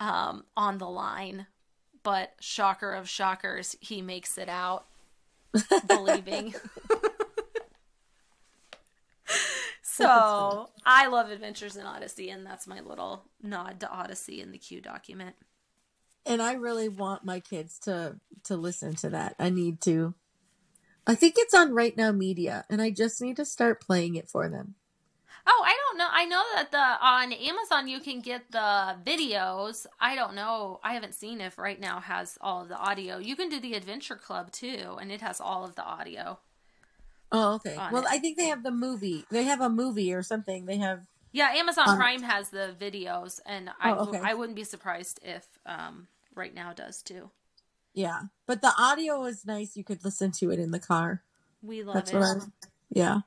um, 0.00 0.44
on 0.56 0.78
the 0.78 0.88
line. 0.88 1.46
But 2.02 2.34
shocker 2.40 2.92
of 2.92 3.08
shockers, 3.08 3.76
he 3.80 4.00
makes 4.00 4.38
it 4.38 4.48
out 4.48 4.86
believing. 5.88 6.54
So 10.06 10.70
I 10.84 11.06
love 11.06 11.30
Adventures 11.30 11.76
in 11.76 11.86
Odyssey, 11.86 12.28
and 12.28 12.44
that's 12.44 12.66
my 12.66 12.80
little 12.80 13.24
nod 13.42 13.80
to 13.80 13.90
Odyssey 13.90 14.42
in 14.42 14.52
the 14.52 14.58
Q 14.58 14.80
document. 14.80 15.36
And 16.26 16.42
I 16.42 16.52
really 16.52 16.88
want 16.88 17.24
my 17.24 17.40
kids 17.40 17.78
to 17.80 18.16
to 18.44 18.56
listen 18.56 18.94
to 18.96 19.10
that. 19.10 19.36
I 19.38 19.48
need 19.48 19.80
to. 19.82 20.14
I 21.06 21.14
think 21.14 21.36
it's 21.38 21.54
on 21.54 21.72
Right 21.72 21.96
Now 21.96 22.12
Media, 22.12 22.64
and 22.68 22.82
I 22.82 22.90
just 22.90 23.22
need 23.22 23.36
to 23.36 23.44
start 23.44 23.80
playing 23.80 24.16
it 24.16 24.28
for 24.28 24.48
them. 24.48 24.74
Oh, 25.48 25.62
I 25.64 25.76
don't 25.76 25.98
know. 25.98 26.08
I 26.10 26.24
know 26.24 26.42
that 26.56 26.72
the 26.72 27.06
on 27.06 27.32
Amazon 27.32 27.86
you 27.86 28.00
can 28.00 28.20
get 28.20 28.50
the 28.50 28.96
videos. 29.04 29.86
I 30.00 30.16
don't 30.16 30.34
know. 30.34 30.80
I 30.82 30.94
haven't 30.94 31.14
seen 31.14 31.40
if 31.40 31.56
Right 31.56 31.80
Now 31.80 32.00
has 32.00 32.36
all 32.40 32.62
of 32.62 32.68
the 32.68 32.76
audio. 32.76 33.18
You 33.18 33.36
can 33.36 33.48
do 33.48 33.60
the 33.60 33.74
Adventure 33.74 34.16
Club 34.16 34.50
too, 34.50 34.98
and 35.00 35.12
it 35.12 35.20
has 35.20 35.40
all 35.40 35.64
of 35.64 35.76
the 35.76 35.84
audio. 35.84 36.38
Oh, 37.32 37.54
okay. 37.56 37.76
Well, 37.92 38.02
it. 38.02 38.08
I 38.08 38.18
think 38.18 38.36
they 38.36 38.46
have 38.46 38.62
the 38.62 38.70
movie. 38.70 39.24
They 39.30 39.44
have 39.44 39.60
a 39.60 39.68
movie 39.68 40.12
or 40.12 40.22
something. 40.22 40.66
They 40.66 40.76
have. 40.78 41.02
Yeah, 41.32 41.50
Amazon 41.50 41.88
um, 41.88 41.96
Prime 41.96 42.22
has 42.22 42.50
the 42.50 42.74
videos, 42.78 43.40
and 43.44 43.70
I 43.80 43.92
oh, 43.92 44.08
okay. 44.08 44.20
I 44.22 44.34
wouldn't 44.34 44.56
be 44.56 44.64
surprised 44.64 45.18
if 45.22 45.46
um 45.66 46.08
right 46.34 46.54
now 46.54 46.72
does 46.72 47.02
too. 47.02 47.30
Yeah, 47.94 48.22
but 48.46 48.62
the 48.62 48.72
audio 48.78 49.24
is 49.24 49.46
nice. 49.46 49.76
You 49.76 49.84
could 49.84 50.04
listen 50.04 50.30
to 50.32 50.50
it 50.50 50.58
in 50.58 50.70
the 50.70 50.78
car. 50.78 51.22
We 51.62 51.82
love 51.82 51.94
That's 51.94 52.12
it. 52.12 52.16
What 52.16 52.24
I, 52.24 52.40
yeah. 52.90 53.20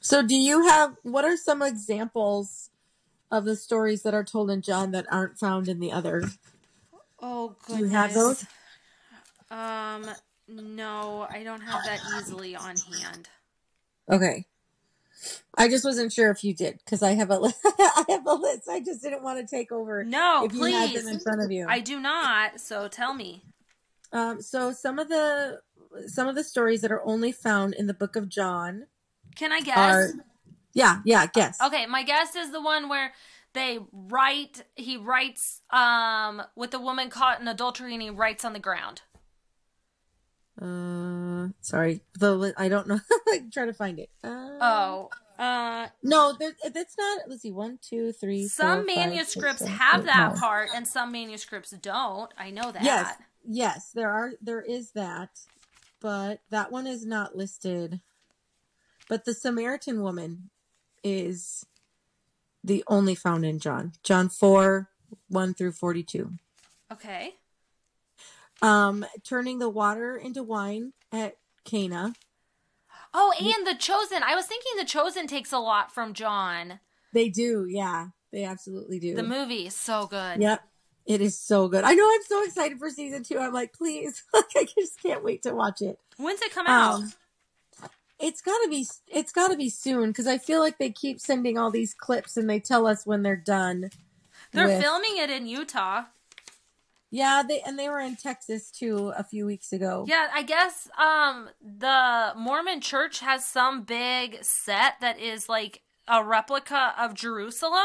So, 0.00 0.22
do 0.22 0.34
you 0.34 0.66
have 0.66 0.96
what 1.02 1.24
are 1.24 1.36
some 1.36 1.62
examples 1.62 2.70
of 3.30 3.44
the 3.44 3.56
stories 3.56 4.02
that 4.02 4.14
are 4.14 4.24
told 4.24 4.50
in 4.50 4.62
John 4.62 4.92
that 4.92 5.06
aren't 5.10 5.38
found 5.38 5.68
in 5.68 5.80
the 5.80 5.92
other? 5.92 6.24
Oh, 7.20 7.56
goodness. 7.66 7.78
Do 7.78 7.84
you 7.84 7.90
have 7.90 8.14
those? 8.14 8.46
Um, 9.50 10.06
no, 10.48 11.26
I 11.30 11.42
don't 11.42 11.60
have 11.60 11.84
that 11.84 12.00
easily 12.18 12.54
on 12.56 12.76
hand. 12.76 13.28
Okay. 14.10 14.46
I 15.56 15.68
just 15.68 15.84
wasn't 15.84 16.12
sure 16.12 16.30
if 16.30 16.44
you 16.44 16.54
did 16.54 16.78
because 16.84 17.02
I 17.02 17.12
have 17.12 17.30
a 17.30 17.38
li- 17.40 17.52
I 17.64 18.04
have 18.10 18.26
a 18.26 18.34
list. 18.34 18.68
I 18.68 18.80
just 18.80 19.02
didn't 19.02 19.22
want 19.22 19.38
to 19.38 19.46
take 19.46 19.72
over. 19.72 20.04
No, 20.04 20.44
if 20.44 20.52
please. 20.52 20.72
You 20.72 20.80
had 20.80 20.92
them 20.92 21.08
in 21.08 21.20
front 21.20 21.42
of 21.42 21.50
you. 21.50 21.66
I 21.68 21.80
do 21.80 21.98
not. 21.98 22.60
So 22.60 22.88
tell 22.88 23.14
me. 23.14 23.42
Um. 24.12 24.40
So 24.40 24.72
some 24.72 24.98
of 24.98 25.08
the 25.08 25.60
some 26.06 26.28
of 26.28 26.34
the 26.34 26.44
stories 26.44 26.82
that 26.82 26.92
are 26.92 27.04
only 27.04 27.32
found 27.32 27.74
in 27.74 27.86
the 27.86 27.94
Book 27.94 28.16
of 28.16 28.28
John. 28.28 28.86
Can 29.34 29.52
I 29.52 29.60
guess? 29.60 29.78
Are, 29.78 30.12
yeah. 30.74 31.00
Yeah. 31.04 31.26
Guess. 31.26 31.60
Okay. 31.60 31.86
My 31.86 32.02
guess 32.02 32.36
is 32.36 32.52
the 32.52 32.62
one 32.62 32.88
where 32.88 33.12
they 33.54 33.78
write. 33.92 34.62
He 34.76 34.96
writes 34.96 35.62
um 35.70 36.42
with 36.54 36.70
the 36.70 36.80
woman 36.80 37.10
caught 37.10 37.40
in 37.40 37.48
adultery, 37.48 37.94
and 37.94 38.02
he 38.02 38.10
writes 38.10 38.44
on 38.44 38.52
the 38.52 38.60
ground. 38.60 39.02
Uh, 40.60 41.48
sorry, 41.60 42.00
the 42.18 42.54
I 42.56 42.68
don't 42.68 42.88
know. 42.88 43.00
I 43.28 43.42
try 43.52 43.66
to 43.66 43.74
find 43.74 43.98
it. 43.98 44.08
Uh, 44.24 44.58
oh, 44.60 45.10
uh, 45.38 45.88
no, 46.02 46.34
that's 46.72 46.96
not. 46.96 47.28
Let's 47.28 47.42
see, 47.42 47.52
one, 47.52 47.78
two, 47.82 48.12
three. 48.12 48.48
Some 48.48 48.86
four, 48.86 48.94
manuscripts 48.94 49.60
five, 49.60 49.68
six, 49.68 49.78
have 49.78 50.04
seven, 50.04 50.06
that 50.06 50.36
part, 50.36 50.70
and 50.74 50.88
some 50.88 51.12
manuscripts 51.12 51.72
don't. 51.72 52.32
I 52.38 52.50
know 52.50 52.72
that. 52.72 52.82
Yes, 52.82 53.14
yes, 53.46 53.90
there 53.94 54.10
are. 54.10 54.32
There 54.40 54.62
is 54.62 54.92
that, 54.92 55.40
but 56.00 56.40
that 56.50 56.72
one 56.72 56.86
is 56.86 57.04
not 57.04 57.36
listed. 57.36 58.00
But 59.08 59.24
the 59.24 59.34
Samaritan 59.34 60.02
woman 60.02 60.50
is 61.04 61.66
the 62.64 62.82
only 62.88 63.14
found 63.14 63.44
in 63.44 63.58
John. 63.58 63.92
John 64.02 64.30
four, 64.30 64.88
one 65.28 65.52
through 65.52 65.72
forty-two. 65.72 66.32
Okay 66.90 67.34
um, 68.62 69.04
turning 69.24 69.58
the 69.58 69.68
water 69.68 70.16
into 70.16 70.42
wine 70.42 70.92
at 71.12 71.36
Cana. 71.64 72.14
Oh, 73.12 73.32
and 73.38 73.66
the 73.66 73.74
Chosen. 73.78 74.22
I 74.22 74.34
was 74.34 74.46
thinking 74.46 74.72
the 74.76 74.84
Chosen 74.84 75.26
takes 75.26 75.52
a 75.52 75.58
lot 75.58 75.92
from 75.92 76.12
John. 76.12 76.80
They 77.12 77.28
do, 77.28 77.66
yeah. 77.68 78.08
They 78.32 78.44
absolutely 78.44 78.98
do. 78.98 79.14
The 79.14 79.22
movie 79.22 79.66
is 79.66 79.74
so 79.74 80.06
good. 80.06 80.40
Yep. 80.40 80.62
It 81.06 81.20
is 81.20 81.38
so 81.38 81.68
good. 81.68 81.84
I 81.84 81.94
know 81.94 82.04
I'm 82.04 82.22
so 82.24 82.44
excited 82.44 82.78
for 82.78 82.90
season 82.90 83.22
two. 83.22 83.38
I'm 83.38 83.52
like, 83.52 83.72
please. 83.72 84.22
Like 84.34 84.44
I 84.54 84.66
just 84.78 85.02
can't 85.02 85.24
wait 85.24 85.42
to 85.44 85.54
watch 85.54 85.80
it. 85.80 85.98
When's 86.18 86.42
it 86.42 86.52
come 86.52 86.66
out? 86.66 86.94
Um, 86.94 87.12
it's 88.18 88.40
gotta 88.40 88.68
be 88.68 88.86
it's 89.08 89.32
gotta 89.32 89.56
be 89.56 89.70
soon 89.70 90.08
because 90.08 90.26
I 90.26 90.38
feel 90.38 90.60
like 90.60 90.78
they 90.78 90.90
keep 90.90 91.20
sending 91.20 91.56
all 91.56 91.70
these 91.70 91.94
clips 91.94 92.36
and 92.36 92.48
they 92.48 92.60
tell 92.60 92.86
us 92.86 93.06
when 93.06 93.22
they're 93.22 93.36
done. 93.36 93.90
They're 94.52 94.66
with... 94.66 94.82
filming 94.82 95.16
it 95.16 95.30
in 95.30 95.46
Utah. 95.46 96.04
Yeah, 97.16 97.42
they 97.42 97.62
and 97.62 97.78
they 97.78 97.88
were 97.88 98.00
in 98.00 98.16
Texas 98.16 98.70
too 98.70 99.10
a 99.16 99.24
few 99.24 99.46
weeks 99.46 99.72
ago. 99.72 100.04
Yeah, 100.06 100.28
I 100.34 100.42
guess 100.42 100.86
um 100.98 101.48
the 101.62 102.34
Mormon 102.36 102.82
church 102.82 103.20
has 103.20 103.42
some 103.42 103.84
big 103.84 104.44
set 104.44 105.00
that 105.00 105.18
is 105.18 105.48
like 105.48 105.80
a 106.06 106.22
replica 106.22 106.94
of 106.98 107.14
Jerusalem 107.14 107.80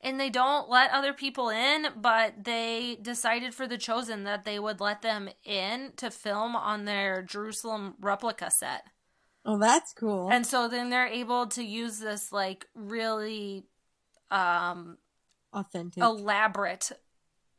and 0.00 0.20
they 0.20 0.30
don't 0.30 0.70
let 0.70 0.92
other 0.92 1.12
people 1.12 1.48
in, 1.48 1.88
but 1.96 2.44
they 2.44 2.98
decided 3.02 3.52
for 3.52 3.66
the 3.66 3.76
chosen 3.76 4.22
that 4.24 4.44
they 4.44 4.60
would 4.60 4.80
let 4.80 5.02
them 5.02 5.28
in 5.44 5.90
to 5.96 6.08
film 6.12 6.54
on 6.54 6.84
their 6.84 7.20
Jerusalem 7.22 7.96
replica 8.00 8.48
set. 8.48 8.84
Oh, 9.44 9.58
that's 9.58 9.92
cool. 9.92 10.28
And 10.30 10.46
so 10.46 10.68
then 10.68 10.88
they're 10.88 11.08
able 11.08 11.48
to 11.48 11.64
use 11.64 11.98
this 11.98 12.30
like 12.30 12.66
really 12.76 13.64
um 14.30 14.98
authentic 15.52 16.02
elaborate 16.02 16.92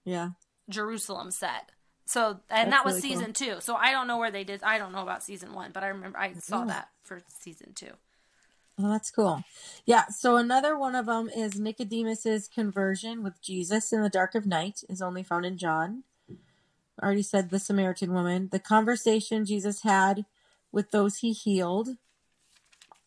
yeah 0.06 0.30
Jerusalem 0.70 1.32
set. 1.32 1.72
So 2.06 2.40
and 2.50 2.72
That's 2.72 2.84
that 2.84 2.86
was 2.86 2.96
really 2.96 3.10
season 3.10 3.26
cool. 3.26 3.34
two. 3.34 3.62
So 3.62 3.76
I 3.76 3.92
don't 3.92 4.08
know 4.08 4.18
where 4.18 4.32
they 4.32 4.44
did. 4.44 4.64
I 4.64 4.78
don't 4.78 4.92
know 4.92 5.02
about 5.04 5.24
season 5.24 5.54
one, 5.54 5.72
but 5.72 5.84
I 5.84 5.90
remember 5.90 6.18
I 6.18 6.34
saw 6.34 6.62
yeah. 6.62 6.66
that 6.66 6.90
for 7.04 7.22
season 7.28 7.74
two. 7.74 7.92
Oh, 8.82 8.90
that's 8.90 9.12
cool. 9.12 9.44
Yeah. 9.86 10.08
So 10.08 10.38
another 10.38 10.78
one 10.78 10.96
of 10.96 11.06
them 11.06 11.30
is 11.30 11.60
Nicodemus's 11.60 12.48
conversion 12.48 13.24
with 13.24 13.42
Jesus 13.42 13.92
in 13.92 14.02
the 14.02 14.10
dark 14.10 14.36
of 14.36 14.46
night 14.46 14.84
is 14.88 15.02
only 15.02 15.22
found 15.22 15.46
in 15.46 15.58
John. 15.58 16.04
I 17.00 17.06
already 17.06 17.24
said 17.24 17.50
the 17.50 17.60
Samaritan 17.60 18.14
woman. 18.14 18.50
The 18.52 18.60
conversation 18.60 19.46
Jesus 19.46 19.84
had 19.84 20.26
with 20.72 20.92
those 20.92 21.18
he 21.18 21.34
healed. 21.34 21.90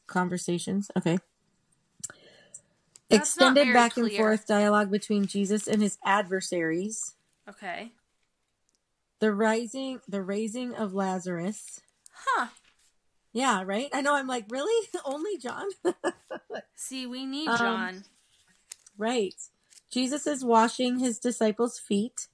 Conversations. 0.06 0.90
Okay. 0.96 1.18
That's 3.08 3.30
Extended 3.30 3.72
back 3.72 3.96
and 3.96 4.12
forth 4.12 4.46
dialogue 4.46 4.90
between 4.90 5.26
Jesus 5.26 5.66
and 5.66 5.82
his 5.82 5.98
adversaries. 6.04 7.14
Okay. 7.49 7.93
The 9.20 9.32
rising 9.32 10.01
the 10.09 10.22
raising 10.22 10.74
of 10.74 10.95
Lazarus. 10.95 11.80
Huh. 12.12 12.49
Yeah, 13.32 13.62
right? 13.64 13.88
I 13.93 14.03
know 14.03 14.14
I'm 14.14 14.26
like, 14.26 14.47
really? 14.49 14.88
Only 15.05 15.38
John? 15.38 15.68
See, 16.74 17.07
we 17.07 17.24
need 17.24 17.49
Um, 17.49 17.59
John. 17.59 18.05
right. 18.99 19.34
Jesus 19.90 20.26
is 20.26 20.45
washing 20.45 20.99
his 20.99 21.18
disciples' 21.18 21.78
feet. 21.78 22.28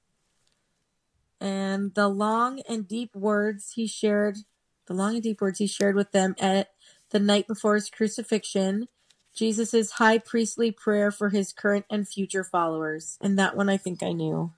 And 1.40 1.94
the 1.94 2.08
long 2.08 2.60
and 2.68 2.86
deep 2.88 3.14
words 3.14 3.72
he 3.74 3.86
shared, 3.86 4.38
the 4.86 4.94
long 4.94 5.14
and 5.14 5.22
deep 5.22 5.40
words 5.40 5.58
he 5.58 5.66
shared 5.66 5.94
with 5.94 6.10
them 6.12 6.34
at 6.38 6.70
the 7.10 7.20
night 7.20 7.46
before 7.46 7.74
his 7.76 7.90
crucifixion, 7.90 8.88
Jesus' 9.34 9.92
high 9.92 10.18
priestly 10.18 10.72
prayer 10.72 11.12
for 11.12 11.28
his 11.28 11.52
current 11.52 11.86
and 11.88 12.08
future 12.08 12.42
followers. 12.42 13.18
And 13.20 13.38
that 13.38 13.56
one 13.56 13.68
I 13.68 13.76
think 13.76 14.02
I 14.02 14.12
knew. 14.12 14.52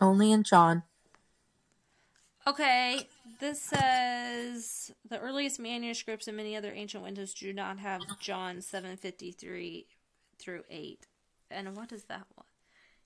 Only 0.00 0.32
in 0.32 0.42
John. 0.44 0.84
Okay, 2.46 3.08
this 3.40 3.60
says 3.60 4.90
the 5.08 5.18
earliest 5.18 5.60
manuscripts 5.60 6.28
and 6.28 6.36
many 6.36 6.56
other 6.56 6.72
ancient 6.72 7.04
windows 7.04 7.34
do 7.34 7.52
not 7.52 7.78
have 7.78 8.00
John 8.20 8.62
753 8.62 9.86
through 10.38 10.62
8. 10.70 11.06
And 11.50 11.76
what 11.76 11.92
is 11.92 12.04
that 12.04 12.24
one? 12.34 12.46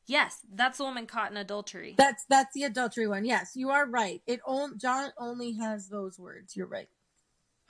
Yes, 0.06 0.40
that's 0.52 0.78
the 0.78 0.84
woman 0.84 1.06
caught 1.06 1.30
in 1.30 1.36
adultery. 1.36 1.94
That's 1.96 2.24
that's 2.28 2.54
the 2.54 2.64
adultery 2.64 3.06
one. 3.06 3.24
Yes, 3.24 3.52
you 3.54 3.70
are 3.70 3.86
right. 3.86 4.20
It 4.26 4.40
on, 4.44 4.78
John 4.78 5.10
only 5.18 5.52
has 5.54 5.88
those 5.88 6.18
words. 6.18 6.56
You're 6.56 6.66
right. 6.66 6.88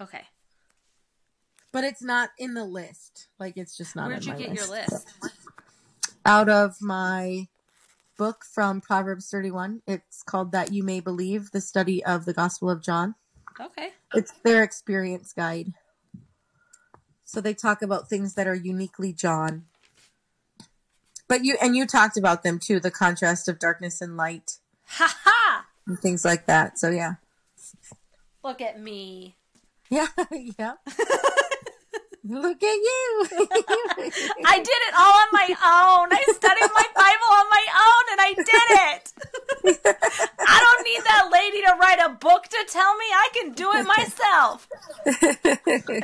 Okay. 0.01 0.23
But 1.73 1.85
it's 1.85 2.03
not 2.03 2.31
in 2.39 2.55
the 2.55 2.65
list. 2.65 3.29
Like 3.39 3.57
it's 3.57 3.77
just 3.77 3.97
not 3.97 4.09
Where'd 4.09 4.25
you 4.25 4.35
get 4.35 4.55
your 4.55 4.67
list. 4.67 5.07
list? 5.23 5.37
Out 6.25 6.49
of 6.49 6.77
my 6.81 7.49
book 8.23 8.45
from 8.45 8.81
Proverbs 8.81 9.29
31. 9.31 9.83
It's 9.85 10.23
called 10.23 10.53
That 10.53 10.73
You 10.73 10.85
May 10.85 11.01
Believe, 11.01 11.51
the 11.51 11.61
study 11.61 12.05
of 12.05 12.25
the 12.25 12.33
Gospel 12.33 12.71
of 12.71 12.81
John. 12.81 13.17
Okay. 13.61 13.89
It's 14.15 14.31
their 14.45 14.63
experience 14.63 15.33
guide. 15.33 15.73
So 17.25 17.41
they 17.41 17.53
talk 17.53 17.83
about 17.83 18.09
things 18.09 18.35
that 18.35 18.47
are 18.47 18.55
uniquely 18.55 19.13
John. 19.13 19.65
But 21.27 21.45
you 21.45 21.57
and 21.61 21.75
you 21.75 21.85
talked 21.85 22.17
about 22.17 22.45
them 22.45 22.61
too, 22.61 22.79
the 22.79 22.93
contrast 22.93 23.49
of 23.49 23.59
darkness 23.59 24.01
and 24.01 24.17
light 24.17 24.59
Ha 24.87 25.13
ha! 25.25 25.67
and 25.89 25.99
things 25.99 26.25
like 26.25 26.47
that. 26.47 26.79
So 26.79 26.91
yeah. 26.91 27.15
Look 28.45 28.61
at 28.61 28.81
me. 28.81 29.35
Yeah, 29.91 30.07
yeah. 30.31 30.75
Look 32.25 32.63
at 32.63 32.77
you. 32.77 33.27
I 34.47 34.59
did 34.59 34.81
it 34.89 34.95
all 34.97 35.13
on 35.13 35.29
my 35.33 35.49
own. 35.49 36.09
I 36.13 36.23
studied 36.33 36.71
my 36.73 36.87
Bible 36.95 37.31
on 37.33 37.47
my 37.51 37.67
own 37.83 38.05
and 38.13 38.21
I 38.21 38.35
did 38.37 38.69
it. 38.89 39.13
I 40.39 40.61
don't 40.61 40.85
need 40.85 41.03
that 41.05 41.31
lady 41.33 41.63
to 41.63 41.77
write 41.81 41.99
a 41.99 42.11
book 42.11 42.45
to 42.45 42.65
tell 42.69 42.97
me. 42.97 43.05
I 43.07 43.29
can 43.33 43.53
do 43.53 43.73
it 43.73 43.85
myself. 43.87 44.69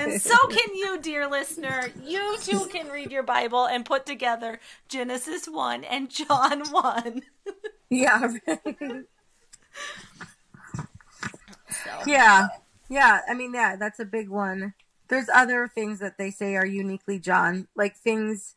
And 0.01 0.21
so 0.21 0.37
can 0.49 0.75
you, 0.75 0.99
dear 1.01 1.29
listener. 1.31 1.91
You 2.05 2.37
too 2.41 2.67
can 2.67 2.89
read 2.89 3.13
your 3.13 3.23
Bible 3.23 3.67
and 3.67 3.85
put 3.85 4.05
together 4.05 4.59
Genesis 4.89 5.47
1 5.47 5.85
and 5.85 6.11
John 6.11 6.63
1. 6.71 7.23
yeah. 7.91 8.29
So, 11.85 11.91
Yeah. 12.07 12.49
Yeah. 12.89 13.21
I 13.29 13.35
mean, 13.35 13.53
yeah, 13.55 13.77
that's 13.77 14.01
a 14.01 14.05
big 14.05 14.29
one. 14.29 14.75
There's 15.09 15.29
other 15.33 15.67
things 15.69 16.01
that 16.01 16.19
they 16.19 16.31
say 16.31 16.57
are 16.57 16.67
uniquely 16.67 17.19
John, 17.19 17.69
like 17.75 17.97
things 17.97 18.55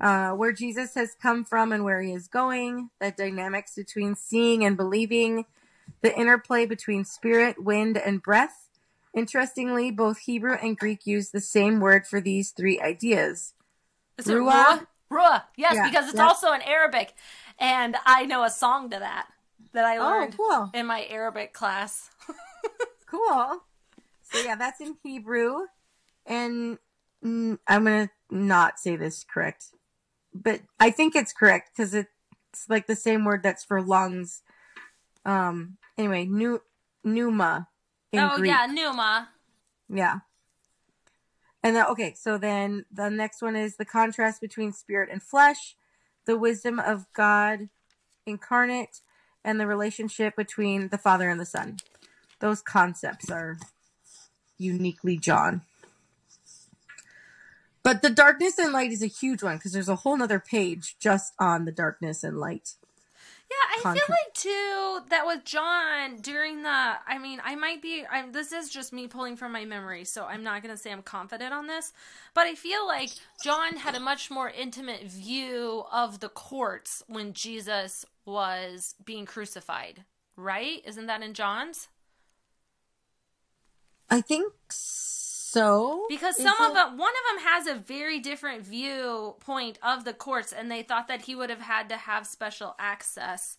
uh, 0.00 0.30
where 0.32 0.52
Jesus 0.52 0.94
has 0.94 1.14
come 1.14 1.44
from 1.44 1.72
and 1.72 1.84
where 1.84 2.02
he 2.02 2.12
is 2.12 2.28
going, 2.28 2.90
the 3.00 3.10
dynamics 3.10 3.74
between 3.74 4.14
seeing 4.14 4.64
and 4.64 4.76
believing, 4.76 5.46
the 6.02 6.16
interplay 6.18 6.66
between 6.66 7.04
spirit, 7.04 7.62
wind, 7.62 7.96
and 7.96 8.22
breath. 8.22 8.68
Interestingly, 9.14 9.90
both 9.90 10.18
Hebrew 10.18 10.56
and 10.62 10.76
Greek 10.78 11.06
use 11.06 11.30
the 11.30 11.40
same 11.40 11.80
word 11.80 12.06
for 12.06 12.20
these 12.20 12.50
three 12.50 12.78
ideas. 12.80 13.54
is 14.18 14.28
it 14.28 14.34
Ruah? 14.34 14.80
Ruah? 14.80 14.86
Ruah. 15.10 15.42
Yes, 15.56 15.76
Yeah, 15.76 15.90
because 15.90 16.08
it's 16.10 16.18
yeah. 16.18 16.26
also 16.26 16.52
in 16.52 16.60
Arabic. 16.62 17.14
And 17.58 17.96
I 18.04 18.26
know 18.26 18.44
a 18.44 18.50
song 18.50 18.90
to 18.90 18.98
that 18.98 19.28
that 19.72 19.86
I 19.86 19.98
Oh, 19.98 20.04
learned 20.04 20.36
cool. 20.36 20.70
in 20.74 20.84
my 20.86 21.06
Arabic 21.08 21.54
class. 21.54 22.10
Cool. 23.08 23.62
So 24.22 24.38
yeah, 24.44 24.56
that's 24.56 24.80
in 24.80 24.96
Hebrew, 25.02 25.66
and 26.26 26.78
mm, 27.24 27.58
I'm 27.66 27.84
gonna 27.84 28.10
not 28.30 28.78
say 28.78 28.96
this 28.96 29.24
correct, 29.24 29.66
but 30.34 30.60
I 30.78 30.90
think 30.90 31.14
it's 31.16 31.32
correct 31.32 31.70
because 31.76 31.94
it's 31.94 32.10
like 32.68 32.86
the 32.86 32.96
same 32.96 33.24
word 33.24 33.42
that's 33.42 33.64
for 33.64 33.80
lungs. 33.80 34.42
Um. 35.24 35.78
Anyway, 35.98 36.26
nu 36.26 36.60
pneuma 37.02 37.68
oh, 38.14 38.36
Greek. 38.36 38.50
yeah, 38.50 38.66
pneuma. 38.66 39.28
Yeah. 39.88 40.18
And 41.62 41.74
then, 41.74 41.86
okay, 41.86 42.14
so 42.14 42.38
then 42.38 42.84
the 42.92 43.08
next 43.08 43.42
one 43.42 43.56
is 43.56 43.76
the 43.76 43.84
contrast 43.84 44.40
between 44.40 44.72
spirit 44.72 45.08
and 45.10 45.22
flesh, 45.22 45.76
the 46.24 46.36
wisdom 46.36 46.78
of 46.78 47.06
God 47.12 47.68
incarnate, 48.24 49.00
and 49.44 49.58
the 49.58 49.66
relationship 49.66 50.36
between 50.36 50.88
the 50.88 50.98
Father 50.98 51.28
and 51.28 51.40
the 51.40 51.46
Son. 51.46 51.78
Those 52.40 52.62
concepts 52.62 53.30
are 53.30 53.58
uniquely 54.58 55.16
John. 55.16 55.62
But 57.86 58.02
the 58.02 58.10
darkness 58.10 58.58
and 58.58 58.72
light 58.72 58.90
is 58.90 59.00
a 59.00 59.06
huge 59.06 59.44
one 59.44 59.58
because 59.58 59.70
there's 59.70 59.88
a 59.88 59.94
whole 59.94 60.16
nother 60.16 60.40
page 60.40 60.96
just 60.98 61.32
on 61.38 61.66
the 61.66 61.70
darkness 61.70 62.24
and 62.24 62.36
light. 62.36 62.70
Yeah, 63.48 63.78
I 63.78 63.80
content. 63.80 64.06
feel 64.06 64.16
like 64.24 64.34
too 64.34 65.08
that 65.10 65.24
with 65.24 65.44
John 65.44 66.16
during 66.16 66.64
the. 66.64 66.68
I 66.68 67.18
mean, 67.22 67.40
I 67.44 67.54
might 67.54 67.80
be. 67.80 68.04
I'm, 68.10 68.32
this 68.32 68.50
is 68.50 68.70
just 68.70 68.92
me 68.92 69.06
pulling 69.06 69.36
from 69.36 69.52
my 69.52 69.64
memory, 69.64 70.04
so 70.04 70.24
I'm 70.24 70.42
not 70.42 70.64
going 70.64 70.74
to 70.74 70.82
say 70.82 70.90
I'm 70.90 71.00
confident 71.00 71.54
on 71.54 71.68
this. 71.68 71.92
But 72.34 72.48
I 72.48 72.56
feel 72.56 72.84
like 72.88 73.10
John 73.44 73.76
had 73.76 73.94
a 73.94 74.00
much 74.00 74.32
more 74.32 74.50
intimate 74.50 75.04
view 75.04 75.84
of 75.92 76.18
the 76.18 76.28
courts 76.28 77.04
when 77.06 77.34
Jesus 77.34 78.04
was 78.24 78.96
being 79.04 79.26
crucified. 79.26 80.02
Right? 80.36 80.82
Isn't 80.84 81.06
that 81.06 81.22
in 81.22 81.34
John's? 81.34 81.86
I 84.10 84.22
think 84.22 84.52
so. 84.70 85.25
Because 86.08 86.36
Is 86.38 86.42
some 86.44 86.60
of 86.60 86.74
them, 86.74 86.96
one 86.98 87.12
of 87.12 87.36
them 87.36 87.44
has 87.46 87.66
a 87.66 87.74
very 87.74 88.18
different 88.20 88.64
viewpoint 88.66 89.78
of 89.82 90.04
the 90.04 90.12
courts, 90.14 90.52
and 90.52 90.70
they 90.70 90.82
thought 90.82 91.08
that 91.08 91.22
he 91.22 91.34
would 91.34 91.50
have 91.50 91.60
had 91.60 91.88
to 91.90 91.96
have 91.96 92.26
special 92.26 92.74
access 92.78 93.58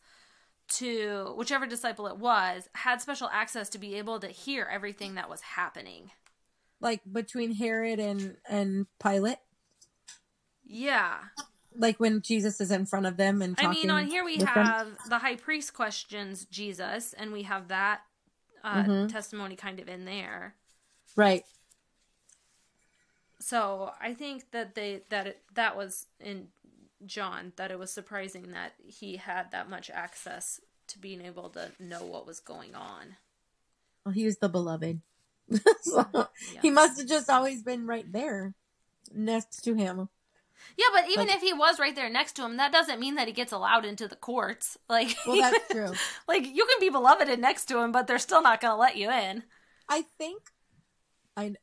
to 0.70 1.34
whichever 1.38 1.66
disciple 1.66 2.08
it 2.08 2.18
was 2.18 2.68
had 2.76 3.02
special 3.02 3.30
access 3.32 3.70
to 3.70 3.78
be 3.78 3.96
able 3.96 4.20
to 4.20 4.28
hear 4.28 4.68
everything 4.70 5.16
that 5.16 5.30
was 5.30 5.40
happening. 5.42 6.12
like 6.82 7.02
between 7.12 7.54
Herod 7.56 8.00
and 8.00 8.38
and 8.48 8.86
Pilate. 9.02 9.38
Yeah, 10.66 11.20
like 11.76 12.00
when 12.00 12.22
Jesus 12.22 12.60
is 12.60 12.70
in 12.72 12.86
front 12.86 13.06
of 13.06 13.16
them 13.18 13.42
and 13.42 13.56
I 13.58 13.68
mean, 13.68 13.90
on 13.90 14.08
here 14.08 14.26
we 14.26 14.38
with 14.38 14.46
them. 14.54 14.66
have 14.66 14.88
the 15.10 15.20
high 15.20 15.38
priest 15.38 15.74
questions 15.74 16.46
Jesus, 16.46 17.14
and 17.14 17.32
we 17.32 17.44
have 17.44 17.70
that 17.70 18.02
uh, 18.64 18.84
Mhm. 18.84 19.10
testimony 19.12 19.56
kind 19.56 19.80
of 19.80 19.88
in 19.88 20.04
there. 20.06 20.56
right. 21.16 21.46
So 23.40 23.92
I 24.02 24.14
think 24.14 24.52
that 24.52 24.76
they 24.76 25.02
that 25.10 25.28
it, 25.28 25.42
that 25.54 25.78
was 25.78 26.08
in 26.20 26.48
John 27.06 27.54
that 27.58 27.72
it 27.72 27.78
was 27.80 27.92
surprising 27.92 28.52
that 28.52 28.74
he 28.86 29.18
had 29.18 29.52
that 29.52 29.70
much 29.70 29.90
access 29.90 30.60
to 30.88 31.00
being 31.00 31.22
able 31.22 31.50
to 31.50 31.72
know 31.80 32.04
what 32.04 32.26
was 32.26 32.40
going 32.40 32.74
on. 32.74 33.18
Well, 34.06 34.14
he 34.14 34.26
was 34.26 34.38
the 34.38 34.50
beloved. 34.50 35.02
so 35.82 36.06
Yeah. 36.14 36.62
he 36.62 36.72
must 36.72 36.98
have 37.00 37.08
just 37.08 37.30
always 37.30 37.62
been 37.62 37.86
right 37.86 38.10
there 38.12 38.56
next 39.14 39.64
to 39.66 39.74
him. 39.76 40.10
Yeah, 40.76 40.88
but 40.94 41.10
even 41.12 41.28
Like- 41.28 41.36
if 41.36 41.42
he 41.42 41.54
was 41.54 41.80
right 41.80 41.96
there 41.96 42.10
next 42.10 42.34
to 42.38 42.44
him, 42.44 42.58
that 42.58 42.72
doesn't 42.72 43.00
mean 43.00 43.16
that 43.16 43.28
he 43.28 43.34
gets 43.34 43.52
allowed 43.52 43.86
into 43.86 44.08
the 44.08 44.16
courts. 44.16 44.78
Like, 44.90 45.16
Well, 45.28 45.38
that's 45.52 45.68
true. 45.72 45.94
like 46.28 46.46
you 46.48 46.66
can 46.66 46.80
be 46.80 46.90
beloved 46.90 47.30
and 47.30 47.42
next 47.42 47.66
to 47.66 47.78
him, 47.80 47.92
but 47.92 48.08
they're 48.08 48.18
still 48.18 48.42
not 48.42 48.62
going 48.62 48.72
to 48.74 48.78
let 48.78 48.98
you 48.98 49.12
in. 49.12 49.44
I 49.88 50.02
think 50.18 50.42
I 51.36 51.54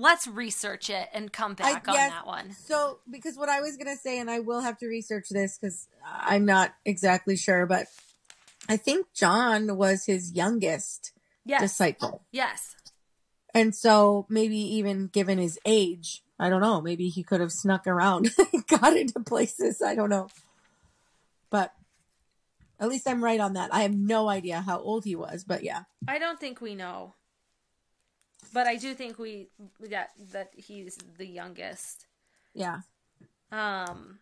Let's 0.00 0.26
research 0.26 0.88
it 0.88 1.10
and 1.12 1.30
come 1.30 1.52
back 1.52 1.86
on 1.86 1.94
yes. 1.94 2.10
that 2.10 2.26
one. 2.26 2.52
so 2.52 3.00
because 3.10 3.36
what 3.36 3.50
I 3.50 3.60
was 3.60 3.76
gonna 3.76 3.96
say, 3.96 4.18
and 4.18 4.30
I 4.30 4.40
will 4.40 4.60
have 4.60 4.78
to 4.78 4.86
research 4.86 5.28
this 5.30 5.58
because 5.58 5.88
I'm 6.02 6.46
not 6.46 6.72
exactly 6.86 7.36
sure, 7.36 7.66
but 7.66 7.86
I 8.66 8.78
think 8.78 9.12
John 9.14 9.76
was 9.76 10.06
his 10.06 10.32
youngest 10.32 11.12
Yes, 11.44 11.60
disciple, 11.60 12.24
yes. 12.32 12.76
and 13.54 13.74
so 13.74 14.24
maybe 14.30 14.56
even 14.56 15.08
given 15.08 15.36
his 15.36 15.58
age, 15.66 16.22
I 16.38 16.48
don't 16.48 16.62
know. 16.62 16.80
Maybe 16.80 17.08
he 17.08 17.22
could 17.22 17.40
have 17.40 17.52
snuck 17.52 17.86
around, 17.86 18.30
got 18.68 18.96
into 18.96 19.20
places. 19.20 19.82
I 19.82 19.94
don't 19.94 20.10
know, 20.10 20.28
but 21.50 21.74
at 22.78 22.88
least 22.88 23.06
I'm 23.06 23.22
right 23.22 23.40
on 23.40 23.52
that. 23.52 23.74
I 23.74 23.82
have 23.82 23.94
no 23.94 24.30
idea 24.30 24.62
how 24.62 24.78
old 24.80 25.04
he 25.04 25.14
was, 25.14 25.44
but 25.44 25.62
yeah. 25.62 25.82
I 26.08 26.18
don't 26.18 26.40
think 26.40 26.62
we 26.62 26.74
know. 26.74 27.14
But 28.52 28.66
I 28.66 28.76
do 28.76 28.94
think 28.94 29.18
we 29.18 29.48
that 29.88 30.10
that 30.32 30.50
he's 30.56 30.98
the 31.18 31.26
youngest. 31.26 32.06
Yeah. 32.54 32.80
Um, 33.52 34.20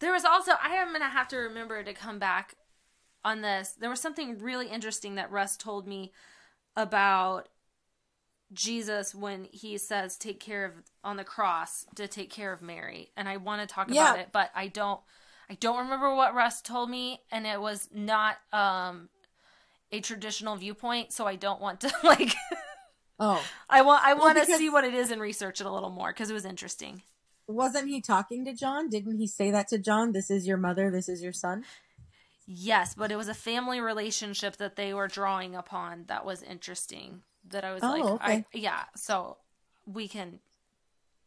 there 0.00 0.12
was 0.12 0.24
also 0.24 0.52
I 0.62 0.74
am 0.74 0.92
gonna 0.92 1.08
have 1.08 1.28
to 1.28 1.36
remember 1.36 1.82
to 1.82 1.92
come 1.94 2.18
back 2.18 2.54
on 3.24 3.40
this. 3.42 3.72
There 3.78 3.90
was 3.90 4.00
something 4.00 4.38
really 4.38 4.68
interesting 4.68 5.14
that 5.16 5.30
Russ 5.30 5.56
told 5.56 5.86
me 5.86 6.12
about 6.76 7.48
Jesus 8.52 9.14
when 9.14 9.48
he 9.50 9.76
says 9.78 10.16
take 10.16 10.38
care 10.38 10.64
of 10.64 10.72
on 11.02 11.16
the 11.16 11.24
cross 11.24 11.84
to 11.96 12.06
take 12.06 12.30
care 12.30 12.52
of 12.52 12.62
Mary, 12.62 13.10
and 13.16 13.28
I 13.28 13.36
want 13.38 13.60
to 13.60 13.72
talk 13.72 13.88
Yeah. 13.90 14.10
about 14.12 14.20
it, 14.20 14.28
but 14.32 14.50
I 14.54 14.68
don't. 14.68 15.00
I 15.48 15.54
don't 15.54 15.78
remember 15.78 16.12
what 16.14 16.34
Russ 16.34 16.60
told 16.60 16.90
me, 16.90 17.20
and 17.30 17.46
it 17.46 17.60
was 17.60 17.88
not 17.92 18.36
um 18.52 19.08
a 19.92 20.00
traditional 20.00 20.56
viewpoint, 20.56 21.12
so 21.12 21.26
I 21.26 21.36
don't 21.36 21.60
want 21.60 21.80
to 21.82 21.92
like. 22.04 22.34
Oh, 23.18 23.42
I 23.70 23.82
want 23.82 24.04
I 24.04 24.14
want 24.14 24.38
to 24.38 24.44
see 24.44 24.68
what 24.68 24.84
it 24.84 24.92
is 24.94 25.10
and 25.10 25.20
research 25.20 25.60
it 25.60 25.66
a 25.66 25.72
little 25.72 25.90
more 25.90 26.12
because 26.12 26.30
it 26.30 26.34
was 26.34 26.44
interesting. 26.44 27.02
wasn't 27.48 27.88
he 27.88 28.00
talking 28.00 28.44
to 28.44 28.52
John? 28.52 28.88
Didn't 28.90 29.18
he 29.18 29.26
say 29.26 29.50
that 29.50 29.68
to 29.68 29.78
John? 29.78 30.12
This 30.12 30.30
is 30.30 30.46
your 30.46 30.56
mother. 30.58 30.90
This 30.90 31.08
is 31.08 31.22
your 31.22 31.32
son. 31.32 31.64
Yes, 32.46 32.94
but 32.94 33.10
it 33.10 33.16
was 33.16 33.28
a 33.28 33.34
family 33.34 33.80
relationship 33.80 34.56
that 34.58 34.76
they 34.76 34.92
were 34.94 35.08
drawing 35.08 35.54
upon 35.56 36.04
that 36.08 36.24
was 36.24 36.42
interesting. 36.42 37.22
That 37.48 37.64
I 37.64 37.72
was 37.72 37.82
Oh, 37.82 37.90
like, 37.90 38.04
okay. 38.04 38.32
I, 38.34 38.44
yeah. 38.52 38.82
So 38.96 39.38
we 39.86 40.06
can, 40.08 40.40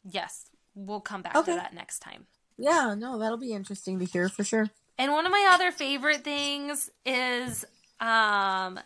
yes, 0.10 0.46
we'll 0.76 1.02
come 1.02 1.22
back 1.22 1.36
Okay. 1.36 1.54
to 1.54 1.58
that 1.58 1.74
next 1.74 2.00
time. 2.00 2.28
Yeah, 2.58 2.94
no, 2.98 3.18
that'll 3.18 3.38
be 3.38 3.54
interesting 3.54 4.00
to 4.00 4.06
hear 4.06 4.30
for 4.30 4.44
sure. 4.44 4.70
And 4.98 5.12
one 5.14 5.26
of 5.26 5.32
my 5.32 5.48
other 5.52 5.72
favorite 5.72 6.24
things 6.24 6.90
is 7.06 7.66
um 8.02 8.80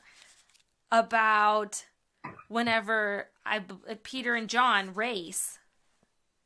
about 0.92 1.86
whenever 2.54 3.28
I 3.46 3.58
uh, 3.58 3.96
Peter 4.04 4.36
and 4.36 4.48
John 4.48 4.94
race 4.94 5.60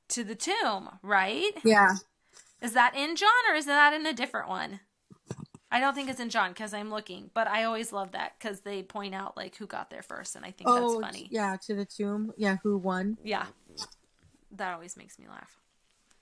to 0.09 0.23
the 0.23 0.35
tomb, 0.35 0.89
right? 1.03 1.51
Yeah. 1.63 1.95
Is 2.61 2.73
that 2.73 2.95
in 2.95 3.15
John 3.15 3.29
or 3.51 3.55
is 3.55 3.65
that 3.65 3.93
in 3.93 4.05
a 4.05 4.13
different 4.13 4.47
one? 4.49 4.79
I 5.69 5.81
don't 5.81 5.93
think 5.93 6.09
it's 6.09 6.21
in 6.21 6.29
John 6.29 6.51
because 6.51 6.73
I'm 6.73 6.89
looking, 6.89 7.29
but 7.33 7.47
I 7.47 7.65
always 7.65 7.91
love 7.91 8.13
that 8.13 8.33
because 8.39 8.61
they 8.61 8.83
point 8.83 9.13
out 9.13 9.35
like 9.35 9.57
who 9.57 9.67
got 9.67 9.89
there 9.89 10.01
first, 10.01 10.37
and 10.37 10.45
I 10.45 10.51
think 10.51 10.69
Oh, 10.69 11.01
that's 11.01 11.11
funny. 11.13 11.27
yeah, 11.29 11.57
to 11.67 11.75
the 11.75 11.83
tomb. 11.83 12.31
Yeah, 12.37 12.55
who 12.63 12.77
won? 12.77 13.17
Yeah, 13.21 13.45
that 14.53 14.73
always 14.73 14.95
makes 14.95 15.19
me 15.19 15.25
laugh. 15.27 15.59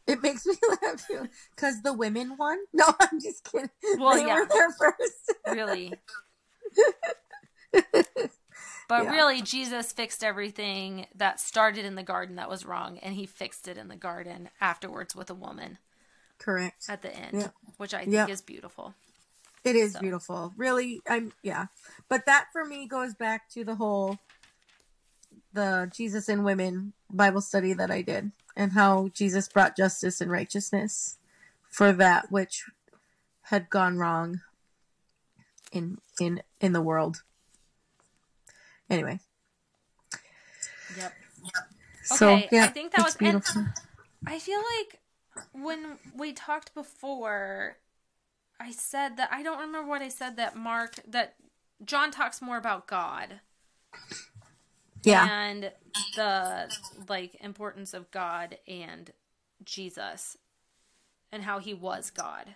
It 0.07 0.23
makes 0.23 0.47
me 0.47 0.55
laugh 0.83 1.07
too 1.07 1.27
because 1.55 1.83
the 1.83 1.93
women 1.93 2.36
won. 2.39 2.57
No, 2.73 2.86
I'm 2.99 3.21
just 3.21 3.43
kidding. 3.43 3.69
Well, 3.99 4.15
they 4.15 4.25
yeah. 4.25 4.39
were 4.39 4.47
there 4.51 4.71
first. 4.71 5.33
Really. 5.47 5.93
But 8.88 9.05
Yeah. 9.05 9.11
really, 9.11 9.41
Jesus 9.41 9.91
fixed 9.91 10.23
everything 10.23 11.07
that 11.15 11.39
started 11.39 11.86
in 11.86 11.95
the 11.95 12.03
garden 12.03 12.36
that 12.36 12.49
was 12.49 12.65
wrong, 12.65 12.99
and 12.99 13.15
he 13.15 13.25
fixed 13.25 13.67
it 13.67 13.77
in 13.77 13.88
the 13.88 13.95
garden 13.95 14.49
afterwards 14.61 15.15
with 15.15 15.29
a 15.29 15.33
woman 15.33 15.79
Correct. 16.38 16.86
at 16.88 17.01
the 17.01 17.13
end, 17.15 17.41
Yeah. 17.41 17.51
which 17.77 17.93
I 17.93 18.01
think 18.01 18.13
Yeah. 18.13 18.27
is 18.27 18.41
beautiful. 18.41 18.93
It 19.63 19.75
is 19.75 19.93
So. 19.93 19.99
beautiful. 19.99 20.53
Really, 20.55 21.01
I'm 21.09 21.33
yeah. 21.41 21.67
But 22.07 22.27
that 22.27 22.49
for 22.51 22.63
me 22.65 22.88
goes 22.88 23.15
back 23.15 23.49
to 23.49 23.63
the 23.63 23.75
whole 23.75 24.19
the 25.53 25.89
Jesus 25.93 26.27
and 26.29 26.43
women 26.43 26.93
Bible 27.09 27.41
study 27.41 27.73
that 27.73 27.89
I 27.89 28.01
did 28.01 28.31
and 28.55 28.73
how 28.73 29.07
Jesus 29.07 29.47
brought 29.47 29.75
justice 29.77 30.19
and 30.21 30.29
righteousness 30.29 31.17
for 31.69 31.93
that 31.93 32.29
which 32.29 32.65
had 33.43 33.69
gone 33.69 33.97
wrong 33.97 34.41
in 35.71 35.99
in 36.19 36.43
in 36.59 36.73
the 36.73 36.81
world. 36.81 37.23
Anyway. 38.89 39.19
Yep. 40.97 41.13
So 42.03 42.33
Okay, 42.33 42.49
yeah, 42.51 42.65
I 42.65 42.67
think 42.67 42.91
that 42.93 43.03
was- 43.03 43.15
and- 43.17 43.43
I 44.27 44.39
feel 44.39 44.61
like 44.79 45.01
when 45.51 45.97
we 46.13 46.33
talked 46.33 46.73
before, 46.73 47.77
I 48.59 48.71
said 48.71 49.17
that 49.17 49.31
I 49.31 49.43
don't 49.43 49.59
remember 49.59 49.89
what 49.89 50.01
I 50.01 50.09
said 50.09 50.38
that 50.38 50.55
Mark 50.55 50.95
that 51.07 51.36
John 51.83 52.09
talks 52.11 52.41
more 52.41 52.57
about 52.57 52.88
God 52.88 53.41
yeah. 55.03 55.27
and 55.29 55.71
the 56.15 56.73
like 57.09 57.36
importance 57.41 57.93
of 57.93 58.09
God 58.11 58.57
and 58.67 59.11
Jesus 59.63 60.38
and 61.31 61.43
how 61.43 61.59
he 61.59 61.73
was 61.73 62.11
God 62.11 62.55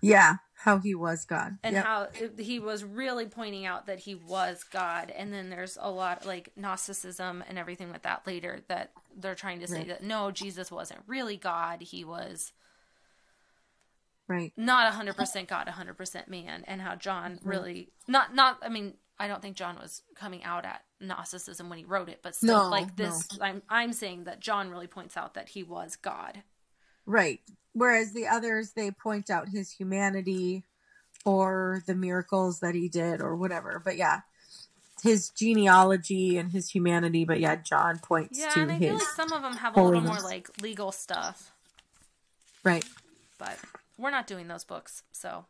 Yeah, 0.00 0.36
how 0.64 0.78
he 0.78 0.94
was 0.94 1.24
God. 1.24 1.56
and 1.62 1.74
Yep. 1.74 1.84
how 1.84 2.08
he 2.38 2.58
was 2.60 2.84
really 2.84 3.26
pointing 3.26 3.64
out 3.64 3.86
that 3.86 4.00
he 4.00 4.14
was 4.14 4.62
God 4.64 5.10
and 5.10 5.32
then 5.32 5.48
there's 5.48 5.78
a 5.80 5.90
lot 5.90 6.26
like 6.26 6.52
Gnosticism 6.56 7.42
and 7.48 7.58
everything 7.58 7.90
with 7.90 8.02
that 8.02 8.26
later 8.26 8.60
that 8.68 8.92
they're 9.16 9.34
trying 9.34 9.60
to 9.60 9.66
say 9.66 9.78
Right. 9.78 9.88
that 9.88 10.02
no 10.02 10.30
Jesus 10.30 10.70
wasn't 10.70 11.00
really 11.06 11.36
God 11.38 11.80
he 11.80 12.04
was 12.04 12.52
right. 14.28 14.52
not 14.56 14.92
100% 14.92 15.48
God 15.48 15.66
100% 15.66 16.28
man 16.28 16.64
and 16.66 16.80
how 16.80 16.94
John 16.94 17.38
really 17.42 17.92
not 18.06 18.34
not 18.34 18.58
I 18.62 18.68
mean 18.68 18.94
I 19.18 19.28
don't 19.28 19.42
think 19.42 19.56
John 19.56 19.76
was 19.76 20.02
coming 20.14 20.44
out 20.44 20.64
at 20.64 20.82
Gnosticism 21.00 21.68
when 21.68 21.78
he 21.78 21.84
wrote 21.84 22.08
it 22.08 22.20
but 22.22 22.34
still 22.36 22.64
No, 22.64 22.68
like 22.68 22.96
this 22.96 23.26
I'm 23.40 23.62
I'm 23.68 23.92
saying 23.92 24.24
that 24.24 24.40
John 24.40 24.70
really 24.70 24.86
points 24.86 25.16
out 25.16 25.34
that 25.34 25.48
he 25.50 25.62
was 25.62 25.96
God 25.96 26.42
Right. 27.06 27.40
Whereas 27.72 28.12
the 28.12 28.26
others, 28.26 28.72
they 28.72 28.90
point 28.90 29.30
out 29.30 29.48
his 29.48 29.70
humanity 29.70 30.64
or 31.24 31.82
the 31.86 31.94
miracles 31.94 32.60
that 32.60 32.74
he 32.74 32.88
did 32.88 33.20
or 33.20 33.36
whatever. 33.36 33.80
But 33.84 33.96
yeah, 33.96 34.20
his 35.02 35.30
genealogy 35.30 36.36
and 36.36 36.50
his 36.52 36.70
humanity. 36.70 37.24
But 37.24 37.40
yeah, 37.40 37.56
John 37.56 37.98
points 37.98 38.38
Yeah, 38.38 38.50
to 38.50 38.60
and 38.62 38.72
I 38.72 38.78
feel 38.78 38.92
his. 38.94 39.00
like 39.02 39.08
some 39.16 39.32
of 39.32 39.42
them 39.42 39.54
have 39.56 39.76
a 39.76 39.82
little 39.82 40.00
more 40.00 40.16
holiness. 40.16 40.24
like 40.24 40.62
legal 40.62 40.92
stuff, 40.92 41.52
Right. 42.64 42.84
but 43.38 43.58
we're 43.98 44.10
not 44.10 44.26
doing 44.26 44.48
those 44.48 44.64
books, 44.64 45.02
so 45.12 45.44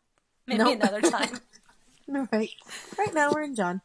maybe 0.47 0.59
Nope. 0.63 0.81
another 0.83 1.01
time. 1.01 1.39
Right. 2.33 2.51
Right 2.99 3.15
now 3.15 3.31
we're 3.33 3.43
in 3.43 3.55
John. 3.55 3.83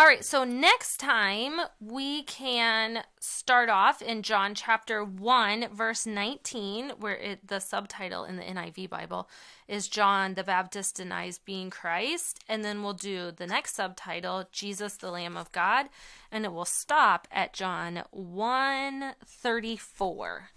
All 0.00 0.06
right, 0.06 0.24
so 0.24 0.44
next 0.44 0.96
time 0.96 1.60
we 1.78 2.22
can 2.22 3.04
start 3.20 3.68
off 3.68 4.00
in 4.00 4.22
John 4.22 4.54
chapter 4.54 5.04
1, 5.04 5.68
verse 5.74 6.06
19, 6.06 6.92
where 7.00 7.16
it, 7.16 7.46
the 7.46 7.60
subtitle 7.60 8.24
in 8.24 8.36
the 8.36 8.42
NIV 8.42 8.88
Bible 8.88 9.28
is 9.68 9.88
John 9.88 10.36
the 10.36 10.42
Baptist 10.42 10.96
denies 10.96 11.36
being 11.36 11.68
Christ. 11.68 12.42
And 12.48 12.64
then 12.64 12.82
we'll 12.82 12.94
do 12.94 13.30
the 13.30 13.46
next 13.46 13.74
subtitle, 13.74 14.48
Jesus 14.50 14.96
the 14.96 15.10
Lamb 15.10 15.36
of 15.36 15.52
God. 15.52 15.90
And 16.32 16.46
it 16.46 16.52
will 16.54 16.64
stop 16.64 17.28
at 17.30 17.52
John 17.52 18.04
134. 18.10 20.50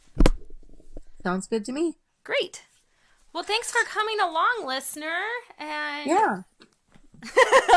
Sounds 1.22 1.48
good 1.48 1.66
to 1.66 1.74
me. 1.74 1.98
Great. 2.24 2.64
Well, 3.34 3.44
thanks 3.44 3.70
for 3.70 3.84
coming 3.84 4.22
along, 4.22 4.64
listener. 4.66 5.20
And 5.60 6.10
Yeah. 6.10 6.44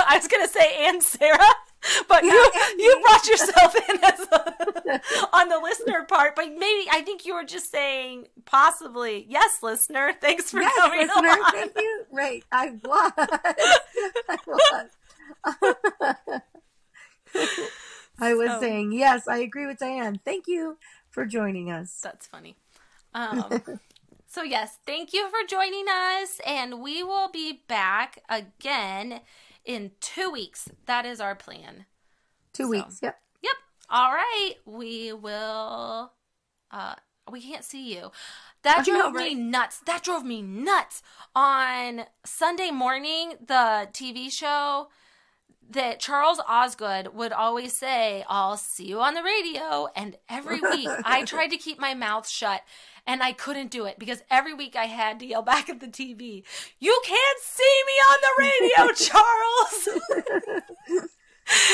I 0.08 0.16
was 0.18 0.28
gonna 0.28 0.48
say 0.48 0.86
and 0.86 1.02
Sarah, 1.02 1.38
but 2.08 2.24
Yeah, 2.24 2.32
you 2.32 2.50
you 2.78 3.00
brought 3.02 3.26
yourself 3.28 3.74
in 3.88 4.04
as 4.04 4.20
a, 4.32 5.00
on 5.36 5.48
the 5.48 5.58
listener 5.62 6.04
part. 6.04 6.34
But 6.36 6.48
maybe 6.50 6.88
I 6.90 7.02
think 7.04 7.24
you 7.26 7.34
were 7.34 7.44
just 7.44 7.70
saying 7.70 8.26
possibly 8.44 9.24
yes, 9.28 9.58
listener. 9.62 10.12
Thanks 10.20 10.50
for 10.50 10.60
Yes, 10.60 10.72
coming 10.78 11.06
listener, 11.06 11.28
along. 11.28 11.50
thank 11.52 11.72
you. 11.76 12.04
Right. 12.12 12.44
I 12.50 12.70
was. 12.84 13.12
I 14.28 14.38
was. 14.46 16.40
I 18.18 18.34
was 18.34 18.50
So- 18.50 18.60
saying, 18.60 18.92
yes, 18.92 19.28
I 19.28 19.38
agree 19.38 19.66
with 19.66 19.78
Diane. 19.78 20.20
Thank 20.24 20.46
you 20.48 20.78
for 21.10 21.26
joining 21.26 21.70
us. 21.70 22.00
That's 22.02 22.26
funny. 22.26 22.56
Um, 23.14 23.62
so 24.36 24.42
yes, 24.42 24.80
thank 24.84 25.14
you 25.14 25.30
for 25.30 25.48
joining 25.48 25.86
us, 25.88 26.42
and 26.46 26.82
we 26.82 27.02
will 27.02 27.30
be 27.30 27.62
back 27.68 28.22
again 28.28 29.20
in 29.64 29.92
two 29.98 30.30
weeks. 30.30 30.68
That 30.84 31.06
is 31.06 31.22
our 31.22 31.34
plan. 31.34 31.86
Two 32.52 32.64
So- 32.64 32.68
weeks. 32.68 32.98
Yep. 33.00 33.18
Yep. 33.40 33.56
All 33.88 34.12
right. 34.12 34.56
We 34.66 35.14
will. 35.14 36.12
Uh, 36.70 36.96
we 37.32 37.40
can't 37.40 37.64
see 37.64 37.94
you. 37.94 38.10
That 38.60 38.84
drove 38.84 39.14
know, 39.14 39.20
me 39.22 39.34
nuts. 39.34 39.80
That 39.86 40.02
drove 40.02 40.22
me 40.22 40.42
nuts. 40.42 41.02
On 41.34 42.04
Sunday 42.26 42.70
morning, 42.70 43.36
the 43.40 43.88
TV 43.94 44.30
show 44.30 44.88
that 45.70 45.98
Charles 45.98 46.40
Osgood 46.46 47.08
would 47.14 47.32
always 47.32 47.72
say, 47.72 48.22
I'll 48.28 48.58
see 48.58 48.84
you 48.84 49.00
on 49.00 49.14
the 49.14 49.22
radio. 49.22 49.88
And 49.96 50.18
every 50.28 50.60
week 50.60 50.88
I 51.04 51.24
tried 51.26 51.48
to 51.48 51.56
keep 51.56 51.78
my 51.78 51.94
mouth 51.94 52.28
shut 52.28 52.60
and 53.06 53.22
I 53.22 53.32
couldn't 53.32 53.70
do 53.70 53.86
it 53.86 53.98
because 53.98 54.22
every 54.30 54.54
week 54.54 54.76
I 54.76 54.84
had 54.86 55.20
to 55.20 55.26
yell 55.26 55.42
back 55.42 55.68
at 55.68 55.80
the 55.80 55.86
TV, 55.88 56.42
You 56.78 57.00
can't 57.04 57.38
see 57.40 57.82
me 57.86 57.92
on 58.10 58.16
the 58.22 58.32
radio, 58.38 58.92
Charles. 58.94 59.88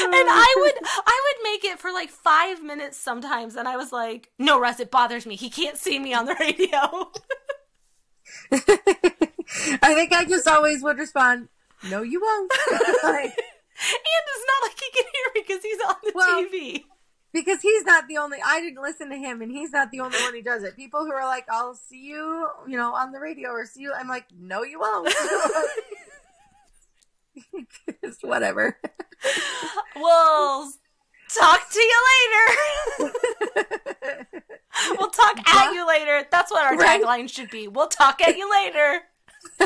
and 0.04 0.28
I 0.28 0.54
would 0.58 0.74
I 0.84 1.20
would 1.24 1.42
make 1.44 1.64
it 1.64 1.78
for 1.78 1.92
like 1.92 2.10
five 2.10 2.62
minutes 2.62 2.96
sometimes, 2.98 3.56
and 3.56 3.66
I 3.66 3.76
was 3.76 3.92
like, 3.92 4.30
"No, 4.38 4.60
Russ, 4.60 4.80
it 4.80 4.90
bothers 4.90 5.24
me. 5.26 5.36
He 5.36 5.48
can't 5.50 5.76
see 5.78 5.98
me 5.98 6.12
on 6.14 6.26
the 6.26 6.36
radio." 6.38 7.10
I 9.82 9.94
think 9.94 10.12
I 10.12 10.24
just 10.26 10.46
always 10.46 10.82
would 10.82 10.98
respond, 10.98 11.48
no, 11.90 12.02
you 12.02 12.20
won't. 12.20 12.52
Like, 13.02 13.24
And 13.34 14.24
it's 14.34 14.46
not 14.46 14.62
like 14.62 14.78
he 14.78 14.90
can 14.94 15.04
hear 15.12 15.32
me 15.34 15.42
because 15.46 15.62
he's 15.62 15.80
on 15.80 15.96
the 16.04 16.12
Well, 16.14 16.44
TV. 16.44 16.84
Because 17.32 17.60
he's 17.62 17.84
not 17.84 18.08
the 18.08 18.18
only 18.18 18.38
I 18.44 18.60
didn't 18.60 18.82
listen 18.82 19.08
to 19.10 19.16
him 19.16 19.40
and 19.42 19.50
he's 19.50 19.70
not 19.72 19.90
the 19.90 20.00
only 20.00 20.18
one 20.20 20.34
who 20.34 20.42
does 20.42 20.62
it. 20.62 20.76
People 20.76 21.04
who 21.04 21.12
are 21.12 21.26
like, 21.26 21.46
I'll 21.50 21.74
see 21.74 22.00
you, 22.04 22.48
you 22.66 22.76
know, 22.76 22.94
on 22.94 23.12
the 23.12 23.20
radio 23.20 23.50
or 23.50 23.64
see 23.66 23.80
you 23.82 23.92
I'm 23.92 24.08
like, 24.08 24.26
No 24.38 24.62
you 24.62 24.78
won't. 24.80 25.12
Just 28.04 28.22
whatever. 28.24 28.76
We'll 29.96 30.70
talk 31.34 31.70
to 31.70 31.80
you 31.80 32.00
later. 33.00 33.12
we'll 34.98 35.10
talk 35.10 35.38
at 35.54 35.72
you 35.72 35.86
later. 35.86 36.26
That's 36.30 36.50
what 36.50 36.64
our 36.64 36.76
Right. 36.76 37.02
tagline 37.02 37.28
should 37.32 37.50
be. 37.50 37.68
We'll 37.68 37.88
talk 37.88 38.20
at 38.20 38.36
you 38.36 38.50
later. 38.50 39.02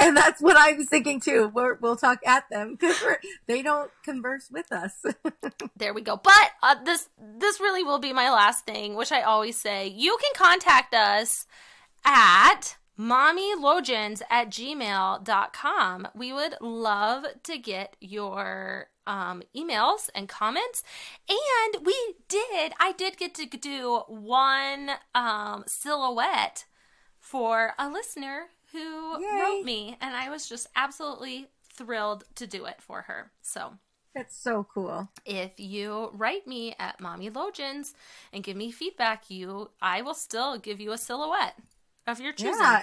and 0.00 0.16
that's 0.16 0.40
what 0.40 0.56
I 0.56 0.72
was 0.72 0.88
thinking 0.88 1.20
too. 1.20 1.50
We're, 1.54 1.74
we'll 1.74 1.96
talk 1.96 2.18
at 2.26 2.48
them 2.50 2.76
because 2.78 2.96
they 3.46 3.62
don't 3.62 3.90
converse 4.02 4.48
with 4.50 4.72
us. 4.72 5.04
There 5.76 5.92
we 5.92 6.02
go. 6.02 6.16
But 6.16 6.50
uh, 6.62 6.76
this 6.84 7.08
this 7.18 7.58
really 7.58 7.82
will 7.82 7.98
be 7.98 8.12
my 8.12 8.30
last 8.30 8.64
thing, 8.64 8.94
which 8.94 9.10
I 9.10 9.22
always 9.22 9.56
say. 9.56 9.88
You 9.88 10.16
can 10.20 10.30
contact 10.36 10.94
us 10.94 11.46
at 12.04 12.76
mommylogens 12.98 14.22
at 14.30 14.50
gmail.com. 14.50 16.08
We 16.14 16.32
would 16.32 16.54
love 16.60 17.24
to 17.42 17.58
get 17.58 17.96
your 18.00 18.88
um, 19.06 19.42
emails 19.54 20.08
and 20.14 20.28
comments. 20.28 20.82
And 21.28 21.84
we 21.84 22.14
did, 22.28 22.72
I 22.78 22.92
did 22.96 23.16
get 23.16 23.34
to 23.34 23.46
do 23.46 24.02
one 24.06 24.90
um, 25.14 25.64
silhouette 25.66 26.66
for 27.18 27.72
a 27.78 27.88
listener 27.88 28.46
who 28.74 29.22
Yay. 29.22 29.40
wrote 29.40 29.64
me, 29.64 29.96
and 30.02 30.14
I 30.14 30.28
was 30.28 30.46
just 30.48 30.66
absolutely 30.76 31.46
thrilled 31.72 32.24
to 32.36 32.46
do 32.46 32.66
it 32.66 32.82
for 32.82 33.02
her. 33.02 33.30
So 33.42 33.74
That's 34.14 34.36
so 34.36 34.66
cool. 34.72 35.08
if 35.24 35.52
you 35.58 36.10
write 36.12 36.46
me 36.46 36.74
at 36.78 37.00
mommy 37.00 37.30
logens 37.30 37.94
and 38.32 38.44
give 38.44 38.56
me 38.56 38.70
feedback 38.70 39.30
you 39.30 39.70
i 39.82 40.02
will 40.02 40.14
still 40.14 40.56
give 40.58 40.78
you 40.80 40.92
a 40.92 40.98
silhouette 40.98 41.56
of 42.06 42.20
your 42.20 42.32
choosing 42.32 42.60
Yeah. 42.60 42.82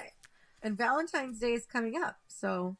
And 0.64 0.78
Valentine's 0.78 1.40
Day 1.40 1.54
is 1.54 1.66
coming 1.66 1.96
up, 2.04 2.18
so 2.28 2.76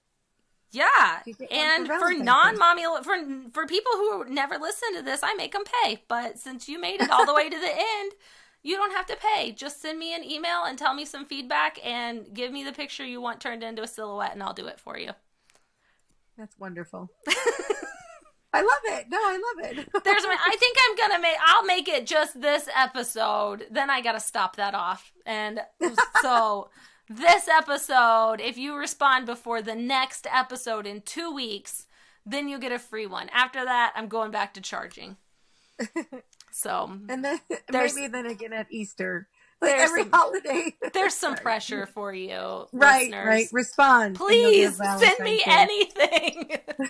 Yeah. 0.72 1.22
You 1.26 1.34
get 1.34 1.50
one 1.52 1.60
and 1.60 1.88
for 1.88 2.00
for 2.00 2.14
non-mommy 2.14 2.84
for 3.04 3.16
for 3.54 3.66
people 3.68 3.92
who 3.94 4.26
never 4.26 4.58
listen 4.58 4.96
to 4.96 5.02
this 5.02 5.22
i 5.24 5.34
make 5.36 5.54
them 5.54 5.64
pay 5.84 6.04
but 6.10 6.38
since 6.40 6.68
you 6.70 6.80
made 6.80 7.02
it 7.02 7.10
all 7.10 7.26
the 7.26 7.34
way 7.34 7.50
to 7.50 7.60
the 7.60 7.74
end 8.00 8.12
you 8.64 8.76
don't 8.76 8.96
have 8.96 9.06
to 9.06 9.18
pay 9.18 9.52
just 9.52 9.82
send 9.82 9.98
me 9.98 10.14
an 10.16 10.24
email 10.24 10.64
and 10.66 10.78
tell 10.78 10.94
me 10.94 11.06
some 11.06 11.26
feedback 11.26 11.80
and 11.86 12.34
give 12.34 12.52
me 12.52 12.64
the 12.64 12.72
picture 12.72 13.06
you 13.06 13.20
want 13.20 13.40
turned 13.40 13.64
into 13.64 13.82
a 13.82 13.88
silhouette 13.88 14.34
and 14.34 14.44
i'll 14.44 14.54
do 14.54 14.68
it 14.68 14.80
for 14.80 14.98
you 14.98 15.12
that's 16.42 16.58
wonderful. 16.58 17.12
I 18.54 18.62
love 18.62 19.00
it. 19.00 19.06
No, 19.10 19.18
I 19.18 19.34
love 19.34 19.72
it. 19.72 19.90
There's 20.04 20.24
my, 20.24 20.36
I 20.44 20.56
think 20.60 20.78
I'm 20.90 20.98
gonna 20.98 21.22
make 21.22 21.38
I'll 21.46 21.64
make 21.66 21.88
it 21.88 22.08
just 22.08 22.42
this 22.42 22.68
episode. 22.76 23.68
Then 23.70 23.92
I 23.92 24.02
gotta 24.02 24.20
stop 24.20 24.56
that 24.56 24.74
off. 24.74 25.14
And 25.26 25.62
so 26.22 26.70
this 27.10 27.48
episode, 27.48 28.42
if 28.42 28.58
you 28.58 28.76
respond 28.76 29.28
before 29.28 29.62
the 29.62 29.76
next 29.76 30.26
episode 30.34 30.88
in 30.88 31.02
two 31.02 31.32
weeks, 31.32 31.86
then 32.26 32.50
you 32.50 32.58
get 32.58 32.72
a 32.72 32.80
free 32.80 33.06
one. 33.06 33.30
After 33.30 33.64
that, 33.64 33.94
I'm 33.96 34.08
going 34.08 34.32
back 34.32 34.56
to 34.56 34.62
charging. 34.62 35.18
So 36.52 36.92
and 37.10 37.24
then 37.24 37.40
maybe 37.72 38.08
then 38.08 38.26
again 38.26 38.54
at 38.54 38.68
Easter. 38.72 39.28
Like 39.62 39.76
every 39.76 40.04
some, 40.04 40.12
holiday. 40.12 40.76
there's 40.94 41.14
some 41.14 41.36
pressure 41.36 41.86
for 41.86 42.12
you. 42.14 42.66
Right, 42.72 43.12
listeners. 43.12 43.28
right. 43.28 43.48
Respond. 43.52 44.16
Please 44.16 44.76
send 44.76 45.20
me 45.20 45.44
anything. 45.46 46.50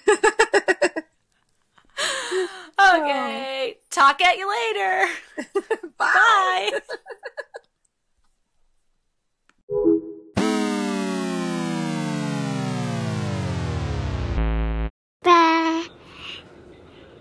okay. 2.79 3.75
Oh. 3.77 3.81
Talk 3.89 4.21
at 4.21 4.37
you 4.37 4.49
later. 4.49 5.05
Bye. 5.97 6.79
Bye. 9.69 9.99